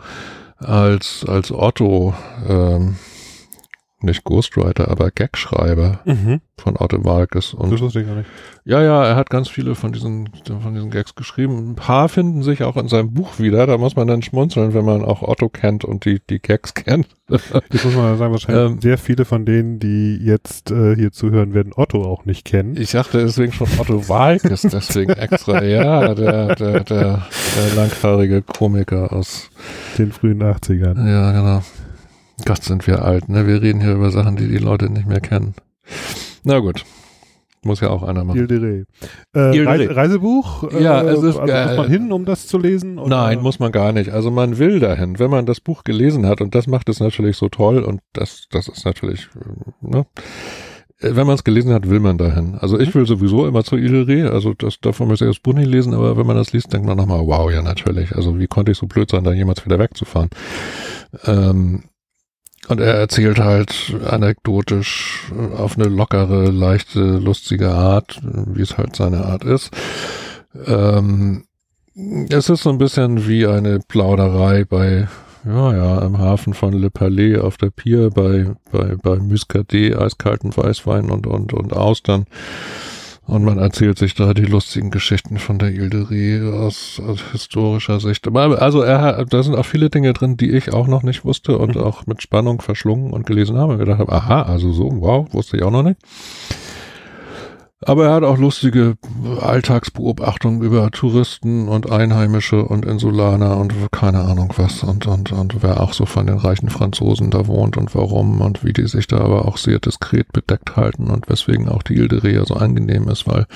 als, 0.59 1.25
als 1.27 1.51
Otto 1.51 2.15
ähm, 2.49 2.97
nicht 4.03 4.25
Ghostwriter, 4.25 4.89
aber 4.89 5.11
Gagschreiber 5.11 6.01
mhm. 6.05 6.41
von 6.57 6.77
Otto 6.77 7.05
Walkes. 7.05 7.55
Und, 7.55 7.73
das 7.73 7.81
wusste 7.81 8.01
ich 8.01 8.07
gar 8.07 8.17
nicht. 8.17 8.29
Ja, 8.65 8.83
ja, 8.83 9.05
er 9.05 9.17
hat 9.17 9.31
ganz 9.31 9.49
viele 9.49 9.75
von 9.75 9.93
diesen, 9.93 10.29
von 10.45 10.75
diesen 10.75 10.91
Gags 10.91 11.15
geschrieben. 11.15 11.71
Ein 11.71 11.75
paar 11.75 12.09
finden 12.09 12.43
sich 12.43 12.63
auch 12.63 12.77
in 12.77 12.89
seinem 12.89 13.13
Buch 13.13 13.39
wieder. 13.39 13.67
Da 13.67 13.79
muss 13.79 13.97
man 13.97 14.07
dann 14.07 14.23
schmunzeln, 14.23 14.75
wenn 14.75 14.85
man 14.85 15.05
auch 15.05 15.23
Otto 15.23 15.49
kennt 15.49 15.85
und 15.85 16.05
die, 16.05 16.21
die 16.29 16.39
Gags 16.39 16.75
kennt. 16.75 17.09
Ich 17.29 17.85
muss 17.85 17.95
mal 17.95 18.17
sagen, 18.17 18.33
wahrscheinlich 18.33 18.73
ähm, 18.73 18.81
sehr 18.81 18.99
viele 18.99 19.25
von 19.25 19.47
denen, 19.47 19.79
die 19.79 20.17
jetzt 20.17 20.71
äh, 20.71 20.95
hier 20.95 21.13
zuhören, 21.13 21.55
werden 21.55 21.73
Otto 21.75 22.05
auch 22.05 22.25
nicht 22.25 22.45
kennen. 22.45 22.77
Ich 22.77 22.93
dachte 22.93 23.19
deswegen 23.19 23.53
schon 23.53 23.69
Otto 23.79 24.09
Walkes, 24.09 24.63
deswegen 24.63 25.13
extra. 25.13 25.63
Ja, 25.63 26.15
der, 26.15 26.55
der, 26.55 26.85
der, 26.85 26.85
der 26.85 27.75
langhaarige 27.75 28.43
Komiker 28.43 29.13
aus 29.13 29.51
den 29.99 30.13
frühen 30.13 30.43
80ern. 30.43 31.09
Ja, 31.09 31.33
genau. 31.33 31.63
Gott, 32.45 32.63
sind 32.63 32.87
wir 32.87 33.05
alt, 33.05 33.29
ne? 33.29 33.47
Wir 33.47 33.63
reden 33.63 33.81
hier 33.81 33.95
über 33.95 34.11
Sachen, 34.11 34.37
die 34.37 34.49
die 34.49 34.59
Leute 34.59 34.91
nicht 34.91 35.07
mehr 35.07 35.21
kennen. 35.21 35.55
Na 36.45 36.59
gut. 36.59 36.85
Muss 37.65 37.81
ja 37.81 37.91
auch 37.91 38.03
einer 38.03 38.25
machen. 38.25 38.41
Il 38.41 38.47
de 38.49 38.85
äh, 39.37 39.57
Il 39.57 39.69
Reise, 39.69 39.95
Reisebuch? 39.95 40.65
Ja, 40.81 41.03
es 41.03 41.23
ist 41.23 41.37
also 41.37 41.53
muss 41.53 41.77
man 41.77 41.89
hin, 41.89 42.13
um 42.13 42.25
das 42.25 42.49
zu 42.49 42.59
lesen? 42.59 42.99
Oder? 42.99 43.09
Nein, 43.09 43.41
muss 43.41 43.61
man 43.61 43.71
gar 43.71 43.93
nicht. 43.93 44.11
Also 44.11 44.33
man 44.33 44.59
will 44.59 44.81
dahin, 44.81 45.21
wenn 45.21 45.31
man 45.31 45.47
das 45.47 45.61
Buch 45.61 45.85
gelesen 45.85 46.27
hat 46.27 46.41
und 46.41 46.57
das 46.57 46.67
macht 46.67 46.89
es 46.89 46.99
natürlich 46.99 47.37
so 47.37 47.49
toll 47.49 47.85
und 47.85 48.01
das, 48.15 48.49
das 48.51 48.67
ist 48.67 48.85
natürlich, 48.85 49.29
ne? 49.81 50.07
Wenn 50.99 51.27
man 51.27 51.35
es 51.35 51.43
gelesen 51.43 51.73
hat, 51.73 51.89
will 51.89 51.99
man 51.99 52.17
dahin. 52.17 52.57
Also 52.57 52.79
ich 52.79 52.95
will 52.95 53.07
sowieso 53.07 53.47
immer 53.47 53.65
zu 53.65 53.77
Ilre, 53.77 54.31
also 54.31 54.55
das, 54.55 54.79
davon 54.81 55.09
muss 55.09 55.21
ich 55.21 55.27
das 55.27 55.41
Buch 55.41 55.53
nicht 55.53 55.69
lesen, 55.69 55.95
aber 55.95 56.17
wenn 56.17 56.27
man 56.27 56.37
das 56.37 56.53
liest, 56.53 56.73
denkt 56.73 56.87
man 56.87 56.97
nochmal, 56.97 57.27
wow, 57.27 57.51
ja 57.51 57.61
natürlich. 57.61 58.15
Also 58.15 58.39
wie 58.39 58.47
konnte 58.47 58.73
ich 58.73 58.79
so 58.79 58.87
blöd 58.87 59.11
sein, 59.11 59.25
da 59.25 59.33
jemals 59.33 59.65
wieder 59.65 59.81
wegzufahren? 59.81 60.31
Ähm, 61.27 61.85
und 62.69 62.81
er 62.81 62.95
erzählt 62.95 63.39
halt 63.39 63.95
anekdotisch 64.05 65.31
äh, 65.33 65.57
auf 65.57 65.77
eine 65.77 65.89
lockere, 65.89 66.51
leichte, 66.51 67.01
lustige 67.01 67.71
Art, 67.71 68.21
wie 68.23 68.63
es 68.63 68.79
halt 68.79 68.97
seine 68.97 69.25
Art 69.25 69.45
ist. 69.45 69.71
Ähm, 70.67 71.45
es 72.31 72.49
ist 72.49 72.63
so 72.63 72.71
ein 72.71 72.79
bisschen 72.79 73.27
wie 73.29 73.47
eine 73.47 73.81
Plauderei 73.81 74.65
bei, 74.65 75.09
ja, 75.45 75.77
ja, 75.77 75.99
im 76.01 76.19
Hafen 76.19 76.55
von 76.55 76.73
Le 76.73 76.91
Palais 76.91 77.39
auf 77.39 77.57
der 77.57 77.71
Pier 77.71 78.11
bei, 78.11 78.55
bei, 78.71 78.97
bei 79.03 79.17
Muscadet, 79.17 79.97
eiskalten 79.97 80.57
Weißwein 80.57 81.11
und, 81.11 81.27
und, 81.27 81.53
und 81.53 81.73
Austern. 81.75 82.27
Und 83.25 83.45
man 83.45 83.59
erzählt 83.59 83.99
sich 83.99 84.15
da 84.15 84.35
die 84.35 84.45
lustigen 84.45 84.91
Geschichten 84.91 85.39
von 85.39 85.59
der 85.59 85.71
Ilderie 85.71 86.53
aus, 86.53 87.01
aus 87.07 87.21
historischer 87.31 88.01
Sicht. 88.01 88.27
Also 88.29 88.83
er 88.83 89.25
da 89.27 89.43
sind 89.43 89.55
auch 89.55 89.65
viele 89.65 89.91
Dinge 89.91 90.13
drin, 90.13 90.37
die 90.37 90.51
ich 90.51 90.73
auch 90.73 90.89
noch 90.89 91.05
nicht 91.05 91.25
wusste 91.25 91.57
und 91.57 91.77
mhm. 91.77 91.83
auch 91.83 92.07
mit 92.07 92.21
Spannung 92.21 92.61
verschlungen 92.61 93.13
und 93.13 93.25
gelesen 93.25 93.57
habe 93.57 93.75
und 93.75 93.79
gedacht 93.79 94.01
habe, 94.01 94.13
aha, 94.13 94.43
also 94.43 94.73
so, 94.73 94.91
wow, 95.01 95.33
wusste 95.33 95.57
ich 95.57 95.63
auch 95.63 95.71
noch 95.71 95.85
nicht. 95.85 95.99
Aber 97.85 98.07
er 98.07 98.15
hat 98.15 98.23
auch 98.23 98.39
lustige 98.39 98.97
Alltagsbeobachtungen 99.41 100.63
über 100.63 100.91
Touristen 100.91 101.69
und 101.69 101.91
Einheimische 101.91 102.65
und 102.65 102.85
Insulaner 102.85 103.57
und 103.57 103.75
keine 103.91 104.21
Ahnung 104.21 104.53
was 104.57 104.85
und, 104.85 105.07
und, 105.07 105.33
und 105.33 105.63
wer 105.63 105.81
auch 105.81 105.93
so 105.93 106.07
von 106.07 106.27
den 106.27 106.39
reichen 106.39 106.71
Franzosen 106.71 107.31
da 107.31 107.47
wohnt 107.47 107.77
und 107.77 107.95
warum 107.95 108.41
und 108.41 108.65
wie 108.65 108.73
die 108.73 108.87
sich 108.87 109.09
da 109.09 109.19
aber 109.19 109.47
auch 109.47 109.57
sehr 109.57 109.81
diskret 109.81 110.33
bedeckt 110.33 110.77
halten 110.77 111.11
und 111.11 111.29
weswegen 111.29 111.69
auch 111.69 111.83
die 111.83 111.95
Ile 111.95 112.21
de 112.21 112.45
so 112.45 112.55
angenehm 112.55 113.09
ist, 113.09 113.27
weil 113.27 113.47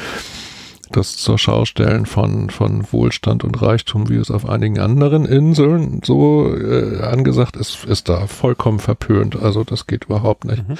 das 0.90 1.16
zur 1.16 1.38
Schaustellen 1.38 2.06
von, 2.06 2.50
von 2.50 2.84
Wohlstand 2.90 3.44
und 3.44 3.60
Reichtum, 3.60 4.08
wie 4.08 4.16
es 4.16 4.30
auf 4.30 4.48
einigen 4.48 4.78
anderen 4.78 5.24
Inseln 5.24 6.00
so 6.04 6.54
äh, 6.54 7.00
angesagt 7.00 7.56
ist, 7.56 7.84
ist 7.84 8.08
da 8.08 8.26
vollkommen 8.26 8.78
verpönt. 8.78 9.36
Also 9.36 9.64
das 9.64 9.86
geht 9.86 10.04
überhaupt 10.04 10.44
nicht. 10.44 10.68
Mhm. 10.68 10.76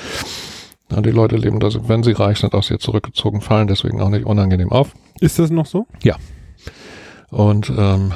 Ja, 0.91 1.01
die 1.01 1.11
Leute 1.11 1.37
leben 1.37 1.59
da, 1.59 1.69
wenn 1.89 2.03
sie 2.03 2.13
reich 2.13 2.39
sind, 2.39 2.55
auch 2.55 2.63
sehr 2.63 2.79
zurückgezogen, 2.79 3.41
fallen 3.41 3.67
deswegen 3.67 4.01
auch 4.01 4.09
nicht 4.09 4.25
unangenehm 4.25 4.71
auf. 4.71 4.95
Ist 5.21 5.39
das 5.39 5.51
noch 5.51 5.67
so? 5.67 5.87
Ja. 6.03 6.17
Und 7.31 7.73
ähm, 7.77 8.13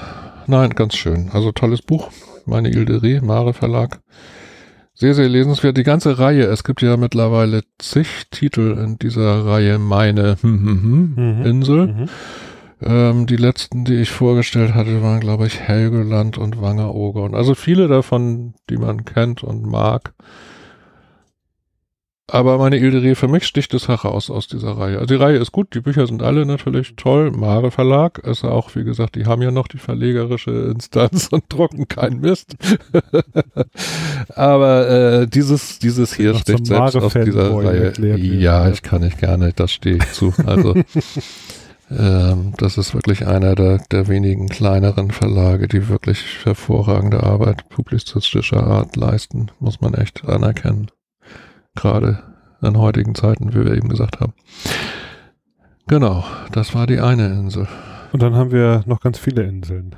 nein, 0.46 0.70
ganz 0.70 0.96
schön. 0.96 1.30
Also 1.32 1.52
tolles 1.52 1.82
Buch. 1.82 2.10
Meine 2.46 2.70
Ilderie, 2.70 3.20
Mare 3.20 3.54
Verlag. 3.54 4.00
Sehr, 4.94 5.14
sehr 5.14 5.28
lesenswert. 5.28 5.76
Die 5.76 5.82
ganze 5.82 6.18
Reihe. 6.18 6.44
Es 6.44 6.62
gibt 6.62 6.82
ja 6.82 6.96
mittlerweile 6.96 7.62
zig 7.78 8.28
Titel 8.30 8.78
in 8.78 8.98
dieser 8.98 9.46
Reihe 9.46 9.78
Meine 9.78 10.36
hm, 10.40 10.60
hm, 10.60 10.82
hm, 10.82 11.38
mhm. 11.38 11.46
Insel. 11.46 11.86
Mhm. 11.86 12.08
Ähm, 12.82 13.26
die 13.26 13.36
letzten, 13.36 13.84
die 13.84 13.96
ich 13.96 14.10
vorgestellt 14.10 14.74
hatte, 14.74 15.02
waren, 15.02 15.20
glaube 15.20 15.46
ich, 15.46 15.58
Helgoland 15.58 16.38
und 16.38 16.60
Wangeroge. 16.60 17.36
also 17.36 17.54
viele 17.54 17.88
davon, 17.88 18.54
die 18.68 18.76
man 18.76 19.04
kennt 19.04 19.42
und 19.42 19.66
mag. 19.66 20.14
Aber 22.32 22.58
meine 22.58 22.76
Ilderie, 22.78 23.16
für 23.16 23.26
mich 23.26 23.44
sticht 23.44 23.74
es 23.74 23.88
heraus 23.88 24.30
aus 24.30 24.46
dieser 24.46 24.78
Reihe. 24.78 24.96
Also 24.96 25.06
die 25.06 25.20
Reihe 25.20 25.38
ist 25.38 25.50
gut, 25.50 25.74
die 25.74 25.80
Bücher 25.80 26.06
sind 26.06 26.22
alle 26.22 26.46
natürlich 26.46 26.94
toll. 26.96 27.32
Mare 27.32 27.70
Verlag 27.70 28.18
ist 28.18 28.44
auch, 28.44 28.74
wie 28.76 28.84
gesagt, 28.84 29.16
die 29.16 29.26
haben 29.26 29.42
ja 29.42 29.50
noch 29.50 29.66
die 29.66 29.78
verlegerische 29.78 30.50
Instanz 30.72 31.28
und 31.30 31.44
drucken 31.48 31.88
keinen 31.88 32.20
Mist. 32.20 32.56
Aber 34.34 34.88
äh, 34.88 35.26
dieses, 35.26 35.80
dieses 35.80 36.14
hier 36.14 36.34
sticht 36.34 36.66
selbst 36.66 36.96
aus 36.96 37.12
dieser 37.12 37.52
Reihe. 37.52 37.92
Ja, 38.16 38.70
ich 38.70 38.82
kann 38.82 39.02
nicht 39.02 39.18
gerne, 39.18 39.52
das 39.54 39.72
stehe 39.72 39.96
ich 39.96 40.12
zu. 40.12 40.32
Also 40.46 40.74
ähm, 41.90 42.52
das 42.58 42.78
ist 42.78 42.94
wirklich 42.94 43.26
einer 43.26 43.56
der, 43.56 43.78
der 43.90 44.06
wenigen 44.06 44.48
kleineren 44.48 45.10
Verlage, 45.10 45.66
die 45.66 45.88
wirklich 45.88 46.24
hervorragende 46.44 47.24
Arbeit 47.24 47.68
publizistischer 47.68 48.64
Art 48.64 48.94
leisten, 48.94 49.50
muss 49.58 49.80
man 49.80 49.94
echt 49.94 50.24
anerkennen 50.24 50.90
gerade 51.74 52.22
in 52.62 52.76
heutigen 52.76 53.14
Zeiten, 53.14 53.54
wie 53.54 53.64
wir 53.64 53.74
eben 53.74 53.88
gesagt 53.88 54.20
haben. 54.20 54.34
Genau, 55.86 56.24
das 56.52 56.74
war 56.74 56.86
die 56.86 57.00
eine 57.00 57.26
Insel. 57.26 57.66
Und 58.12 58.22
dann 58.22 58.34
haben 58.34 58.52
wir 58.52 58.82
noch 58.86 59.00
ganz 59.00 59.18
viele 59.18 59.42
Inseln. 59.42 59.94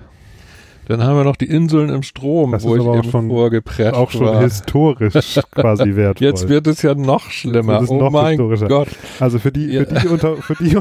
Dann 0.88 1.04
haben 1.04 1.16
wir 1.16 1.24
noch 1.24 1.36
die 1.36 1.46
Inseln 1.46 1.90
im 1.90 2.02
Strom, 2.02 2.52
das 2.52 2.64
wo 2.64 2.74
ich 2.74 2.82
eben 2.82 3.04
schon, 3.04 3.28
vorgeprescht 3.28 3.94
Auch 3.94 4.10
schon 4.10 4.26
war. 4.26 4.42
historisch 4.42 5.40
quasi 5.52 5.94
wertvoll. 5.96 6.26
Jetzt 6.26 6.48
wird 6.48 6.66
es 6.66 6.82
ja 6.82 6.94
noch 6.94 7.30
schlimmer. 7.30 7.84
oh 7.86 7.98
noch 7.98 8.10
mein 8.10 8.36
Gott. 8.36 8.88
Also 9.20 9.38
für 9.38 9.52
die, 9.52 9.78
für 9.78 9.86
die, 9.86 10.08
unter, 10.08 10.36
für 10.36 10.54
die, 10.56 10.76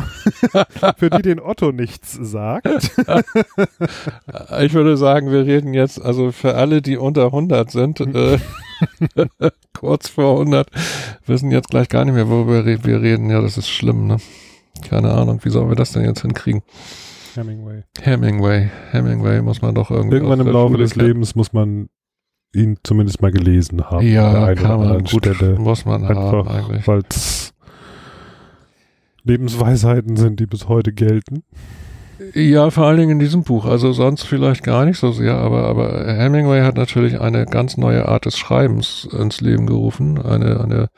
für 0.97 1.09
die 1.11 1.21
den 1.21 1.39
Otto 1.39 1.71
nichts 1.71 2.17
sagt. 2.19 2.67
ich 4.61 4.73
würde 4.73 4.97
sagen, 4.97 5.31
wir 5.31 5.45
reden 5.45 5.73
jetzt, 5.73 6.03
also 6.03 6.31
für 6.31 6.55
alle, 6.55 6.81
die 6.81 6.97
unter 6.97 7.25
100 7.25 7.69
sind, 7.69 7.99
äh, 7.99 8.39
kurz 9.73 10.09
vor 10.09 10.39
100, 10.39 10.67
wissen 11.27 11.51
jetzt 11.51 11.69
gleich 11.69 11.89
gar 11.89 12.05
nicht 12.05 12.15
mehr, 12.15 12.27
worüber 12.27 12.65
wir 12.65 13.01
reden. 13.01 13.29
Ja, 13.29 13.41
das 13.41 13.57
ist 13.57 13.69
schlimm, 13.69 14.07
ne? 14.07 14.17
Keine 14.89 15.11
Ahnung, 15.11 15.39
wie 15.43 15.49
sollen 15.49 15.69
wir 15.69 15.75
das 15.75 15.91
denn 15.91 16.03
jetzt 16.05 16.21
hinkriegen? 16.21 16.63
Hemingway. 17.35 17.83
Hemingway. 18.01 18.69
Hemingway 18.91 19.41
muss 19.41 19.61
man 19.61 19.75
doch 19.75 19.91
irgendwie. 19.91 20.15
Irgendwann 20.17 20.39
im 20.39 20.47
Laufe 20.47 20.77
des 20.77 20.95
Lebens 20.95 21.35
muss 21.35 21.53
man 21.53 21.89
ihn 22.53 22.77
zumindest 22.83 23.21
mal 23.21 23.31
gelesen 23.31 23.89
haben. 23.89 24.05
Ja, 24.05 24.53
kann 24.55 24.79
man 24.79 25.03
gut, 25.03 25.25
Stelle. 25.25 25.57
muss 25.57 25.85
man 25.85 26.03
Einfach, 26.03 26.31
haben 26.31 26.47
eigentlich. 26.47 26.87
Weil 26.87 27.01
es 27.09 27.53
Lebensweisheiten 29.23 30.17
sind, 30.17 30.39
die 30.39 30.47
bis 30.47 30.67
heute 30.67 30.91
gelten. 30.91 31.43
Ja, 32.33 32.69
vor 32.69 32.85
allen 32.85 32.97
Dingen 32.97 33.11
in 33.11 33.19
diesem 33.19 33.43
Buch. 33.43 33.65
Also 33.65 33.93
sonst 33.93 34.23
vielleicht 34.23 34.63
gar 34.63 34.85
nicht 34.85 34.99
so 34.99 35.11
sehr, 35.11 35.35
aber, 35.35 35.63
aber 35.63 36.05
Hemingway 36.05 36.61
hat 36.61 36.75
natürlich 36.75 37.19
eine 37.19 37.45
ganz 37.45 37.77
neue 37.77 38.07
Art 38.07 38.25
des 38.25 38.37
Schreibens 38.37 39.07
ins 39.17 39.41
Leben 39.41 39.65
gerufen. 39.65 40.21
Eine, 40.21 40.59
eine 40.61 40.89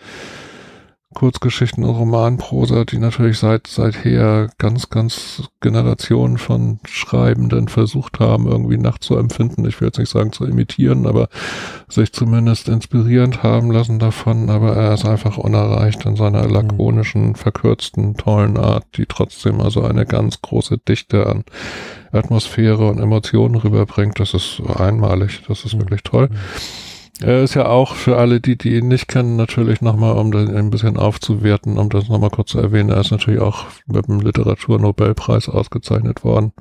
Kurzgeschichten 1.14 1.84
und 1.84 1.96
Romanprosa, 1.96 2.86
die 2.86 2.98
natürlich 2.98 3.40
seit 3.40 3.68
seither 3.68 4.50
ganz, 4.58 4.90
ganz 4.90 5.44
Generationen 5.62 6.38
von 6.38 6.80
Schreibenden 6.86 7.68
versucht 7.68 8.20
haben, 8.20 8.48
irgendwie 8.48 8.78
nachzuempfinden. 8.78 9.66
Ich 9.66 9.80
will 9.80 9.88
jetzt 9.88 10.00
nicht 10.00 10.10
sagen 10.10 10.32
zu 10.32 10.46
imitieren, 10.46 11.06
aber 11.08 11.30
sich 11.88 12.14
zumindest 12.14 12.70
inspirierend 12.70 13.44
haben 13.44 13.72
lassen 13.72 14.00
davon. 14.00 14.50
Aber 14.50 14.76
er 14.76 14.94
ist 14.94 15.06
einfach 15.06 15.38
unerreicht 15.38 16.06
in 16.06 16.16
seiner 16.16 16.48
lakonischen, 16.48 17.36
verkürzten, 17.36 18.16
tollen 18.16 18.58
Art, 18.58 18.86
die 18.98 19.06
trotzdem 19.06 19.62
also 19.62 19.84
eine 19.84 20.06
ganz 20.06 20.42
große 20.42 20.78
Dichte 20.78 21.28
an 21.28 21.44
Atmosphäre 22.12 22.88
und 22.88 23.00
Emotionen 23.00 23.56
rüberbringt. 23.56 24.20
Das 24.20 24.34
ist 24.34 24.62
einmalig. 24.76 25.44
Das 25.48 25.66
ist 25.66 25.78
wirklich 25.80 26.04
toll. 26.04 26.30
Mhm. 26.30 26.93
Er 27.22 27.44
ist 27.44 27.54
ja 27.54 27.68
auch 27.68 27.96
für 27.96 28.18
alle, 28.18 28.42
die, 28.42 28.58
die 28.58 28.76
ihn 28.76 28.88
nicht 28.88 29.08
kennen, 29.08 29.36
natürlich 29.36 29.82
nochmal, 29.82 30.18
um 30.18 30.32
das 30.32 30.50
ein 30.50 30.72
bisschen 30.72 30.98
aufzuwerten, 30.98 31.78
um 31.78 31.90
das 31.90 32.10
nochmal 32.10 32.32
kurz 32.32 32.52
zu 32.52 32.60
erwähnen, 32.60 32.90
er 32.90 33.02
ist 33.02 33.12
natürlich 33.12 33.40
auch 33.40 33.66
mit 33.86 34.08
dem 34.08 34.20
Literaturnobelpreis 34.20 35.48
ausgezeichnet 35.48 36.24
worden 36.24 36.54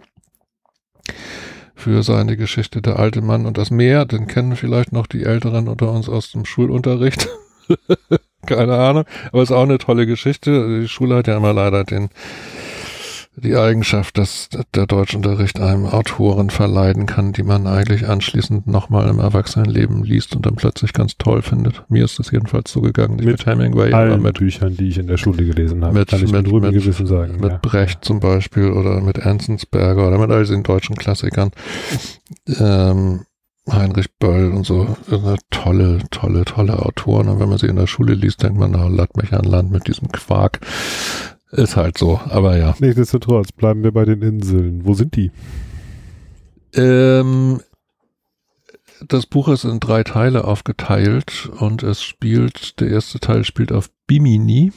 für 1.82 2.02
seine 2.02 2.36
Geschichte 2.36 2.80
Der 2.80 2.98
alte 2.98 3.22
Mann 3.22 3.44
und 3.44 3.58
das 3.58 3.70
Meer. 3.70 4.04
Den 4.04 4.28
kennen 4.28 4.56
vielleicht 4.56 4.92
noch 4.92 5.06
die 5.06 5.24
Älteren 5.24 5.68
unter 5.68 5.90
uns 5.90 6.08
aus 6.08 6.30
dem 6.30 6.44
Schulunterricht. 6.44 7.28
Keine 8.46 8.78
Ahnung. 8.78 9.04
Aber 9.32 9.42
es 9.42 9.50
ist 9.50 9.56
auch 9.56 9.64
eine 9.64 9.78
tolle 9.78 10.06
Geschichte. 10.06 10.80
Die 10.80 10.88
Schule 10.88 11.16
hat 11.16 11.26
ja 11.26 11.36
immer 11.36 11.52
leider 11.52 11.84
den 11.84 12.10
die 13.36 13.56
Eigenschaft, 13.56 14.18
dass 14.18 14.50
der 14.74 14.86
Deutschunterricht 14.86 15.58
einem 15.58 15.86
Autoren 15.86 16.50
verleiden 16.50 17.06
kann, 17.06 17.32
die 17.32 17.42
man 17.42 17.66
eigentlich 17.66 18.06
anschließend 18.06 18.66
nochmal 18.66 19.08
im 19.08 19.18
Erwachsenenleben 19.18 20.04
liest 20.04 20.36
und 20.36 20.44
dann 20.44 20.56
plötzlich 20.56 20.92
ganz 20.92 21.16
toll 21.16 21.40
findet. 21.40 21.82
Mir 21.88 22.04
ist 22.04 22.18
das 22.18 22.30
jedenfalls 22.30 22.70
so 22.70 22.82
gegangen, 22.82 23.16
nicht 23.16 23.24
mit, 23.24 23.38
mit 23.38 23.46
Hemingway, 23.46 23.92
allen 23.92 24.20
mit 24.20 24.38
Büchern, 24.38 24.76
die 24.76 24.88
ich 24.88 24.98
in 24.98 25.06
der 25.06 25.16
Schule 25.16 25.44
gelesen 25.46 25.82
habe. 25.82 25.98
Mit, 25.98 26.08
kann 26.08 26.22
ich 26.22 26.30
mit, 26.30 26.46
mit, 26.46 26.62
mit 26.62 26.72
Gewissen 26.74 27.06
sagen. 27.06 27.40
Mit 27.40 27.52
ja. 27.52 27.58
Brecht 27.62 28.04
zum 28.04 28.20
Beispiel 28.20 28.70
oder 28.70 29.00
mit 29.00 29.18
Enzensberger 29.18 30.08
oder 30.08 30.18
mit 30.18 30.30
all 30.30 30.40
diesen 30.40 30.62
deutschen 30.62 30.96
Klassikern. 30.96 31.52
Ähm, 32.58 33.20
Heinrich 33.70 34.08
Böll 34.18 34.50
und 34.50 34.66
so, 34.66 34.96
tolle, 35.50 36.00
tolle, 36.10 36.44
tolle 36.44 36.78
Autoren. 36.80 37.28
Und 37.28 37.38
wenn 37.38 37.48
man 37.48 37.58
sie 37.58 37.68
in 37.68 37.76
der 37.76 37.86
Schule 37.86 38.14
liest, 38.14 38.42
denkt 38.42 38.58
man, 38.58 38.72
na, 38.72 38.88
latt 38.88 39.16
mich 39.16 39.32
an 39.32 39.44
Land 39.44 39.70
mit 39.70 39.86
diesem 39.86 40.10
Quark. 40.10 40.58
Ist 41.52 41.76
halt 41.76 41.98
so, 41.98 42.18
aber 42.28 42.56
ja. 42.56 42.74
Nichtsdestotrotz 42.80 43.52
bleiben 43.52 43.84
wir 43.84 43.92
bei 43.92 44.06
den 44.06 44.22
Inseln. 44.22 44.86
Wo 44.86 44.94
sind 44.94 45.16
die? 45.16 45.30
Ähm, 46.74 47.60
das 49.06 49.26
Buch 49.26 49.48
ist 49.48 49.64
in 49.64 49.78
drei 49.78 50.02
Teile 50.02 50.44
aufgeteilt 50.44 51.50
und 51.58 51.82
es 51.82 52.02
spielt, 52.02 52.80
der 52.80 52.88
erste 52.88 53.20
Teil 53.20 53.44
spielt 53.44 53.70
auf 53.70 53.90
Bimini 54.06 54.72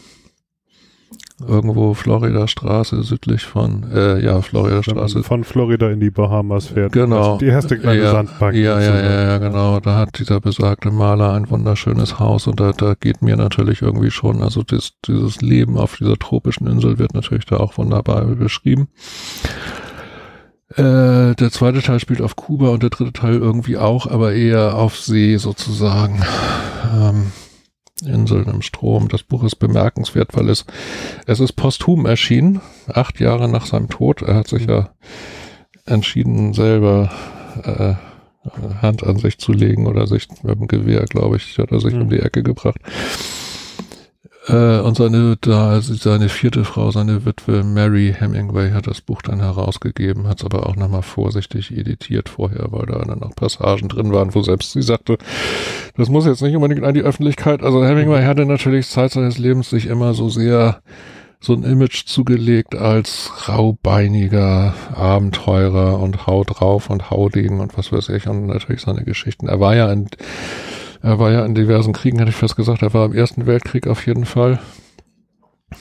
irgendwo 1.46 1.94
Florida 1.94 2.48
Straße 2.48 3.04
südlich 3.04 3.46
von, 3.46 3.92
äh, 3.94 4.24
ja, 4.24 4.42
Florida 4.42 4.82
Straße. 4.82 5.24
Von 5.24 5.44
Florida 5.44 5.90
in 5.90 6.00
die 6.00 6.10
Bahamas 6.10 6.68
fährt. 6.68 6.94
Genau. 6.94 7.34
Also 7.34 7.38
die 7.40 7.48
erste 7.48 7.78
kleine 7.78 8.04
ja, 8.04 8.12
Sandbank. 8.12 8.56
Ja, 8.56 8.80
ja, 8.80 8.96
ja, 8.96 9.24
ja, 9.24 9.38
genau. 9.38 9.80
Da 9.82 9.96
hat 9.98 10.18
dieser 10.18 10.40
besagte 10.40 10.92
Maler 10.92 11.34
ein 11.34 11.50
wunderschönes 11.50 12.20
Haus 12.20 12.48
und 12.48 12.60
da, 12.60 12.72
da 12.72 12.94
geht 12.94 13.22
mir 13.22 13.36
natürlich 13.36 13.82
irgendwie 13.82 14.12
schon, 14.12 14.42
also 14.42 14.64
das, 14.64 14.94
dieses 15.06 15.42
Leben 15.42 15.78
auf 15.78 15.98
dieser 15.98 16.18
tropischen 16.18 16.68
Insel 16.68 17.00
wird 17.00 17.14
natürlich 17.14 17.46
da 17.46 17.58
auch 17.58 17.78
wunderbar 17.78 18.24
beschrieben. 18.26 18.88
Äh, 20.70 21.36
der 21.36 21.52
zweite 21.52 21.82
Teil 21.82 22.00
spielt 22.00 22.22
auf 22.22 22.36
Kuba 22.36 22.70
und 22.70 22.82
der 22.82 22.90
dritte 22.90 23.14
Teil 23.14 23.36
irgendwie 23.36 23.78
auch, 23.78 24.08
aber 24.08 24.34
eher 24.34 24.76
auf 24.76 24.98
See 24.98 25.38
sozusagen. 25.38 26.22
Ähm, 26.94 27.32
Inseln 28.02 28.50
im 28.50 28.62
Strom. 28.62 29.08
Das 29.08 29.24
Buch 29.24 29.44
ist 29.44 29.56
bemerkenswert, 29.56 30.36
weil 30.36 30.50
es, 30.50 30.66
es 31.28 31.40
ist 31.40 31.54
posthum 31.54 32.06
erschienen, 32.06 32.62
acht 32.88 33.20
Jahre 33.20 33.48
nach 33.48 33.66
seinem 33.66 33.90
Tod. 33.90 34.22
Er 34.22 34.36
hat 34.36 34.48
sich 34.48 34.66
ja 34.66 34.90
entschieden, 35.86 36.54
selber 36.54 37.12
äh, 37.64 37.94
Hand 38.82 39.04
an 39.04 39.18
sich 39.18 39.38
zu 39.38 39.54
legen 39.54 39.88
oder 39.88 40.08
sich 40.08 40.28
mit 40.44 40.60
dem 40.60 40.68
Gewehr, 40.68 41.06
glaube 41.06 41.38
ich, 41.38 41.58
hat 41.58 41.72
er 41.72 41.80
sich 41.80 41.94
mhm. 41.94 42.02
um 42.02 42.10
die 42.10 42.20
Ecke 42.20 42.44
gebracht. 42.44 42.80
Äh, 44.48 44.80
und 44.80 44.96
seine, 44.96 45.38
da, 45.42 45.82
seine 45.82 46.30
vierte 46.30 46.66
Frau, 46.66 46.92
seine 46.92 47.26
Witwe 47.26 47.64
Mary 47.64 48.16
Hemingway 48.18 48.72
hat 48.72 48.88
das 48.88 49.02
Buch 49.02 49.22
dann 49.22 49.40
herausgegeben, 49.40 50.28
hat 50.28 50.40
es 50.40 50.46
aber 50.46 50.68
auch 50.68 50.76
nochmal 50.76 51.02
vorsichtig 51.02 51.76
editiert 51.76 52.30
vorher, 52.30 52.68
weil 52.70 52.86
da 52.86 53.00
dann 53.00 53.20
noch 53.20 53.36
Passagen 53.36 53.90
drin 53.90 54.12
waren, 54.14 54.36
wo 54.36 54.42
selbst 54.42 54.74
sie 54.74 54.84
sagte, 54.84 55.18
das 55.98 56.10
muss 56.10 56.26
jetzt 56.26 56.42
nicht 56.42 56.56
unbedingt 56.56 56.84
an 56.84 56.94
die 56.94 57.02
Öffentlichkeit. 57.02 57.64
Also 57.64 57.84
Hemingway 57.84 58.22
mhm. 58.22 58.28
hatte 58.28 58.46
natürlich 58.46 58.88
Zeit 58.88 59.12
seines 59.12 59.38
Lebens 59.38 59.70
sich 59.70 59.88
immer 59.88 60.14
so 60.14 60.30
sehr 60.30 60.82
so 61.40 61.54
ein 61.54 61.64
Image 61.64 62.06
zugelegt 62.06 62.76
als 62.76 63.32
raubeiniger 63.48 64.74
Abenteurer 64.96 66.00
und 66.00 66.26
hau 66.26 66.44
drauf 66.44 66.90
und 66.90 67.12
hau 67.12 67.30
Degen 67.30 67.60
und 67.60 67.78
was 67.78 67.92
weiß 67.92 68.10
ich 68.10 68.28
und 68.28 68.48
natürlich 68.48 68.82
seine 68.82 69.04
Geschichten. 69.04 69.48
Er 69.48 69.60
war 69.60 69.76
ja 69.76 69.92
in 69.92 70.08
er 71.06 71.20
war 71.20 71.32
ja 71.32 71.46
in 71.46 71.54
diversen 71.54 71.94
Kriegen, 71.94 72.18
hätte 72.18 72.32
ich 72.32 72.36
fast 72.36 72.56
gesagt. 72.56 72.82
Er 72.82 72.92
war 72.96 73.06
im 73.06 73.14
Ersten 73.14 73.46
Weltkrieg 73.46 73.86
auf 73.86 74.08
jeden 74.08 74.26
Fall 74.26 74.60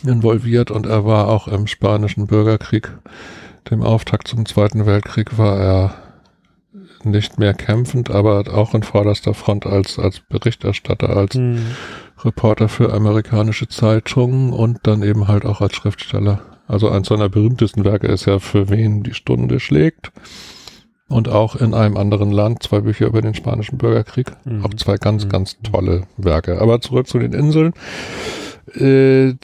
involviert 0.03 0.71
und 0.71 0.85
er 0.85 1.07
war 1.07 1.29
auch 1.29 1.49
im 1.49 1.67
Spanischen 1.67 2.27
Bürgerkrieg. 2.27 2.93
Dem 3.71 3.83
Auftakt 3.83 4.29
zum 4.29 4.45
Zweiten 4.45 4.85
Weltkrieg 4.85 5.39
war 5.39 5.59
er 5.59 5.95
nicht 7.05 7.39
mehr 7.39 7.55
kämpfend, 7.55 8.11
aber 8.11 8.45
auch 8.53 8.75
in 8.75 8.83
vorderster 8.83 9.33
Front 9.33 9.65
als, 9.65 9.99
als 9.99 10.21
Berichterstatter, 10.21 11.17
als 11.17 11.37
mhm. 11.37 11.69
Reporter 12.23 12.69
für 12.69 12.93
amerikanische 12.93 13.67
Zeitungen 13.67 14.53
und 14.53 14.81
dann 14.83 15.03
eben 15.03 15.27
halt 15.27 15.47
auch 15.47 15.63
als 15.63 15.75
Schriftsteller. 15.75 16.43
Also 16.69 16.91
eins 16.91 17.09
seiner 17.09 17.31
berühmtesten 17.31 17.87
Werke 17.87 18.09
ist 18.09 18.27
ja 18.27 18.41
Für 18.41 18.69
wen 18.69 19.03
die 19.03 19.15
Stunde 19.15 19.59
schlägt 19.59 20.13
und 21.09 21.29
auch 21.29 21.57
in 21.57 21.75
einem 21.75 21.97
anderen 21.97 22.31
Land 22.31 22.63
zwei 22.63 22.81
Bücher 22.81 23.07
über 23.07 23.21
den 23.21 23.35
spanischen 23.35 23.79
Bürgerkrieg. 23.79 24.33
Mhm. 24.45 24.65
Auch 24.65 24.75
zwei 24.75 24.97
ganz, 24.97 25.25
mhm. 25.25 25.29
ganz 25.29 25.59
tolle 25.63 26.03
Werke. 26.17 26.61
Aber 26.61 26.81
zurück 26.81 27.07
zu 27.07 27.19
den 27.19 27.33
Inseln. 27.33 27.73
Äh, 28.75 29.35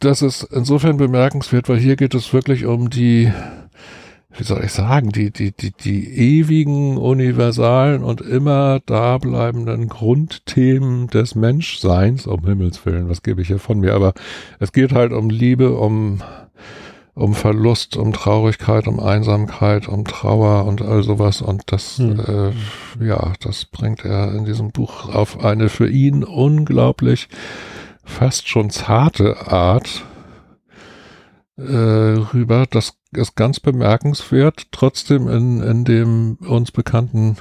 das 0.00 0.20
ist 0.20 0.42
insofern 0.52 0.98
bemerkenswert, 0.98 1.68
weil 1.68 1.78
hier 1.78 1.96
geht 1.96 2.14
es 2.14 2.32
wirklich 2.34 2.66
um 2.66 2.90
die, 2.90 3.32
wie 4.36 4.44
soll 4.44 4.62
ich 4.62 4.72
sagen, 4.72 5.10
die, 5.10 5.30
die, 5.30 5.52
die, 5.52 5.70
die 5.72 6.38
ewigen, 6.38 6.98
universalen 6.98 8.04
und 8.04 8.20
immer 8.20 8.80
dableibenden 8.84 9.88
Grundthemen 9.88 11.06
des 11.06 11.34
Menschseins, 11.34 12.26
um 12.26 12.44
Himmels 12.44 12.84
Willen, 12.84 13.08
was 13.08 13.22
gebe 13.22 13.40
ich 13.40 13.48
hier 13.48 13.58
von 13.58 13.80
mir, 13.80 13.94
aber 13.94 14.12
es 14.58 14.72
geht 14.72 14.92
halt 14.92 15.12
um 15.12 15.30
Liebe, 15.30 15.74
um 15.74 16.22
um 17.14 17.34
Verlust, 17.34 17.96
um 17.96 18.12
Traurigkeit, 18.12 18.88
um 18.88 18.98
Einsamkeit, 18.98 19.88
um 19.88 20.04
Trauer 20.04 20.64
und 20.66 20.82
all 20.82 21.02
sowas. 21.02 21.42
Und 21.42 21.62
das, 21.66 21.98
hm. 21.98 22.20
äh, 23.00 23.06
ja, 23.06 23.32
das 23.40 23.64
bringt 23.66 24.04
er 24.04 24.34
in 24.34 24.44
diesem 24.44 24.72
Buch 24.72 25.14
auf 25.14 25.44
eine 25.44 25.68
für 25.68 25.88
ihn 25.88 26.24
unglaublich 26.24 27.28
fast 28.04 28.48
schon 28.48 28.70
zarte 28.70 29.46
Art 29.46 30.04
äh, 31.56 31.62
rüber. 31.62 32.66
Das 32.68 32.94
ist 33.12 33.36
ganz 33.36 33.60
bemerkenswert, 33.60 34.66
trotzdem 34.72 35.28
in, 35.28 35.62
in 35.62 35.84
dem 35.84 36.34
uns 36.40 36.72
bekannten 36.72 37.36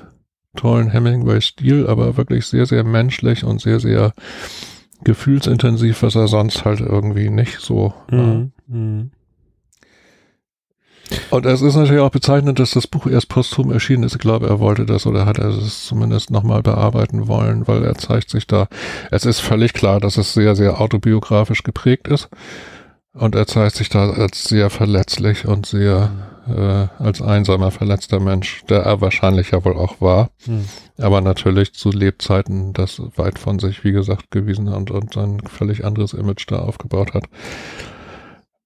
tollen 0.56 0.90
Hemingway-Stil, 0.90 1.88
aber 1.88 2.16
wirklich 2.16 2.46
sehr, 2.46 2.68
sehr 2.68 2.84
menschlich 2.84 3.44
und 3.44 3.60
sehr, 3.60 3.80
sehr 3.80 4.14
gefühlsintensiv, 5.04 6.04
was 6.04 6.16
er 6.16 6.28
sonst 6.28 6.64
halt 6.64 6.80
irgendwie 6.80 7.30
nicht 7.30 7.60
so. 7.60 7.94
Mhm. 8.12 8.52
Äh, 8.72 9.23
und 11.30 11.46
es 11.46 11.62
ist 11.62 11.76
natürlich 11.76 12.02
auch 12.02 12.12
bezeichnend, 12.12 12.60
dass 12.60 12.72
das 12.72 12.88
Buch 12.88 13.08
erst 13.08 13.30
posthum 13.30 13.72
erschienen 13.72 14.04
ist. 14.04 14.14
Ich 14.14 14.20
glaube, 14.20 14.48
er 14.48 14.60
wollte 14.60 14.86
das 14.86 15.06
oder 15.06 15.26
hat 15.26 15.38
er 15.38 15.50
es 15.50 15.86
zumindest 15.86 16.32
nochmal 16.32 16.62
bearbeiten 16.62 17.28
wollen, 17.28 17.68
weil 17.68 17.84
er 17.84 17.96
zeigt 17.96 18.30
sich 18.30 18.48
da. 18.48 18.68
Es 19.12 19.26
ist 19.26 19.40
völlig 19.40 19.74
klar, 19.74 20.00
dass 20.00 20.18
es 20.18 20.34
sehr, 20.34 20.56
sehr 20.56 20.80
autobiografisch 20.80 21.64
geprägt 21.64 22.08
ist. 22.08 22.30
Und 23.14 23.36
er 23.36 23.46
zeigt 23.46 23.76
sich 23.76 23.90
da 23.90 24.10
als 24.10 24.46
sehr 24.46 24.72
verletzlich 24.72 25.46
und 25.46 25.68
sehr 25.68 26.12
äh, 26.48 26.88
als 27.04 27.22
einsamer, 27.22 27.72
verletzter 27.72 28.20
Mensch, 28.20 28.64
der 28.66 28.82
er 28.82 29.02
wahrscheinlich 29.02 29.52
ja 29.52 29.64
wohl 29.64 29.78
auch 29.78 30.02
war. 30.02 30.30
Hm. 30.46 30.66
Aber 30.98 31.22
natürlich 31.22 31.74
zu 31.74 31.92
Lebzeiten 31.92 32.74
das 32.74 33.02
weit 33.16 33.40
von 33.40 33.60
sich, 33.60 33.84
wie 33.84 33.92
gesagt, 33.92 34.32
gewiesen 34.32 34.70
hat 34.70 34.92
und 34.92 35.16
ein 35.18 35.40
völlig 35.42 35.86
anderes 35.86 36.14
Image 36.14 36.46
da 36.48 36.60
aufgebaut 36.60 37.14
hat. 37.14 37.26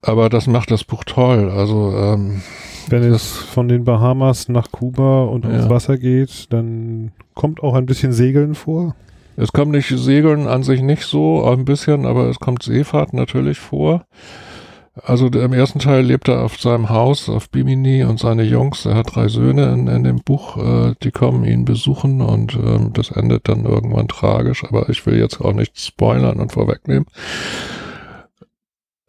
Aber 0.02 0.30
das 0.30 0.48
macht 0.48 0.72
das 0.72 0.84
Buch 0.84 1.04
toll. 1.04 1.50
Also 1.50 1.94
ähm, 1.96 2.42
wenn 2.90 3.04
es 3.04 3.32
von 3.32 3.68
den 3.68 3.84
Bahamas 3.84 4.48
nach 4.50 4.72
Kuba 4.72 5.24
und 5.24 5.46
ja. 5.46 5.52
ins 5.52 5.70
Wasser 5.70 5.98
geht, 5.98 6.52
dann 6.52 7.12
kommt 7.34 7.62
auch 7.62 7.74
ein 7.74 7.86
bisschen 7.86 8.14
Segeln 8.14 8.56
vor. 8.56 8.96
Es 9.36 9.52
kommt 9.52 9.72
nicht 9.72 9.88
Segeln 9.88 10.48
an 10.48 10.64
sich 10.64 10.82
nicht 10.82 11.04
so, 11.04 11.46
ein 11.46 11.66
bisschen, 11.66 12.06
aber 12.06 12.28
es 12.28 12.40
kommt 12.40 12.64
Seefahrt 12.64 13.14
natürlich 13.14 13.60
vor. 13.60 14.06
Also 15.04 15.28
im 15.28 15.54
ersten 15.54 15.78
Teil 15.78 16.04
lebt 16.04 16.28
er 16.28 16.44
auf 16.44 16.60
seinem 16.60 16.90
Haus 16.90 17.30
auf 17.30 17.52
Bimini 17.52 18.04
und 18.04 18.20
seine 18.20 18.42
Jungs, 18.42 18.86
er 18.86 18.96
hat 18.96 19.16
drei 19.16 19.28
Söhne 19.28 19.72
in, 19.74 19.88
in 19.88 20.04
dem 20.04 20.22
Buch, 20.24 20.58
äh, 20.58 20.96
die 21.04 21.12
kommen 21.12 21.46
ihn 21.46 21.66
besuchen 21.66 22.22
und 22.22 22.56
ähm, 22.56 22.94
das 22.94 23.12
endet 23.12 23.48
dann 23.48 23.66
irgendwann 23.66 24.08
tragisch, 24.08 24.64
aber 24.64 24.90
ich 24.90 25.06
will 25.06 25.20
jetzt 25.20 25.40
auch 25.40 25.54
nicht 25.54 25.80
spoilern 25.80 26.40
und 26.40 26.52
vorwegnehmen. 26.52 27.06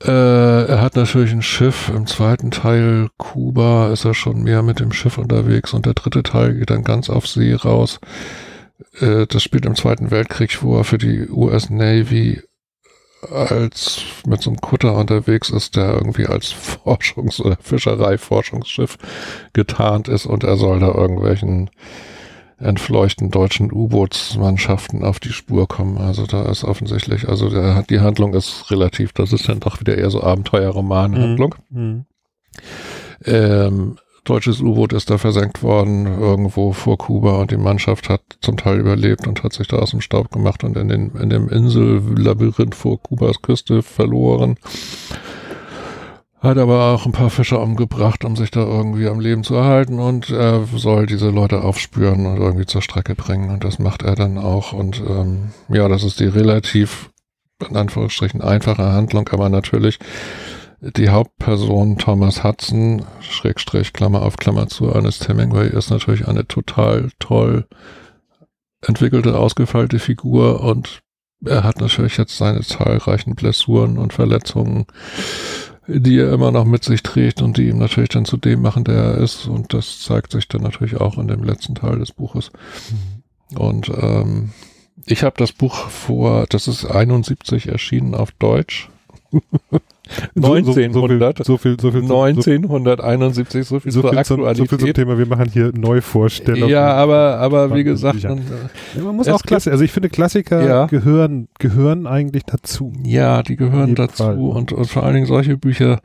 Äh, 0.05 0.66
er 0.66 0.80
hat 0.80 0.96
natürlich 0.96 1.32
ein 1.32 1.42
Schiff. 1.42 1.88
Im 1.88 2.07
zweiten 2.07 2.51
Teil 2.51 3.09
Kuba 3.16 3.90
ist 3.92 4.05
er 4.05 4.14
schon 4.14 4.42
mehr 4.42 4.62
mit 4.62 4.80
dem 4.80 4.92
Schiff 4.92 5.18
unterwegs 5.18 5.74
und 5.74 5.86
der 5.86 5.94
dritte 5.94 6.22
Teil 6.22 6.55
geht 6.55 6.70
dann 6.70 6.84
ganz 6.84 7.11
auf 7.11 7.26
See 7.26 7.55
raus. 7.55 7.99
Äh, 9.01 9.26
das 9.26 9.42
spielt 9.42 9.66
im 9.66 9.74
Zweiten 9.74 10.11
Weltkrieg, 10.11 10.62
wo 10.62 10.76
er 10.76 10.84
für 10.84 10.99
die 10.99 11.28
US 11.28 11.70
Navy 11.70 12.42
als 13.32 14.03
mit 14.26 14.40
so 14.42 14.51
einem 14.51 14.61
Kutter 14.61 14.94
unterwegs 14.94 15.51
ist, 15.51 15.74
der 15.74 15.94
irgendwie 15.94 16.26
als 16.26 16.55
Forschungs- 16.84 17.40
oder 17.40 17.59
Fischereiforschungsschiff 17.61 18.96
getarnt 19.53 20.07
ist 20.07 20.26
und 20.26 20.44
er 20.44 20.57
soll 20.57 20.78
da 20.78 20.88
irgendwelchen 20.94 21.70
entfleuchten 22.59 23.30
deutschen 23.30 23.72
U-Bootsmannschaften 23.72 25.04
auf 25.04 25.20
die 25.20 25.32
Spur 25.32 25.68
kommen. 25.68 25.98
Also 25.98 26.26
da 26.26 26.50
ist 26.50 26.64
offensichtlich, 26.64 27.28
also 27.28 27.48
der, 27.50 27.82
die 27.84 28.00
Handlung 28.00 28.34
ist 28.34 28.70
relativ, 28.70 29.12
das 29.12 29.32
ist 29.32 29.48
dann 29.48 29.61
doch 29.61 29.80
wieder 29.80 29.96
eher 29.96 30.11
so 30.11 30.22
Abenteuerroman-Handlung. 30.22 31.54
Mhm. 31.70 32.04
Ähm, 33.24 33.98
deutsches 34.24 34.61
U-Boot 34.61 34.92
ist 34.92 35.11
da 35.11 35.18
versenkt 35.18 35.62
worden, 35.62 36.06
irgendwo 36.06 36.72
vor 36.72 36.98
Kuba 36.98 37.40
und 37.40 37.50
die 37.50 37.56
Mannschaft 37.56 38.09
hat 38.09 38.22
zum 38.40 38.56
Teil 38.56 38.78
überlebt 38.78 39.26
und 39.26 39.42
hat 39.42 39.52
sich 39.52 39.68
da 39.68 39.78
aus 39.78 39.90
dem 39.90 40.00
Staub 40.00 40.30
gemacht 40.30 40.64
und 40.64 40.76
in, 40.76 40.88
den, 40.88 41.11
in 41.12 41.30
dem 41.30 41.48
Insellabyrinth 41.48 42.74
vor 42.74 43.00
Kubas 43.02 43.40
Küste 43.40 43.82
verloren. 43.82 44.56
Hat 46.41 46.57
aber 46.57 46.93
auch 46.93 47.05
ein 47.05 47.12
paar 47.12 47.30
Fische 47.30 47.59
umgebracht, 47.59 48.24
um 48.24 48.36
sich 48.36 48.53
da 48.53 48.61
irgendwie 48.61 49.09
am 49.09 49.18
Leben 49.18 49.43
zu 49.43 49.57
erhalten 49.57 49.99
und 49.99 50.30
er 50.30 50.64
soll 50.76 51.07
diese 51.07 51.30
Leute 51.30 51.62
aufspüren 51.62 52.26
und 52.26 52.36
irgendwie 52.36 52.66
zur 52.66 52.80
Strecke 52.80 53.16
bringen 53.16 53.51
und 53.51 53.64
das 53.64 53.80
macht 53.80 54.03
er 54.03 54.14
dann 54.14 54.39
auch 54.39 54.72
und 54.72 55.01
ähm, 55.01 55.51
ja, 55.68 55.89
das 55.89 56.05
ist 56.05 56.20
die 56.20 56.26
relativ 56.26 57.11
in 57.68 57.76
Anführungsstrichen 57.76 58.41
einfache 58.41 58.93
Handlung, 58.93 59.28
aber 59.30 59.49
natürlich 59.49 59.99
die 60.80 61.09
Hauptperson 61.09 61.99
Thomas 61.99 62.45
Hudson, 62.45 63.05
Schrägstrich, 63.20 63.93
Klammer 63.93 64.22
auf 64.22 64.36
Klammer 64.36 64.68
zu, 64.68 64.86
Ernest 64.86 65.28
Hemingway, 65.28 65.68
ist 65.68 65.91
natürlich 65.91 66.28
eine 66.28 66.47
total 66.47 67.11
toll 67.18 67.66
entwickelte, 68.80 69.36
ausgefeilte 69.36 69.99
Figur 69.99 70.61
und 70.61 71.01
er 71.45 71.64
hat 71.64 71.80
natürlich 71.80 72.16
jetzt 72.16 72.36
seine 72.36 72.61
zahlreichen 72.61 73.34
Blessuren 73.34 73.99
und 73.99 74.12
Verletzungen 74.12 74.86
die 75.89 76.18
er 76.18 76.32
immer 76.32 76.53
noch 76.53 76.66
mit 76.66 76.84
sich 76.84 77.03
trägt 77.03 77.41
und 77.41 77.57
die 77.57 77.68
ihm 77.68 77.78
natürlich 77.78 78.11
dann 78.11 78.26
zu 78.26 78.36
dem 78.36 78.61
machen, 78.61 78.84
der 78.84 78.97
er 78.97 79.14
ist. 79.18 79.47
Und 79.47 79.72
das 79.72 80.01
zeigt 80.03 80.32
sich 80.32 80.47
dann 80.47 80.62
natürlich 80.62 81.01
auch 81.01 81.18
in 81.18 81.28
dem 81.28 81.43
letzten 81.43 81.74
Teil 81.74 81.99
des 81.99 82.12
Buches. 82.12 82.51
Mhm. 83.51 83.59
Und 83.59 83.89
ähm, 83.89 84.51
ich 85.07 85.22
habe 85.22 85.36
das 85.39 85.53
Buch 85.53 85.89
vor, 85.89 86.47
das 86.49 86.68
ist 86.68 86.84
71 86.84 87.68
erschienen 87.68 88.14
auf 88.14 88.32
Deutsch. 88.32 88.91
1900, 90.36 91.44
so, 91.44 91.56
viel, 91.59 91.76
so 91.80 91.90
viel, 91.90 92.02
1971, 92.02 93.66
so 93.66 93.80
viel 93.80 93.92
so 93.92 94.00
zur 94.00 94.11
viel 94.11 94.18
Aktualität. 94.18 94.56
Zum, 94.56 94.66
so 94.66 94.76
viel 94.76 94.94
zum 94.94 94.94
Thema, 94.94 95.18
wir 95.18 95.26
machen 95.26 95.50
hier 95.52 95.72
Neuvorstellungen. 95.74 96.68
Ja, 96.68 96.92
aber, 96.92 97.38
aber 97.38 97.74
wie 97.74 97.84
gesagt, 97.84 98.24
dann, 98.24 98.42
ja, 98.96 99.02
man 99.02 99.16
muss 99.16 99.28
auch 99.28 99.42
Klassiker, 99.42 99.72
also 99.72 99.84
ich 99.84 99.92
finde 99.92 100.09
Klassiker 100.09 100.66
ja. 100.66 100.86
gehören, 100.86 101.48
gehören 101.59 102.06
eigentlich 102.06 102.44
dazu. 102.44 102.92
Ja, 103.04 103.42
die 103.42 103.56
gehören 103.56 103.94
dazu 103.94 104.24
und, 104.24 104.72
und 104.72 104.86
vor 104.86 105.02
allen 105.04 105.14
Dingen 105.14 105.26
solche 105.26 105.56
Bücher, 105.56 106.00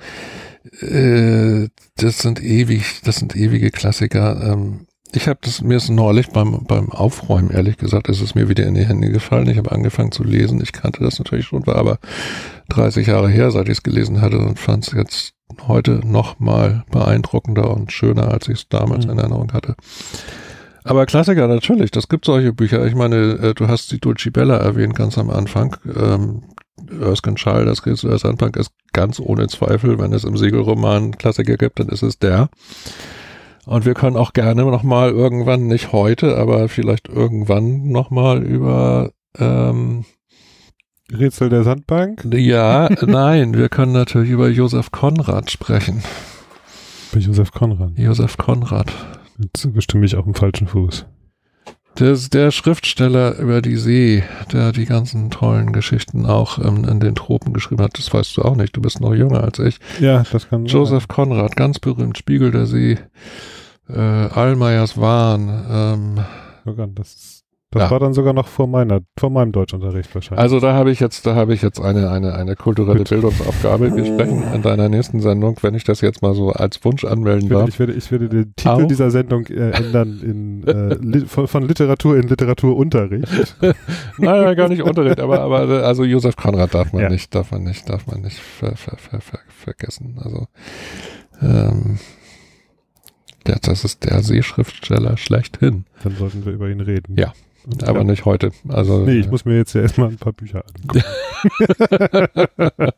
äh, 0.81 1.67
das 1.97 2.19
sind 2.19 2.41
ewig, 2.43 3.01
das 3.03 3.17
sind 3.17 3.35
ewige 3.35 3.71
Klassiker. 3.71 4.53
Ähm, 4.53 4.87
ich 5.15 5.27
habe 5.27 5.39
das 5.41 5.61
mir 5.61 5.77
ist 5.77 5.89
neulich 5.89 6.29
beim 6.29 6.65
beim 6.65 6.91
Aufräumen 6.91 7.51
ehrlich 7.51 7.77
gesagt, 7.77 8.09
ist 8.09 8.21
es 8.21 8.35
mir 8.35 8.49
wieder 8.49 8.65
in 8.65 8.73
die 8.73 8.85
Hände 8.85 9.09
gefallen. 9.09 9.49
Ich 9.49 9.57
habe 9.57 9.71
angefangen 9.71 10.11
zu 10.11 10.23
lesen. 10.23 10.61
Ich 10.61 10.73
kannte 10.73 11.03
das 11.03 11.19
natürlich 11.19 11.45
schon, 11.45 11.65
war 11.67 11.75
aber 11.75 11.99
30 12.69 13.07
Jahre 13.07 13.29
her, 13.29 13.51
seit 13.51 13.67
ich 13.67 13.77
es 13.77 13.83
gelesen 13.83 14.21
hatte 14.21 14.39
und 14.39 14.59
fand 14.59 14.87
es 14.87 14.93
jetzt 14.93 15.33
heute 15.67 16.01
noch 16.05 16.39
mal 16.39 16.83
beeindruckender 16.91 17.69
und 17.71 17.91
schöner, 17.91 18.29
als 18.29 18.47
ich 18.47 18.59
es 18.59 18.69
damals 18.69 19.05
mhm. 19.05 19.11
in 19.11 19.19
Erinnerung 19.19 19.53
hatte. 19.53 19.75
Aber 20.83 21.05
Klassiker 21.05 21.47
natürlich, 21.47 21.91
das 21.91 22.09
gibt 22.09 22.25
solche 22.25 22.51
Bücher. 22.51 22.85
Ich 22.85 22.95
meine, 22.95 23.15
äh, 23.15 23.53
du 23.53 23.67
hast 23.67 23.91
die 23.91 23.99
Dulci 23.99 24.31
Bella 24.31 24.57
erwähnt 24.57 24.95
ganz 24.95 25.17
am 25.17 25.29
Anfang. 25.29 25.77
Ähm, 25.95 26.43
Erskine 26.99 27.37
Schall, 27.37 27.65
das 27.65 27.85
Rätsel 27.85 28.09
der 28.09 28.19
Sandbank 28.19 28.57
ist 28.57 28.71
ganz 28.91 29.19
ohne 29.19 29.47
Zweifel, 29.47 29.99
wenn 29.99 30.11
es 30.11 30.25
im 30.25 30.35
Segelroman 30.37 31.17
Klassiker 31.17 31.55
gibt, 31.55 31.79
dann 31.79 31.87
ist 31.87 32.03
es 32.03 32.19
der. 32.19 32.49
Und 33.65 33.85
wir 33.85 33.93
können 33.93 34.17
auch 34.17 34.33
gerne 34.33 34.63
nochmal 34.65 35.11
irgendwann, 35.11 35.67
nicht 35.67 35.93
heute, 35.93 36.37
aber 36.37 36.67
vielleicht 36.67 37.07
irgendwann 37.07 37.89
nochmal 37.89 38.43
über 38.43 39.11
ähm, 39.37 40.05
Rätsel 41.11 41.49
der 41.49 41.63
Sandbank? 41.63 42.25
Ja, 42.33 42.89
nein, 43.05 43.53
wir 43.53 43.69
können 43.69 43.93
natürlich 43.93 44.31
über 44.31 44.49
Josef 44.49 44.91
Konrad 44.91 45.51
sprechen. 45.51 46.03
Bei 47.13 47.19
Josef 47.19 47.51
Konrad? 47.51 47.97
Josef 47.97 48.37
Konrad. 48.37 48.91
Jetzt 49.37 49.73
bestimme 49.73 50.05
ich 50.05 50.15
auf 50.15 50.25
dem 50.25 50.33
falschen 50.33 50.67
Fuß. 50.67 51.05
Der 51.99 52.15
der 52.15 52.51
Schriftsteller 52.51 53.37
über 53.37 53.61
die 53.61 53.75
See, 53.75 54.23
der 54.51 54.71
die 54.71 54.85
ganzen 54.85 55.29
tollen 55.29 55.73
Geschichten 55.73 56.25
auch 56.25 56.57
ähm, 56.57 56.85
in 56.85 56.99
den 56.99 57.15
Tropen 57.15 57.53
geschrieben 57.53 57.83
hat. 57.83 57.97
Das 57.97 58.13
weißt 58.13 58.37
du 58.37 58.41
auch 58.41 58.55
nicht. 58.55 58.75
Du 58.75 58.81
bist 58.81 58.99
noch 58.99 59.13
jünger 59.13 59.43
als 59.43 59.59
ich. 59.59 59.79
Ja, 59.99 60.23
das 60.31 60.49
kann 60.49 60.65
Joseph 60.65 61.03
sein. 61.03 61.15
Conrad, 61.15 61.55
ganz 61.55 61.79
berühmt. 61.79 62.17
Spiegel 62.17 62.51
der 62.51 62.65
See, 62.65 62.97
äh, 63.89 63.99
Allmeyers 63.99 64.99
Wahn. 64.99 65.65
Ähm, 65.69 66.25
das 66.95 67.32
das 67.73 67.81
ja. 67.81 67.91
war 67.91 67.99
dann 67.99 68.13
sogar 68.13 68.33
noch 68.33 68.47
vor 68.47 68.67
meiner, 68.67 69.01
vor 69.17 69.31
meinem 69.31 69.51
Deutschunterricht 69.51 70.13
wahrscheinlich. 70.13 70.39
Also 70.39 70.59
da 70.59 70.73
habe 70.73 70.91
ich 70.91 70.99
jetzt, 70.99 71.25
da 71.25 71.33
habe 71.33 71.55
ich 71.55 71.63
jetzt 71.63 71.81
eine, 71.81 72.11
eine, 72.11 72.35
eine 72.35 72.55
kulturelle 72.55 72.99
Bitte. 72.99 73.15
Bildungsaufgabe. 73.15 73.95
Wir 73.95 74.05
sprechen 74.05 74.43
in 74.53 74.61
deiner 74.61 74.89
nächsten 74.89 75.21
Sendung, 75.21 75.57
wenn 75.63 75.73
ich 75.73 75.83
das 75.83 76.01
jetzt 76.01 76.21
mal 76.21 76.35
so 76.35 76.51
als 76.51 76.85
Wunsch 76.85 77.03
anmelden 77.03 77.45
ich 77.45 77.49
werde, 77.49 77.63
darf. 77.63 77.69
Ich 77.69 77.79
werde, 77.79 77.93
ich 77.93 78.11
werde 78.11 78.29
den 78.29 78.55
Titel 78.55 78.69
Auch? 78.69 78.87
dieser 78.87 79.09
Sendung 79.09 79.47
äh, 79.47 79.71
ändern 79.71 80.19
in 80.21 80.67
äh, 80.67 80.93
li 81.01 81.25
von, 81.25 81.47
von, 81.47 81.67
Literatur 81.67 82.15
in 82.15 82.27
Literaturunterricht. 82.27 83.57
nein, 83.61 83.73
nein, 84.19 84.55
gar 84.55 84.69
nicht 84.69 84.83
Unterricht, 84.83 85.19
aber, 85.19 85.39
aber 85.39 85.83
also 85.83 86.03
Josef 86.03 86.35
Konrad 86.35 86.75
darf 86.75 86.93
man 86.93 87.01
ja. 87.01 87.09
nicht, 87.09 87.33
darf 87.33 87.49
man 87.49 87.63
nicht, 87.63 87.89
darf 87.89 88.05
man 88.05 88.21
nicht 88.21 88.37
ver, 88.37 88.75
ver, 88.75 88.97
ver, 88.97 89.39
vergessen. 89.47 90.19
Also 90.23 90.45
ähm, 91.41 91.97
der, 93.47 93.57
das 93.59 93.83
ist 93.83 94.03
der 94.03 94.21
Seeschriftsteller 94.21 95.17
schlechthin. 95.17 95.85
Dann 96.03 96.15
sollten 96.15 96.45
wir 96.45 96.53
über 96.53 96.69
ihn 96.69 96.81
reden. 96.81 97.15
Ja. 97.17 97.33
Aber 97.83 97.99
ja. 97.99 98.03
nicht 98.03 98.25
heute. 98.25 98.51
Also, 98.67 98.99
nee, 98.99 99.19
ich 99.19 99.29
muss 99.29 99.45
mir 99.45 99.55
jetzt 99.55 99.73
ja 99.73 99.81
erstmal 99.81 100.09
ein 100.09 100.17
paar 100.17 100.33
Bücher 100.33 100.63
angucken. 100.65 101.03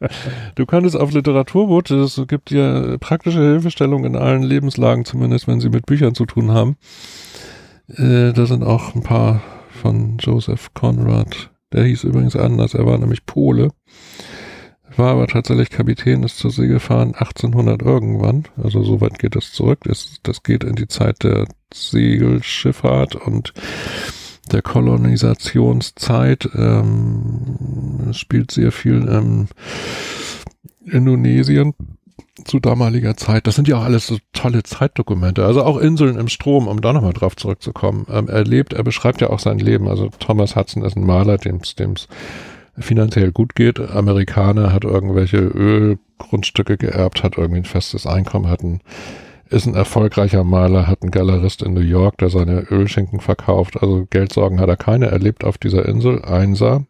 du 0.55 0.65
kannst 0.65 0.95
auf 0.95 1.11
Literaturboot, 1.11 1.91
es 1.91 2.21
gibt 2.27 2.51
ja 2.51 2.97
praktische 2.97 3.39
Hilfestellung 3.39 4.05
in 4.05 4.15
allen 4.15 4.43
Lebenslagen, 4.43 5.05
zumindest 5.05 5.47
wenn 5.47 5.59
sie 5.59 5.69
mit 5.69 5.85
Büchern 5.85 6.15
zu 6.15 6.25
tun 6.25 6.51
haben. 6.51 6.77
Äh, 7.89 8.33
da 8.33 8.45
sind 8.45 8.63
auch 8.63 8.95
ein 8.95 9.03
paar 9.03 9.41
von 9.69 10.17
Joseph 10.17 10.73
Conrad. 10.73 11.51
Der 11.71 11.83
hieß 11.83 12.05
übrigens 12.05 12.35
anders, 12.35 12.73
er 12.73 12.85
war 12.85 12.97
nämlich 12.97 13.25
Pole. 13.25 13.69
War 14.97 15.11
aber 15.11 15.27
tatsächlich 15.27 15.69
Kapitän, 15.69 16.23
ist 16.23 16.37
zur 16.37 16.51
See 16.51 16.67
gefahren 16.67 17.15
1800 17.15 17.81
irgendwann. 17.81 18.45
Also 18.61 18.81
so 18.81 19.01
weit 19.01 19.19
geht 19.19 19.35
das 19.35 19.51
zurück. 19.51 19.79
Das, 19.83 20.19
das 20.23 20.41
geht 20.41 20.63
in 20.63 20.75
die 20.75 20.87
Zeit 20.87 21.23
der 21.23 21.47
Segelschifffahrt 21.73 23.15
und 23.15 23.53
der 24.51 24.61
Kolonisationszeit. 24.61 26.49
Ähm, 26.55 28.11
spielt 28.13 28.51
sehr 28.51 28.71
viel 28.71 29.07
ähm, 29.09 29.47
Indonesien 30.85 31.73
zu 32.43 32.59
damaliger 32.59 33.15
Zeit. 33.15 33.47
Das 33.47 33.55
sind 33.55 33.67
ja 33.67 33.77
auch 33.77 33.83
alles 33.83 34.07
so 34.07 34.17
tolle 34.33 34.63
Zeitdokumente. 34.63 35.45
Also 35.45 35.63
auch 35.63 35.77
Inseln 35.77 36.17
im 36.17 36.27
Strom, 36.27 36.67
um 36.67 36.81
da 36.81 36.91
nochmal 36.93 37.13
drauf 37.13 37.35
zurückzukommen. 37.35 38.05
Ähm, 38.09 38.27
er 38.27 38.43
lebt, 38.43 38.73
er 38.73 38.83
beschreibt 38.83 39.21
ja 39.21 39.29
auch 39.29 39.39
sein 39.39 39.59
Leben. 39.59 39.87
Also 39.87 40.09
Thomas 40.19 40.55
Hudson 40.55 40.83
ist 40.83 40.97
ein 40.97 41.05
Maler, 41.05 41.37
dem 41.37 41.61
es 41.61 42.07
finanziell 42.77 43.31
gut 43.31 43.55
geht. 43.55 43.79
Amerikaner 43.79 44.73
hat 44.73 44.83
irgendwelche 44.83 45.37
Ölgrundstücke 45.37 46.77
geerbt, 46.77 47.23
hat 47.23 47.37
irgendwie 47.37 47.61
ein 47.61 47.65
festes 47.65 48.05
Einkommen, 48.05 48.49
hat 48.49 48.63
ein 48.63 48.81
ist 49.49 49.65
ein 49.65 49.75
erfolgreicher 49.75 50.43
Maler, 50.43 50.87
hat 50.87 51.01
einen 51.01 51.11
Galerist 51.11 51.61
in 51.61 51.73
New 51.73 51.81
York, 51.81 52.17
der 52.17 52.29
seine 52.29 52.61
Ölschinken 52.71 53.19
verkauft. 53.19 53.81
Also 53.81 54.07
Geldsorgen 54.09 54.59
hat 54.59 54.69
er 54.69 54.77
keine. 54.77 55.07
Er 55.07 55.19
lebt 55.19 55.43
auf 55.43 55.57
dieser 55.57 55.85
Insel, 55.87 56.23
einsam, 56.23 56.87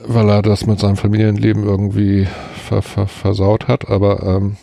weil 0.00 0.28
er 0.28 0.42
das 0.42 0.66
mit 0.66 0.80
seinem 0.80 0.96
Familienleben 0.96 1.64
irgendwie 1.64 2.26
ver 2.68 2.82
ver 2.82 3.06
versaut 3.06 3.68
hat. 3.68 3.88
Aber 3.88 4.22
ähm, 4.22 4.56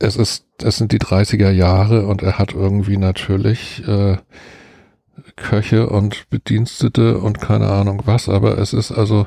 es 0.00 0.16
ist, 0.16 0.46
es 0.62 0.78
sind 0.78 0.92
die 0.92 0.98
30er 0.98 1.50
Jahre 1.50 2.06
und 2.06 2.22
er 2.22 2.38
hat 2.38 2.52
irgendwie 2.52 2.96
natürlich 2.96 3.86
äh, 3.86 4.16
Köche 5.36 5.88
und 5.88 6.28
Bedienstete 6.30 7.18
und 7.18 7.40
keine 7.40 7.68
Ahnung 7.68 8.02
was, 8.04 8.28
aber 8.28 8.58
es 8.58 8.72
ist 8.72 8.92
also, 8.92 9.26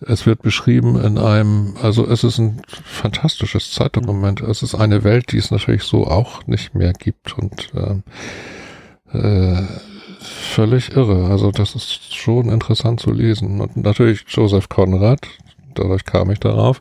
es 0.00 0.26
wird 0.26 0.42
beschrieben 0.42 1.00
in 1.00 1.18
einem, 1.18 1.76
also 1.82 2.06
es 2.06 2.24
ist 2.24 2.38
ein 2.38 2.62
fantastisches 2.84 3.72
Zeitdokument. 3.72 4.40
Es 4.40 4.62
ist 4.62 4.74
eine 4.74 5.04
Welt, 5.04 5.32
die 5.32 5.38
es 5.38 5.50
natürlich 5.50 5.82
so 5.82 6.06
auch 6.06 6.46
nicht 6.46 6.74
mehr 6.74 6.92
gibt 6.92 7.36
und 7.36 7.70
ähm, 7.74 8.02
äh, 9.12 9.62
völlig 10.20 10.96
irre. 10.96 11.30
Also 11.30 11.50
das 11.50 11.74
ist 11.74 12.14
schon 12.14 12.48
interessant 12.48 13.00
zu 13.00 13.12
lesen. 13.12 13.60
Und 13.60 13.76
natürlich 13.76 14.24
Joseph 14.28 14.68
Conrad, 14.68 15.20
dadurch 15.74 16.04
kam 16.04 16.30
ich 16.30 16.40
darauf, 16.40 16.80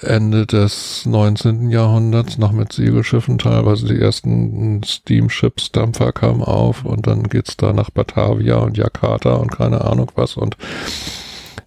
Ende 0.00 0.46
des 0.46 1.04
19. 1.06 1.70
Jahrhunderts 1.70 2.38
noch 2.38 2.52
mit 2.52 2.72
Segelschiffen, 2.72 3.38
teilweise 3.38 3.86
die 3.86 4.00
ersten 4.00 4.82
Steamships, 4.84 5.72
Dampfer 5.72 6.12
kamen 6.12 6.42
auf 6.42 6.84
und 6.84 7.06
dann 7.06 7.24
geht's 7.24 7.56
da 7.56 7.72
nach 7.72 7.90
Batavia 7.90 8.56
und 8.58 8.76
Jakarta 8.76 9.34
und 9.34 9.50
keine 9.50 9.84
Ahnung 9.84 10.10
was 10.14 10.36
und 10.36 10.56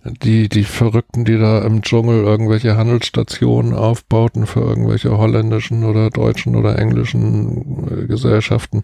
die, 0.04 0.50
die 0.50 0.64
Verrückten, 0.64 1.26
die 1.26 1.38
da 1.38 1.60
im 1.60 1.84
Dschungel 1.84 2.24
irgendwelche 2.24 2.76
Handelsstationen 2.76 3.74
aufbauten 3.74 4.48
für 4.48 4.62
irgendwelche 4.62 5.18
holländischen 5.18 5.84
oder 5.84 6.10
deutschen 6.10 6.56
oder 6.56 6.80
englischen 6.80 7.88
äh, 7.88 8.08
Gesellschaften. 8.08 8.82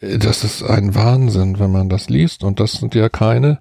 Das 0.00 0.42
ist 0.42 0.62
ein 0.62 0.94
Wahnsinn, 0.94 1.60
wenn 1.60 1.70
man 1.70 1.88
das 1.88 2.08
liest. 2.08 2.42
Und 2.42 2.58
das 2.58 2.72
sind 2.72 2.94
ja 2.94 3.08
keine 3.08 3.60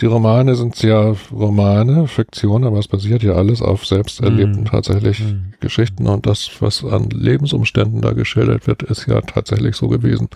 die 0.00 0.06
Romane 0.06 0.54
sind 0.56 0.82
ja 0.82 1.14
Romane, 1.32 2.08
Fiktion, 2.08 2.64
aber 2.64 2.78
es 2.78 2.88
basiert 2.88 3.22
ja 3.22 3.34
alles 3.34 3.62
auf 3.62 3.86
selbst 3.86 4.20
erlebten 4.20 4.60
mhm. 4.60 4.64
tatsächlich 4.64 5.20
mhm. 5.20 5.54
Geschichten 5.60 6.06
und 6.06 6.26
das, 6.26 6.50
was 6.60 6.84
an 6.84 7.10
Lebensumständen 7.10 8.00
da 8.00 8.12
geschildert 8.12 8.66
wird, 8.66 8.82
ist 8.82 9.06
ja 9.06 9.20
tatsächlich 9.20 9.76
so 9.76 9.88
gewesen. 9.88 10.28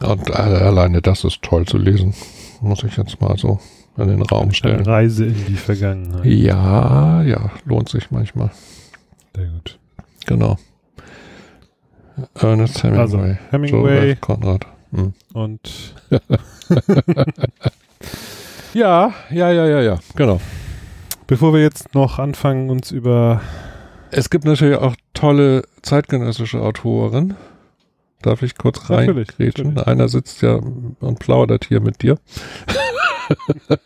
Und 0.00 0.30
alleine 0.32 1.00
das 1.00 1.24
ist 1.24 1.42
toll 1.42 1.66
zu 1.66 1.78
lesen, 1.78 2.14
muss 2.60 2.82
ich 2.82 2.96
jetzt 2.96 3.20
mal 3.20 3.36
so 3.38 3.60
in 3.96 4.08
den 4.08 4.22
Raum 4.22 4.52
stellen. 4.52 4.78
Eine 4.78 4.86
Reise 4.86 5.26
in 5.26 5.46
die 5.46 5.54
Vergangenheit. 5.54 6.24
Ja, 6.26 7.22
ja, 7.22 7.52
lohnt 7.64 7.88
sich 7.88 8.10
manchmal. 8.10 8.50
Sehr 9.36 9.46
gut. 9.46 9.78
Genau. 10.26 10.58
Ernest 12.34 12.82
Hemingway. 12.82 13.00
Also, 13.00 13.18
Hemingway. 13.50 14.16
Konrad. 14.16 14.66
Hm. 14.92 15.14
Und 15.32 15.94
Ja, 18.74 19.12
ja, 19.30 19.50
ja, 19.50 19.66
ja, 19.66 19.80
ja, 19.80 19.98
genau. 20.16 20.40
Bevor 21.26 21.54
wir 21.54 21.62
jetzt 21.62 21.94
noch 21.94 22.18
anfangen, 22.18 22.70
uns 22.70 22.90
über. 22.90 23.40
Es 24.10 24.30
gibt 24.30 24.44
natürlich 24.44 24.78
auch 24.78 24.94
tolle 25.14 25.62
zeitgenössische 25.82 26.60
Autoren. 26.60 27.34
Darf 28.20 28.42
ich 28.42 28.56
kurz 28.56 28.90
reingrätschen? 28.90 29.78
Einer 29.78 30.08
sitzt 30.08 30.42
ja 30.42 30.54
und 31.00 31.18
plaudert 31.18 31.66
hier 31.66 31.80
mit 31.80 32.02
dir. 32.02 32.18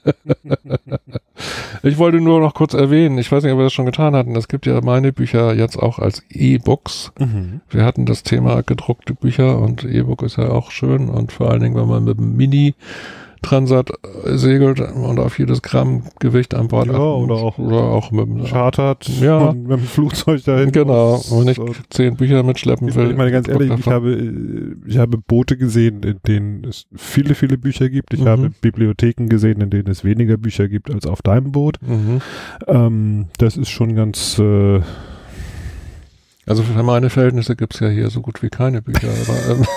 ich 1.82 1.98
wollte 1.98 2.20
nur 2.20 2.40
noch 2.40 2.54
kurz 2.54 2.74
erwähnen, 2.74 3.18
ich 3.18 3.30
weiß 3.30 3.42
nicht, 3.42 3.52
ob 3.52 3.58
wir 3.58 3.64
das 3.64 3.72
schon 3.72 3.86
getan 3.86 4.14
hatten, 4.14 4.36
es 4.36 4.48
gibt 4.48 4.66
ja 4.66 4.80
meine 4.80 5.12
Bücher 5.12 5.54
jetzt 5.54 5.76
auch 5.76 5.98
als 5.98 6.22
E-Books. 6.30 7.12
Mhm. 7.18 7.60
Wir 7.68 7.84
hatten 7.84 8.06
das 8.06 8.22
Thema 8.22 8.62
gedruckte 8.62 9.14
Bücher 9.14 9.58
und 9.58 9.84
E-Book 9.84 10.22
ist 10.22 10.36
ja 10.36 10.48
auch 10.50 10.70
schön 10.70 11.08
und 11.08 11.32
vor 11.32 11.50
allen 11.50 11.60
Dingen, 11.60 11.76
wenn 11.76 11.88
man 11.88 12.04
mit 12.04 12.18
dem 12.18 12.36
Mini 12.36 12.74
Transat 13.42 13.90
segelt 14.24 14.80
und 14.80 15.18
auf 15.18 15.38
jedes 15.38 15.62
Gramm 15.62 16.04
Gewicht 16.18 16.54
an 16.54 16.68
Bord 16.68 16.88
ja, 16.88 16.98
oder 16.98 17.34
auch, 17.34 17.58
oder 17.58 17.80
auch 17.80 18.10
mit 18.10 18.26
dem 18.26 18.44
chartert 18.44 19.08
ja. 19.20 19.52
mit 19.52 19.70
dem 19.70 19.80
Flugzeug 19.80 20.42
dahin. 20.44 20.72
Genau, 20.72 21.20
wenn 21.30 21.48
ich 21.48 21.60
zehn 21.90 22.16
Bücher 22.16 22.42
mitschleppen 22.42 22.94
will. 22.94 23.10
Ich 23.10 23.16
meine 23.16 23.30
ganz 23.30 23.48
ehrlich, 23.48 23.72
ich 23.78 23.86
habe, 23.86 24.74
ich 24.86 24.98
habe 24.98 25.18
Boote 25.18 25.56
gesehen, 25.56 26.02
in 26.02 26.18
denen 26.26 26.64
es 26.64 26.86
viele, 26.94 27.34
viele 27.34 27.58
Bücher 27.58 27.88
gibt. 27.88 28.14
Ich 28.14 28.20
mhm. 28.20 28.28
habe 28.28 28.50
Bibliotheken 28.60 29.28
gesehen, 29.28 29.60
in 29.60 29.70
denen 29.70 29.88
es 29.88 30.04
weniger 30.04 30.36
Bücher 30.36 30.68
gibt 30.68 30.90
als 30.90 31.06
auf 31.06 31.22
deinem 31.22 31.52
Boot. 31.52 31.76
Mhm. 31.80 32.20
Ähm, 32.66 33.26
das 33.38 33.56
ist 33.56 33.70
schon 33.70 33.94
ganz 33.94 34.38
äh, 34.38 34.80
also 36.46 36.62
für 36.62 36.82
meine 36.82 37.10
Verhältnisse 37.10 37.56
gibt 37.56 37.74
es 37.74 37.80
ja 37.80 37.88
hier 37.88 38.08
so 38.08 38.22
gut 38.22 38.42
wie 38.42 38.48
keine 38.48 38.80
Bücher, 38.80 39.08
aber 39.08 39.54
ähm 39.54 39.66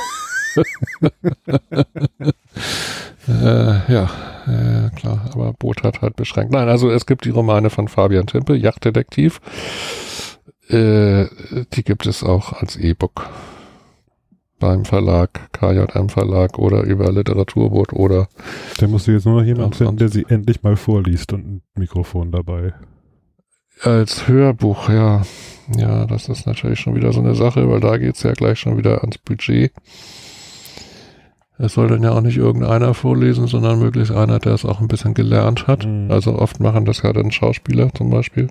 Äh, 3.31 3.93
ja, 3.93 4.09
äh, 4.47 4.89
klar, 4.95 5.29
aber 5.33 5.53
Boot 5.53 5.83
hat 5.83 6.01
halt 6.01 6.15
beschränkt. 6.15 6.51
Nein, 6.51 6.67
also 6.67 6.89
es 6.89 7.05
gibt 7.05 7.25
die 7.25 7.29
Romane 7.29 7.69
von 7.69 7.87
Fabian 7.87 8.27
Tempe, 8.27 8.55
Yachtdetektiv. 8.55 9.39
Äh, 10.67 11.25
die 11.73 11.83
gibt 11.83 12.05
es 12.05 12.23
auch 12.23 12.53
als 12.53 12.75
E-Book 12.75 13.29
beim 14.59 14.85
Verlag, 14.85 15.51
KJM 15.53 16.09
Verlag 16.09 16.57
oder 16.59 16.83
über 16.83 17.11
Literaturboot 17.11 17.93
oder. 17.93 18.27
Da 18.77 18.87
musst 18.87 19.07
du 19.07 19.11
jetzt 19.11 19.25
nur 19.25 19.41
noch 19.41 19.45
jemanden 19.45 19.73
finden, 19.73 19.97
der 19.97 20.09
sie 20.09 20.25
endlich 20.29 20.63
mal 20.63 20.77
vorliest 20.77 21.33
und 21.33 21.45
ein 21.45 21.61
Mikrofon 21.75 22.31
dabei. 22.31 22.73
Als 23.81 24.27
Hörbuch, 24.27 24.89
ja. 24.89 25.23
Ja, 25.75 26.05
das 26.05 26.29
ist 26.29 26.45
natürlich 26.45 26.79
schon 26.79 26.95
wieder 26.95 27.11
so 27.11 27.21
eine 27.21 27.33
Sache, 27.33 27.69
weil 27.69 27.79
da 27.79 27.97
geht's 27.97 28.23
ja 28.23 28.33
gleich 28.33 28.59
schon 28.59 28.77
wieder 28.77 29.01
ans 29.01 29.17
Budget. 29.17 29.73
Es 31.61 31.73
soll 31.73 31.87
dann 31.87 32.01
ja 32.01 32.11
auch 32.11 32.21
nicht 32.21 32.37
irgendeiner 32.37 32.93
vorlesen, 32.93 33.45
sondern 33.45 33.79
möglichst 33.79 34.11
einer, 34.11 34.39
der 34.39 34.53
es 34.53 34.65
auch 34.65 34.81
ein 34.81 34.87
bisschen 34.87 35.13
gelernt 35.13 35.67
hat. 35.67 35.85
Mhm. 35.85 36.09
Also 36.09 36.37
oft 36.37 36.59
machen 36.59 36.85
das 36.85 37.03
ja 37.03 37.13
dann 37.13 37.31
Schauspieler 37.31 37.93
zum 37.93 38.09
Beispiel. 38.09 38.47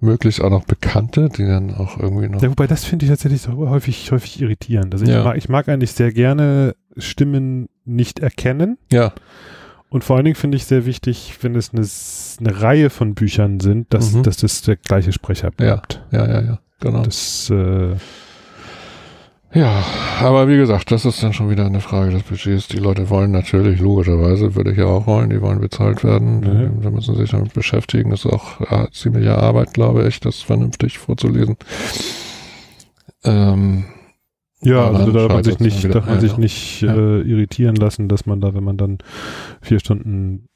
Möglichst 0.00 0.40
auch 0.40 0.50
noch 0.50 0.64
Bekannte, 0.64 1.28
die 1.28 1.44
dann 1.44 1.74
auch 1.74 1.98
irgendwie 1.98 2.28
noch. 2.28 2.42
Ja, 2.42 2.50
wobei 2.50 2.66
das 2.66 2.84
finde 2.84 3.04
ich 3.04 3.10
tatsächlich 3.10 3.42
so 3.42 3.56
häufig, 3.56 4.10
häufig 4.10 4.40
irritierend. 4.40 4.92
Also 4.92 5.04
ich, 5.04 5.10
ja. 5.10 5.22
mag, 5.22 5.36
ich 5.36 5.48
mag 5.48 5.68
eigentlich 5.68 5.92
sehr 5.92 6.12
gerne 6.12 6.74
Stimmen 6.96 7.68
nicht 7.84 8.18
erkennen. 8.18 8.78
Ja. 8.92 9.12
Und 9.88 10.04
vor 10.04 10.16
allen 10.16 10.24
Dingen 10.24 10.36
finde 10.36 10.56
ich 10.56 10.66
sehr 10.66 10.84
wichtig, 10.84 11.38
wenn 11.42 11.54
es 11.54 11.72
eine, 11.72 11.86
eine 12.40 12.60
Reihe 12.60 12.90
von 12.90 13.14
Büchern 13.14 13.60
sind, 13.60 13.92
dass, 13.94 14.12
mhm. 14.12 14.24
dass 14.24 14.38
das 14.38 14.62
der 14.62 14.76
gleiche 14.76 15.12
Sprecher 15.12 15.50
bleibt. 15.50 16.04
Ja, 16.10 16.26
ja, 16.26 16.32
ja, 16.32 16.40
ja. 16.42 16.58
genau. 16.80 17.02
Das, 17.02 17.50
äh, 17.50 17.94
ja, 19.54 19.82
aber 20.20 20.48
wie 20.48 20.56
gesagt, 20.56 20.90
das 20.90 21.04
ist 21.04 21.22
dann 21.22 21.32
schon 21.32 21.48
wieder 21.48 21.64
eine 21.64 21.80
Frage 21.80 22.10
des 22.10 22.22
Budgets. 22.22 22.68
Die 22.68 22.78
Leute 22.78 23.08
wollen 23.08 23.30
natürlich, 23.30 23.80
logischerweise, 23.80 24.54
würde 24.54 24.72
ich 24.72 24.78
ja 24.78 24.84
auch 24.84 25.06
wollen, 25.06 25.30
die 25.30 25.40
wollen 25.40 25.60
bezahlt 25.60 26.04
werden. 26.04 26.40
Mhm. 26.40 26.82
Da 26.82 26.90
müssen 26.90 27.14
sich 27.14 27.30
damit 27.30 27.54
beschäftigen. 27.54 28.10
Das 28.10 28.24
ist 28.24 28.32
auch 28.32 28.60
ja, 28.70 28.90
ziemliche 28.90 29.38
Arbeit, 29.38 29.72
glaube 29.72 30.06
ich, 30.06 30.20
das 30.20 30.42
vernünftig 30.42 30.98
vorzulesen. 30.98 31.56
Ähm, 33.24 33.84
ja, 34.60 34.90
also 34.90 35.12
da 35.12 35.20
darf 35.20 35.32
man 35.32 35.44
sich 35.44 35.60
nicht, 35.60 35.94
darf 35.94 36.06
man 36.06 36.20
sich 36.20 36.36
nicht 36.36 36.82
ja. 36.82 36.94
Äh, 36.94 37.20
irritieren 37.22 37.76
lassen, 37.76 38.08
dass 38.08 38.26
man 38.26 38.40
da, 38.40 38.54
wenn 38.54 38.64
man 38.64 38.76
dann 38.76 38.98
vier 39.62 39.78
Stunden 39.78 40.48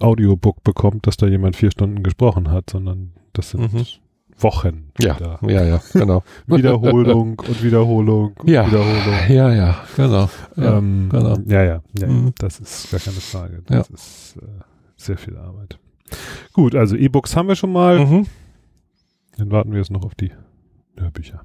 Audiobook 0.00 0.62
bekommt, 0.64 1.06
dass 1.06 1.16
da 1.16 1.26
jemand 1.26 1.56
vier 1.56 1.70
Stunden 1.70 2.02
gesprochen 2.02 2.50
hat, 2.50 2.70
sondern 2.70 3.12
das 3.32 3.50
sind 3.50 3.72
mhm. 3.72 3.86
Wochen. 4.38 4.90
Ja, 5.00 5.16
ja, 5.42 5.64
ja, 5.64 5.80
genau. 5.92 6.22
Wiederholung 6.46 7.38
und 7.38 7.62
Wiederholung 7.62 8.32
und 8.38 8.48
ja, 8.48 8.66
Wiederholung. 8.66 9.14
Ja, 9.28 9.52
ja, 9.52 9.84
genau. 9.96 10.30
Ja, 10.56 10.78
ähm, 10.78 11.08
genau. 11.10 11.36
ja, 11.46 11.64
ja, 11.64 11.82
ja 11.98 12.06
mhm. 12.06 12.32
das 12.38 12.60
ist 12.60 12.90
gar 12.90 13.00
keine 13.00 13.16
Frage. 13.16 13.62
Das 13.66 13.88
ja. 13.88 13.94
ist 13.94 14.36
äh, 14.36 14.46
sehr 14.96 15.18
viel 15.18 15.36
Arbeit. 15.36 15.78
Gut, 16.52 16.74
also 16.74 16.96
E-Books 16.96 17.36
haben 17.36 17.48
wir 17.48 17.56
schon 17.56 17.72
mal. 17.72 18.04
Mhm. 18.04 18.26
Dann 19.36 19.50
warten 19.50 19.70
wir 19.70 19.78
jetzt 19.78 19.90
noch 19.90 20.04
auf 20.04 20.14
die 20.14 20.32
Hörbücher. 20.96 21.42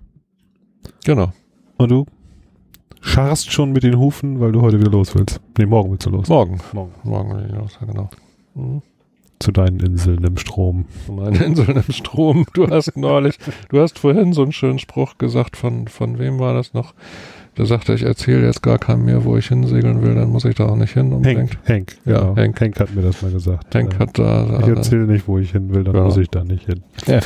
Genau. 1.05 1.31
Und 1.77 1.91
du 1.91 2.05
scharrst 3.01 3.51
schon 3.51 3.71
mit 3.71 3.83
den 3.83 3.97
Hufen, 3.97 4.39
weil 4.39 4.51
du 4.51 4.61
heute 4.61 4.79
wieder 4.79 4.91
los 4.91 5.13
willst. 5.15 5.41
Nee, 5.57 5.65
morgen 5.65 5.91
willst 5.91 6.05
du 6.05 6.09
los. 6.09 6.27
Morgen. 6.29 6.59
Morgen. 6.73 6.93
Morgen 7.03 7.35
will 7.35 7.45
ich 7.45 7.55
los, 7.55 7.77
ja, 7.79 7.87
genau. 7.87 8.09
Mhm 8.55 8.81
zu 9.43 9.51
deinen 9.51 9.79
Inseln 9.79 10.23
im 10.23 10.37
Strom. 10.37 10.85
Zu 11.05 11.13
meinen 11.13 11.35
Inseln 11.41 11.83
im 11.85 11.93
Strom. 11.93 12.45
Du 12.53 12.67
hast 12.67 12.95
neulich, 12.97 13.37
du 13.69 13.79
hast 13.79 13.99
vorhin 13.99 14.33
so 14.33 14.41
einen 14.41 14.53
schönen 14.53 14.79
Spruch 14.79 15.17
gesagt, 15.17 15.57
von, 15.57 15.87
von 15.87 16.17
wem 16.17 16.39
war 16.39 16.53
das 16.53 16.73
noch? 16.73 16.93
Der 17.57 17.67
sagte, 17.67 17.93
ich 17.93 18.01
erzähle 18.01 18.47
jetzt 18.47 18.63
gar 18.63 18.79
keinem 18.79 19.05
mehr, 19.05 19.25
wo 19.25 19.37
ich 19.37 19.47
hinsegeln 19.47 20.01
will, 20.01 20.15
dann 20.15 20.29
muss 20.29 20.43
ich 20.43 20.55
da 20.55 20.65
auch 20.65 20.75
nicht 20.75 20.93
hin. 20.93 21.23
Henk, 21.23 21.51
Henk, 21.65 21.97
ja, 22.03 22.19
genau. 22.19 22.35
Henk. 22.35 22.59
Henk 22.59 22.79
hat 22.79 22.95
mir 22.95 23.03
das 23.03 23.21
mal 23.21 23.31
gesagt. 23.31 23.75
Henk 23.75 23.99
hat 23.99 24.17
da. 24.17 24.45
da 24.45 24.59
ich 24.61 24.67
erzähle 24.67 25.05
nicht, 25.05 25.27
wo 25.27 25.37
ich 25.37 25.51
hin 25.51 25.71
will, 25.71 25.83
dann 25.83 25.93
genau. 25.93 26.05
muss 26.05 26.17
ich 26.17 26.29
da 26.29 26.43
nicht 26.43 26.65
hin. 26.65 26.81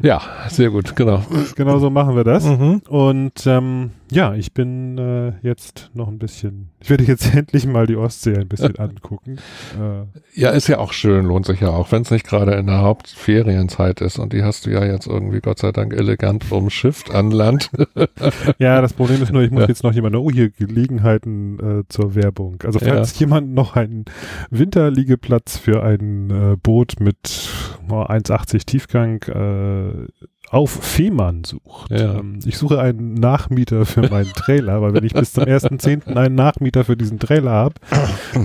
ja, 0.00 0.20
sehr 0.48 0.68
gut, 0.68 0.94
genau. 0.94 1.22
Genau 1.56 1.78
so 1.78 1.88
machen 1.88 2.14
wir 2.14 2.24
das. 2.24 2.44
Mhm. 2.44 2.82
Und 2.88 3.46
ähm, 3.46 3.90
ja, 4.12 4.34
ich 4.34 4.52
bin 4.52 4.98
äh, 4.98 5.32
jetzt 5.42 5.90
noch 5.94 6.08
ein 6.08 6.18
bisschen, 6.18 6.68
ich 6.80 6.90
werde 6.90 7.04
jetzt 7.04 7.34
endlich 7.34 7.66
mal 7.66 7.86
die 7.86 7.96
Ostsee 7.96 8.36
ein 8.36 8.48
bisschen 8.48 8.76
angucken. 8.78 9.38
Äh, 9.78 10.38
ja, 10.38 10.50
ist 10.50 10.68
ja 10.68 10.78
auch 10.78 10.92
schön, 10.92 11.24
lohnt 11.24 11.46
sich 11.46 11.60
ja 11.60 11.70
auch, 11.70 11.92
wenn 11.92 12.02
es 12.02 12.10
nicht 12.10 12.26
gerade 12.26 12.52
in 12.52 12.66
der 12.66 12.82
Hauptferienzeit 12.82 14.00
ist 14.00 14.18
und 14.18 14.32
die 14.32 14.42
hast 14.42 14.66
du 14.66 14.70
ja 14.70 14.84
jetzt 14.84 15.06
irgendwie 15.06 15.40
Gott 15.40 15.58
sei 15.58 15.72
Dank 15.72 15.94
elegant 15.94 16.52
umschifft 16.52 17.10
an 17.10 17.30
Land. 17.30 17.70
ja, 18.58 18.80
das 18.82 18.92
Problem 18.92 19.22
ist 19.22 19.32
nur, 19.32 19.42
ich 19.42 19.50
muss 19.50 19.62
ja. 19.62 19.68
jetzt 19.68 19.82
noch 19.82 19.92
jemand, 19.92 20.14
oh 20.16 20.30
hier 20.30 20.50
Gelegenheiten 20.50 21.80
äh, 21.80 21.82
zur 21.88 22.14
Werbung. 22.14 22.58
Also 22.64 22.78
falls 22.78 23.14
ja. 23.14 23.20
jemand 23.20 23.54
noch 23.54 23.76
einen 23.76 24.04
Winterliegeplatz 24.50 25.56
für 25.56 25.82
ein 25.82 26.30
äh, 26.30 26.56
Boot 26.62 27.00
mit 27.00 27.48
oh, 27.88 28.02
1,80 28.02 28.66
Tiefgang 28.66 29.22
äh, 29.22 30.08
auf 30.50 30.70
Fehmarn 30.70 31.44
sucht. 31.44 31.90
Ja. 31.90 32.18
Ähm, 32.18 32.40
ich 32.44 32.58
suche 32.58 32.80
einen 32.80 33.14
Nachmieter 33.14 33.86
für 33.86 34.08
meinen 34.08 34.32
Trailer, 34.34 34.82
weil 34.82 34.94
wenn 34.94 35.04
ich 35.04 35.14
bis 35.14 35.32
zum 35.32 35.44
1.10. 35.44 36.14
einen 36.14 36.34
Nachmieter 36.34 36.84
für 36.84 36.96
diesen 36.96 37.18
Trailer 37.18 37.52
habe, 37.52 37.74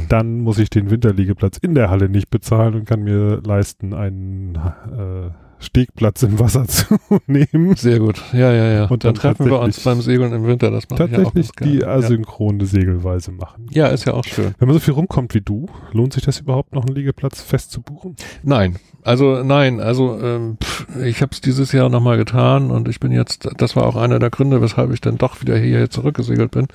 dann 0.10 0.40
muss 0.40 0.58
ich 0.58 0.70
den 0.70 0.90
Winterliegeplatz 0.90 1.58
in 1.58 1.76
der 1.76 1.90
Halle 1.90 2.10
nicht 2.10 2.30
bezahlen 2.30 2.76
und 2.76 2.86
kann 2.86 3.04
mir 3.04 3.42
leisten, 3.44 3.94
einen 3.94 4.56
äh, 4.56 5.32
Stegplatz 5.60 6.24
im 6.24 6.40
Wasser 6.40 6.66
zu 6.68 6.98
nehmen. 7.28 7.76
Sehr 7.76 8.00
gut. 8.00 8.22
Ja, 8.34 8.52
ja, 8.54 8.72
ja. 8.72 8.84
Und 8.86 9.04
dann, 9.04 9.14
dann 9.14 9.22
treffen 9.22 9.46
wir 9.48 9.60
uns 9.60 9.80
beim 9.82 10.02
Segeln 10.02 10.34
im 10.34 10.46
Winter. 10.46 10.72
Das 10.72 10.90
mache 10.90 11.06
ich 11.06 11.12
ja 11.12 11.18
auch 11.20 11.24
Tatsächlich 11.26 11.56
ganz 11.56 11.56
gerne. 11.56 11.74
die 11.74 11.86
asynchrone 11.86 12.66
Segelweise 12.66 13.32
machen. 13.32 13.68
ja. 13.72 13.88
ja, 13.88 13.94
ist 13.94 14.06
ja 14.06 14.14
auch 14.14 14.26
schön. 14.26 14.54
Wenn 14.60 14.68
man 14.68 14.74
so 14.74 14.80
viel 14.80 14.94
rumkommt 14.94 15.34
wie 15.34 15.42
du, 15.42 15.68
lohnt 15.94 16.14
sich 16.14 16.24
das 16.24 16.40
überhaupt 16.40 16.74
noch 16.74 16.86
einen 16.86 16.96
Liegeplatz 16.96 17.42
fest 17.42 17.72
zu 17.72 17.82
buchen? 17.82 18.16
Nein, 18.44 18.78
also 19.04 19.44
nein, 19.44 19.80
also 19.80 20.20
ähm, 20.22 20.58
pff, 20.64 20.86
ich 21.04 21.22
habe 21.22 21.32
es 21.32 21.42
dieses 21.42 21.72
Jahr 21.72 21.90
nochmal 21.90 22.18
getan 22.18 22.72
und 22.72 22.88
ich 22.88 23.00
bin 23.00 23.12
jetzt, 23.12 23.48
das 23.58 23.76
war 23.76 23.86
auch 23.86 23.96
einer 23.96 24.20
der 24.20 24.30
Gründe, 24.30 24.62
weshalb 24.62 24.92
ich 24.92 25.02
dann 25.02 25.18
doch 25.18 25.42
wieder 25.42 25.58
hierher 25.58 25.90
zurückgesegelt 25.90 26.52
bin. 26.52 26.68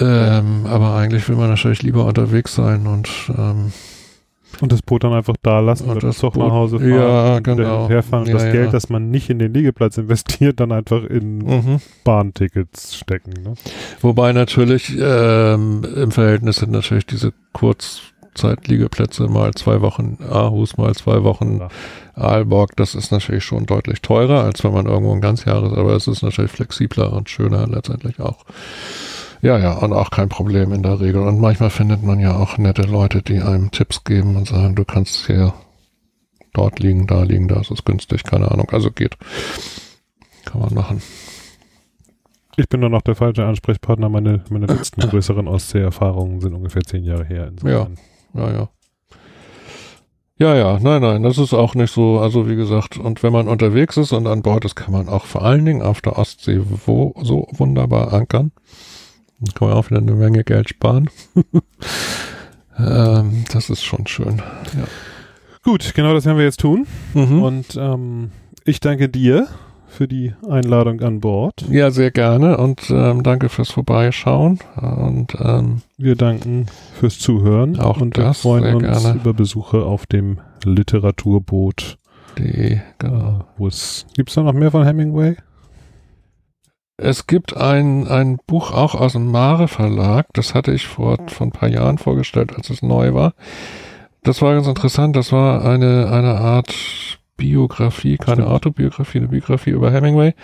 Ähm, 0.00 0.66
aber 0.66 0.94
eigentlich 0.94 1.28
will 1.28 1.36
man 1.36 1.48
natürlich 1.48 1.82
lieber 1.82 2.04
unterwegs 2.04 2.54
sein 2.54 2.86
und 2.86 3.08
ähm, 3.36 3.72
Und 4.60 4.72
das 4.72 4.82
Boot 4.82 5.04
dann 5.04 5.12
einfach 5.12 5.36
da 5.42 5.60
lassen 5.60 5.88
Und 5.88 6.02
das 6.02 6.18
Zug 6.18 6.36
nach 6.36 6.50
Hause 6.50 6.78
fahren. 6.80 6.90
Ja, 6.90 7.36
und 7.36 7.44
genau. 7.44 7.88
Herfahren 7.88 8.24
und 8.24 8.28
Ja, 8.28 8.34
das 8.34 8.44
ja. 8.44 8.52
Geld, 8.52 8.74
das 8.74 8.88
man 8.88 9.10
nicht 9.10 9.30
in 9.30 9.38
den 9.38 9.52
Liegeplatz 9.52 9.98
investiert, 9.98 10.58
dann 10.60 10.72
einfach 10.72 11.04
in 11.04 11.38
mhm. 11.38 11.80
Bahntickets 12.04 12.96
stecken. 12.96 13.34
Ne? 13.42 13.54
wobei 14.00 14.32
natürlich 14.32 14.96
ähm, 14.98 15.84
im 15.96 16.10
Verhältnis 16.10 16.56
sind 16.56 16.72
natürlich 16.72 17.06
diese 17.06 17.32
Kurzzeitliegeplätze 17.52 19.28
mal 19.28 19.52
zwei 19.54 19.80
Wochen 19.80 20.18
Aarhus, 20.28 20.76
mal 20.76 20.94
zwei 20.94 21.22
Wochen 21.22 21.58
Ja. 21.58 21.68
Aalborg, 22.14 22.74
das 22.74 22.96
ist 22.96 23.12
natürlich 23.12 23.44
schon 23.44 23.66
deutlich 23.66 24.02
teurer, 24.02 24.42
als 24.42 24.64
wenn 24.64 24.72
man 24.72 24.86
irgendwo 24.86 25.12
ein 25.12 25.20
Ganzjahres, 25.20 25.72
aber 25.72 25.94
es 25.94 26.08
ist 26.08 26.22
natürlich 26.22 26.50
flexibler 26.50 27.12
und 27.12 27.30
schöner 27.30 27.66
letztendlich 27.68 28.18
auch. 28.18 28.44
Ja, 29.40 29.58
ja, 29.58 29.72
und 29.74 29.92
auch 29.92 30.10
kein 30.10 30.28
Problem 30.28 30.72
in 30.72 30.82
der 30.82 31.00
Regel. 31.00 31.22
Und 31.22 31.40
manchmal 31.40 31.70
findet 31.70 32.02
man 32.02 32.18
ja 32.18 32.36
auch 32.36 32.58
nette 32.58 32.82
Leute, 32.82 33.22
die 33.22 33.40
einem 33.40 33.70
Tipps 33.70 34.04
geben 34.04 34.36
und 34.36 34.48
sagen, 34.48 34.74
du 34.74 34.84
kannst 34.84 35.26
hier 35.26 35.54
dort 36.52 36.80
liegen, 36.80 37.06
da 37.06 37.22
liegen, 37.22 37.48
da 37.48 37.60
ist 37.60 37.70
es 37.70 37.84
günstig, 37.84 38.24
keine 38.24 38.50
Ahnung. 38.50 38.68
Also 38.70 38.90
geht. 38.90 39.16
Kann 40.44 40.60
man 40.60 40.74
machen. 40.74 41.02
Ich 42.56 42.68
bin 42.68 42.80
dann 42.80 42.90
noch 42.90 43.02
der 43.02 43.14
falsche 43.14 43.44
Ansprechpartner. 43.44 44.08
Meine, 44.08 44.42
meine 44.50 44.66
letzten 44.66 45.00
größeren 45.08 45.46
Ostsee-Erfahrungen 45.46 46.40
sind 46.40 46.54
ungefähr 46.54 46.82
zehn 46.82 47.04
Jahre 47.04 47.24
her. 47.24 47.48
Insofern. 47.48 47.96
Ja, 48.34 48.50
ja. 48.50 48.68
Ja, 50.40 50.54
ja, 50.54 50.78
nein, 50.80 51.02
nein, 51.02 51.24
das 51.24 51.36
ist 51.36 51.52
auch 51.52 51.74
nicht 51.74 51.92
so, 51.92 52.20
also 52.20 52.48
wie 52.48 52.54
gesagt, 52.54 52.96
und 52.96 53.24
wenn 53.24 53.32
man 53.32 53.48
unterwegs 53.48 53.96
ist 53.96 54.12
und 54.12 54.28
an 54.28 54.42
Bord 54.42 54.64
ist, 54.64 54.76
kann 54.76 54.92
man 54.92 55.08
auch 55.08 55.24
vor 55.24 55.42
allen 55.42 55.64
Dingen 55.64 55.82
auf 55.82 56.00
der 56.00 56.16
Ostsee 56.16 56.60
wo, 56.86 57.12
so 57.20 57.48
wunderbar 57.50 58.12
ankern. 58.12 58.52
Dann 59.40 59.54
kann 59.54 59.68
man 59.68 59.76
auch 59.76 59.90
wieder 59.90 60.00
eine 60.00 60.12
Menge 60.12 60.44
Geld 60.44 60.68
sparen. 60.70 61.08
ähm, 62.78 63.44
das 63.52 63.70
ist 63.70 63.84
schon 63.84 64.06
schön. 64.06 64.42
Gut, 65.62 65.92
genau 65.94 66.14
das 66.14 66.24
werden 66.24 66.38
wir 66.38 66.44
jetzt 66.44 66.60
tun. 66.60 66.86
Mhm. 67.14 67.42
Und 67.42 67.76
ähm, 67.76 68.30
ich 68.64 68.80
danke 68.80 69.08
dir 69.08 69.48
für 69.86 70.06
die 70.06 70.34
Einladung 70.48 71.00
an 71.00 71.20
Bord. 71.20 71.64
ja, 71.70 71.90
sehr 71.90 72.10
gerne 72.10 72.58
und 72.58 72.90
ähm, 72.90 73.22
danke 73.22 73.48
fürs 73.48 73.70
Vorbeischauen 73.70 74.58
und 74.76 75.34
ähm, 75.40 75.80
Wir 75.96 76.14
danken 76.14 76.66
fürs 76.94 77.18
Zuhören 77.18 77.80
Auch 77.80 78.00
und 78.00 78.16
wir 78.16 78.24
das 78.24 78.40
freuen 78.42 78.76
uns 78.76 79.02
gerne. 79.02 79.18
über 79.18 79.32
Besuche 79.32 79.84
auf 79.84 80.04
dem 80.06 80.40
Literaturboot. 80.64 81.96
die, 82.38 82.80
genau. 82.98 83.40
Äh, 83.40 83.44
wo 83.56 83.66
es 83.66 84.06
gibt's 84.14 84.34
da 84.34 84.42
noch 84.42 84.52
mehr 84.52 84.70
von 84.70 84.84
Hemingway? 84.84 85.36
Es 87.00 87.28
gibt 87.28 87.56
ein, 87.56 88.08
ein 88.08 88.38
Buch 88.44 88.72
auch 88.72 88.96
aus 88.96 89.12
dem 89.12 89.30
Mare 89.30 89.68
Verlag, 89.68 90.26
das 90.32 90.54
hatte 90.54 90.72
ich 90.72 90.88
vor, 90.88 91.16
vor 91.28 91.46
ein 91.46 91.52
paar 91.52 91.68
Jahren 91.68 91.96
vorgestellt, 91.96 92.52
als 92.56 92.70
es 92.70 92.82
neu 92.82 93.14
war. 93.14 93.34
Das 94.24 94.42
war 94.42 94.54
ganz 94.54 94.66
interessant, 94.66 95.14
das 95.14 95.30
war 95.30 95.64
eine, 95.64 96.10
eine 96.10 96.34
Art 96.34 96.74
Biografie, 97.36 98.16
keine. 98.16 98.48
Autobiografie, 98.48 99.18
eine 99.18 99.28
Biografie 99.28 99.70
über 99.70 99.92
Hemingway. 99.92 100.34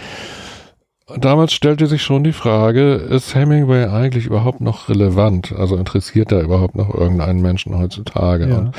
Damals 1.06 1.52
stellte 1.52 1.86
sich 1.86 2.02
schon 2.02 2.24
die 2.24 2.32
Frage, 2.32 2.94
ist 2.94 3.34
Hemingway 3.34 3.88
eigentlich 3.88 4.24
überhaupt 4.24 4.62
noch 4.62 4.88
relevant? 4.88 5.52
Also 5.52 5.76
interessiert 5.76 6.32
er 6.32 6.40
überhaupt 6.40 6.76
noch 6.76 6.94
irgendeinen 6.94 7.42
Menschen 7.42 7.76
heutzutage? 7.76 8.48
Ja. 8.48 8.56
Und 8.56 8.74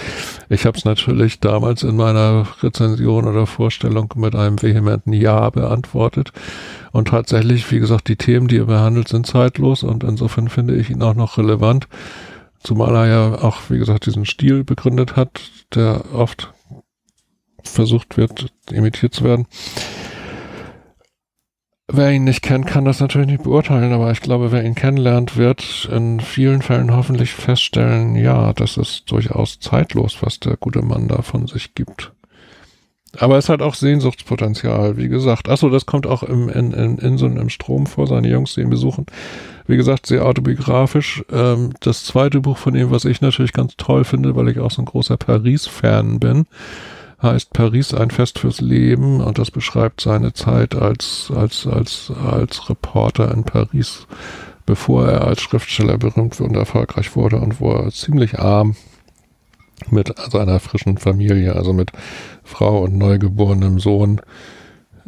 ich 0.50 0.66
habe 0.66 0.76
es 0.76 0.86
natürlich 0.86 1.40
damals 1.40 1.84
in 1.84 1.96
meiner 1.96 2.48
Rezension 2.64 3.28
oder 3.28 3.46
Vorstellung 3.46 4.12
mit 4.16 4.34
einem 4.36 4.60
vehementen 4.60 5.14
Ja 5.14 5.52
beantwortet. 5.52 6.32
Und 6.92 7.10
tatsächlich, 7.10 7.70
wie 7.72 7.80
gesagt, 7.80 8.08
die 8.08 8.16
Themen, 8.16 8.48
die 8.48 8.58
er 8.58 8.66
behandelt, 8.66 9.08
sind 9.08 9.28
zeitlos 9.28 9.84
und 9.84 10.04
insofern 10.04 10.50
finde 10.50 10.76
ich 10.76 10.90
ihn 10.90 11.04
auch 11.04 11.16
noch 11.16 11.38
relevant. 11.38 11.88
Zumal 12.60 12.96
er 12.96 13.08
ja 13.08 13.44
auch, 13.44 13.70
wie 13.70 13.78
gesagt, 13.78 14.08
diesen 14.08 14.26
Stil 14.26 14.64
begründet 14.64 15.16
hat, 15.16 15.42
der 15.76 16.06
oft 16.12 16.52
versucht 17.64 18.18
wird, 18.18 18.48
imitiert 18.72 19.14
zu 19.14 19.24
werden. 19.24 19.46
Wer 21.88 22.12
ihn 22.12 22.24
nicht 22.24 22.42
kennt, 22.42 22.66
kann 22.66 22.84
das 22.84 23.00
natürlich 23.00 23.28
nicht 23.28 23.44
beurteilen, 23.44 23.94
aber 23.94 24.12
ich 24.12 24.22
glaube, 24.22 24.52
wer 24.52 24.64
ihn 24.64 24.74
kennenlernt, 24.74 25.38
wird 25.38 25.88
in 25.92 26.20
vielen 26.20 26.64
Fällen 26.64 26.96
hoffentlich 26.96 27.32
feststellen, 27.32 28.16
ja, 28.16 28.54
das 28.54 28.78
ist 28.78 29.12
durchaus 29.12 29.60
zeitlos, 29.60 30.18
was 30.22 30.40
der 30.40 30.58
gute 30.58 30.82
Mann 30.82 31.08
da 31.08 31.22
von 31.22 31.46
sich 31.46 31.76
gibt. 31.76 32.12
Aber 33.20 33.38
es 33.38 33.50
hat 33.50 33.62
auch 33.62 33.76
Sehnsuchtspotenzial, 33.76 34.98
wie 34.98 35.08
gesagt. 35.08 35.48
Achso, 35.48 35.70
das 35.70 35.86
kommt 35.86 36.08
auch 36.08 36.24
im, 36.24 36.50
in, 36.50 36.72
in 36.72 36.98
Inseln 36.98 37.38
im 37.38 37.50
Strom 37.50 37.86
vor, 37.86 38.08
seine 38.08 38.30
Jungs, 38.30 38.56
die 38.56 38.62
ihn 38.62 38.70
besuchen. 38.70 39.06
Wie 39.68 39.78
gesagt, 39.78 40.06
sehr 40.06 40.26
autobiografisch. 40.26 41.24
Ähm, 41.32 41.74
das 41.80 42.04
zweite 42.04 42.42
Buch 42.42 42.58
von 42.58 42.76
ihm, 42.76 42.92
was 42.92 43.06
ich 43.06 43.22
natürlich 43.22 43.54
ganz 43.54 43.76
toll 43.78 44.04
finde, 44.04 44.36
weil 44.36 44.50
ich 44.50 44.60
auch 44.60 44.72
so 44.72 44.82
ein 44.82 44.86
großer 44.86 45.18
Paris-Fan 45.18 46.20
bin, 46.20 46.46
heißt 47.22 47.54
Paris 47.54 47.94
ein 47.94 48.12
Fest 48.12 48.40
fürs 48.40 48.62
Leben 48.62 49.22
und 49.22 49.38
das 49.38 49.52
beschreibt 49.52 50.02
seine 50.02 50.34
Zeit 50.34 50.76
als, 50.76 51.32
als, 51.36 51.66
als, 51.68 52.12
als 52.24 52.70
Reporter 52.70 53.32
in 53.32 53.44
Paris, 53.44 54.08
bevor 54.66 55.08
er 55.08 55.26
als 55.26 55.42
Schriftsteller 55.42 55.98
berühmt 55.98 56.40
und 56.42 56.56
erfolgreich 56.56 57.16
wurde 57.16 57.38
und 57.38 57.60
wo 57.60 57.72
er 57.72 57.92
ziemlich 57.92 58.40
arm 58.40 58.76
mit 59.90 60.14
seiner 60.32 60.60
frischen 60.60 60.98
Familie, 60.98 61.56
also 61.56 61.74
mit 61.74 61.92
Frau 62.44 62.84
und 62.84 62.98
neugeborenem 62.98 63.80
Sohn 63.80 64.22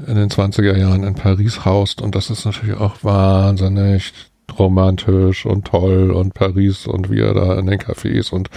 in 0.05 0.16
den 0.16 0.30
20er 0.30 0.78
Jahren 0.78 1.03
in 1.03 1.16
Paris 1.16 1.66
haust. 1.66 2.01
Und 2.01 2.16
das 2.16 2.30
ist 2.30 2.45
natürlich 2.45 2.78
auch 2.78 3.03
wahnsinnig 3.03 4.14
romantisch 4.58 5.45
und 5.45 5.66
toll 5.66 6.12
und 6.12 6.34
Paris 6.34 6.88
und 6.88 7.12
wie 7.12 7.20
er 7.20 7.34
da 7.34 7.56
in 7.60 7.68
den 7.68 7.80
Cafés 7.80 8.32
und 8.32 8.50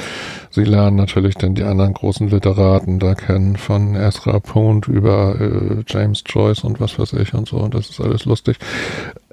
sie 0.51 0.65
lernen 0.65 0.97
natürlich 0.97 1.35
dann 1.35 1.55
die 1.55 1.63
anderen 1.63 1.95
großen 1.95 2.29
Literaten 2.29 2.99
da 2.99 3.15
kennen, 3.15 3.57
von 3.57 3.95
Ezra 3.95 4.41
Pound 4.41 4.89
über 4.89 5.37
äh, 5.41 5.83
James 5.87 6.23
Joyce 6.27 6.65
und 6.65 6.81
was 6.81 6.99
weiß 6.99 7.15
ich 7.15 7.35
und 7.35 7.49
so 7.49 7.57
und 7.59 7.75
das 7.75 7.91
ist 7.91 8.01
alles 8.01 8.25
lustig. 8.25 8.59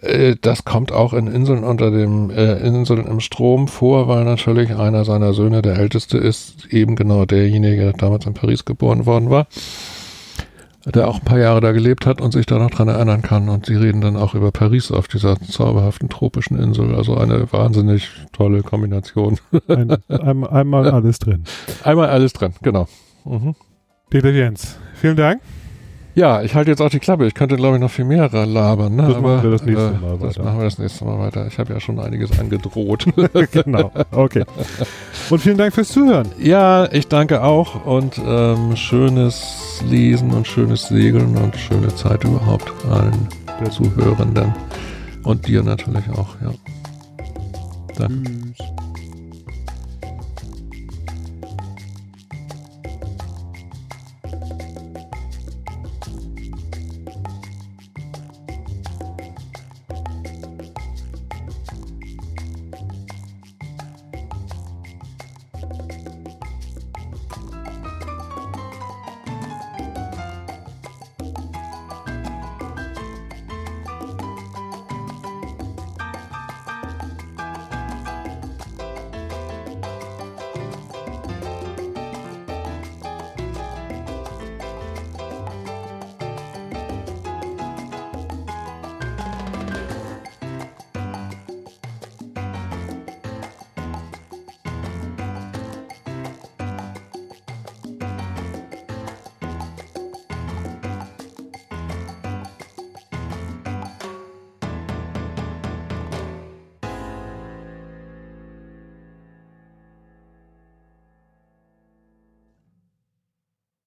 Äh, 0.01 0.35
das 0.41 0.65
kommt 0.65 0.91
auch 0.91 1.13
in 1.13 1.27
Inseln 1.27 1.63
unter 1.63 1.91
dem 1.91 2.29
äh, 2.29 2.57
Inseln 2.57 3.05
im 3.05 3.19
Strom 3.19 3.67
vor, 3.67 4.07
weil 4.07 4.23
natürlich 4.25 4.75
einer 4.75 5.05
seiner 5.05 5.33
Söhne, 5.33 5.61
der 5.61 5.77
älteste 5.77 6.17
ist, 6.17 6.67
eben 6.71 6.95
genau 6.95 7.25
derjenige, 7.25 7.81
der 7.81 7.93
damals 7.93 8.25
in 8.25 8.33
Paris 8.33 8.65
geboren 8.65 9.05
worden 9.05 9.29
war 9.29 9.47
der 10.93 11.07
auch 11.07 11.19
ein 11.19 11.25
paar 11.25 11.39
Jahre 11.39 11.61
da 11.61 11.71
gelebt 11.71 12.05
hat 12.05 12.21
und 12.21 12.31
sich 12.31 12.45
da 12.45 12.57
noch 12.57 12.69
dran 12.69 12.87
erinnern 12.87 13.21
kann. 13.21 13.49
Und 13.49 13.65
sie 13.65 13.75
reden 13.75 14.01
dann 14.01 14.15
auch 14.15 14.35
über 14.35 14.51
Paris 14.51 14.91
auf 14.91 15.07
dieser 15.07 15.39
zauberhaften 15.39 16.09
tropischen 16.09 16.57
Insel. 16.59 16.95
Also 16.95 17.17
eine 17.17 17.51
wahnsinnig 17.51 18.09
tolle 18.31 18.63
Kombination. 18.63 19.37
Ein, 19.67 19.97
ein, 20.07 20.43
einmal 20.45 20.89
alles 20.91 21.19
drin. 21.19 21.43
Einmal 21.83 22.09
alles 22.09 22.33
drin, 22.33 22.53
genau. 22.61 22.87
Mhm. 23.25 23.55
Dieter 24.13 24.31
Jens, 24.31 24.77
vielen 24.93 25.17
Dank. 25.17 25.41
Ja, 26.17 26.41
ich 26.41 26.55
halte 26.55 26.71
jetzt 26.71 26.81
auch 26.81 26.89
die 26.89 26.97
Klappe. 26.97 27.27
Ich 27.27 27.35
könnte, 27.35 27.57
glaube 27.57 27.75
ich, 27.75 27.81
noch 27.81 27.91
viel 27.91 28.03
mehr 28.03 28.27
labern. 28.29 28.95
Ne? 28.95 29.03
Das 29.03 29.21
machen 29.21 29.43
wir 29.43 29.51
das 29.51 29.61
nächste 29.61 29.91
Mal 29.91 30.15
äh, 30.15 30.17
Das 30.19 30.21
weiter. 30.21 30.43
machen 30.43 30.57
wir 30.57 30.63
das 30.63 30.77
nächste 30.79 31.05
Mal 31.05 31.19
weiter. 31.19 31.45
Ich 31.45 31.59
habe 31.59 31.71
ja 31.71 31.79
schon 31.79 31.99
einiges 31.99 32.39
angedroht. 32.39 33.05
genau, 33.51 33.91
okay. 34.11 34.43
Und 35.29 35.39
vielen 35.39 35.59
Dank 35.59 35.75
fürs 35.75 35.89
Zuhören. 35.89 36.27
ja, 36.39 36.91
ich 36.91 37.07
danke 37.07 37.43
auch 37.43 37.85
und 37.85 38.19
ähm, 38.25 38.75
schönes 38.75 39.83
Lesen 39.87 40.31
und 40.31 40.47
schönes 40.47 40.87
Segeln 40.87 41.37
und 41.37 41.55
schöne 41.55 41.93
Zeit 41.93 42.23
überhaupt 42.23 42.73
allen 42.89 43.27
Der 43.59 43.69
Zuhörenden 43.69 44.55
und 45.23 45.47
dir 45.47 45.61
natürlich 45.61 46.09
auch. 46.15 46.29
Ja. 46.41 46.51
Danke. 47.95 48.31
Tschüss. 48.57 48.86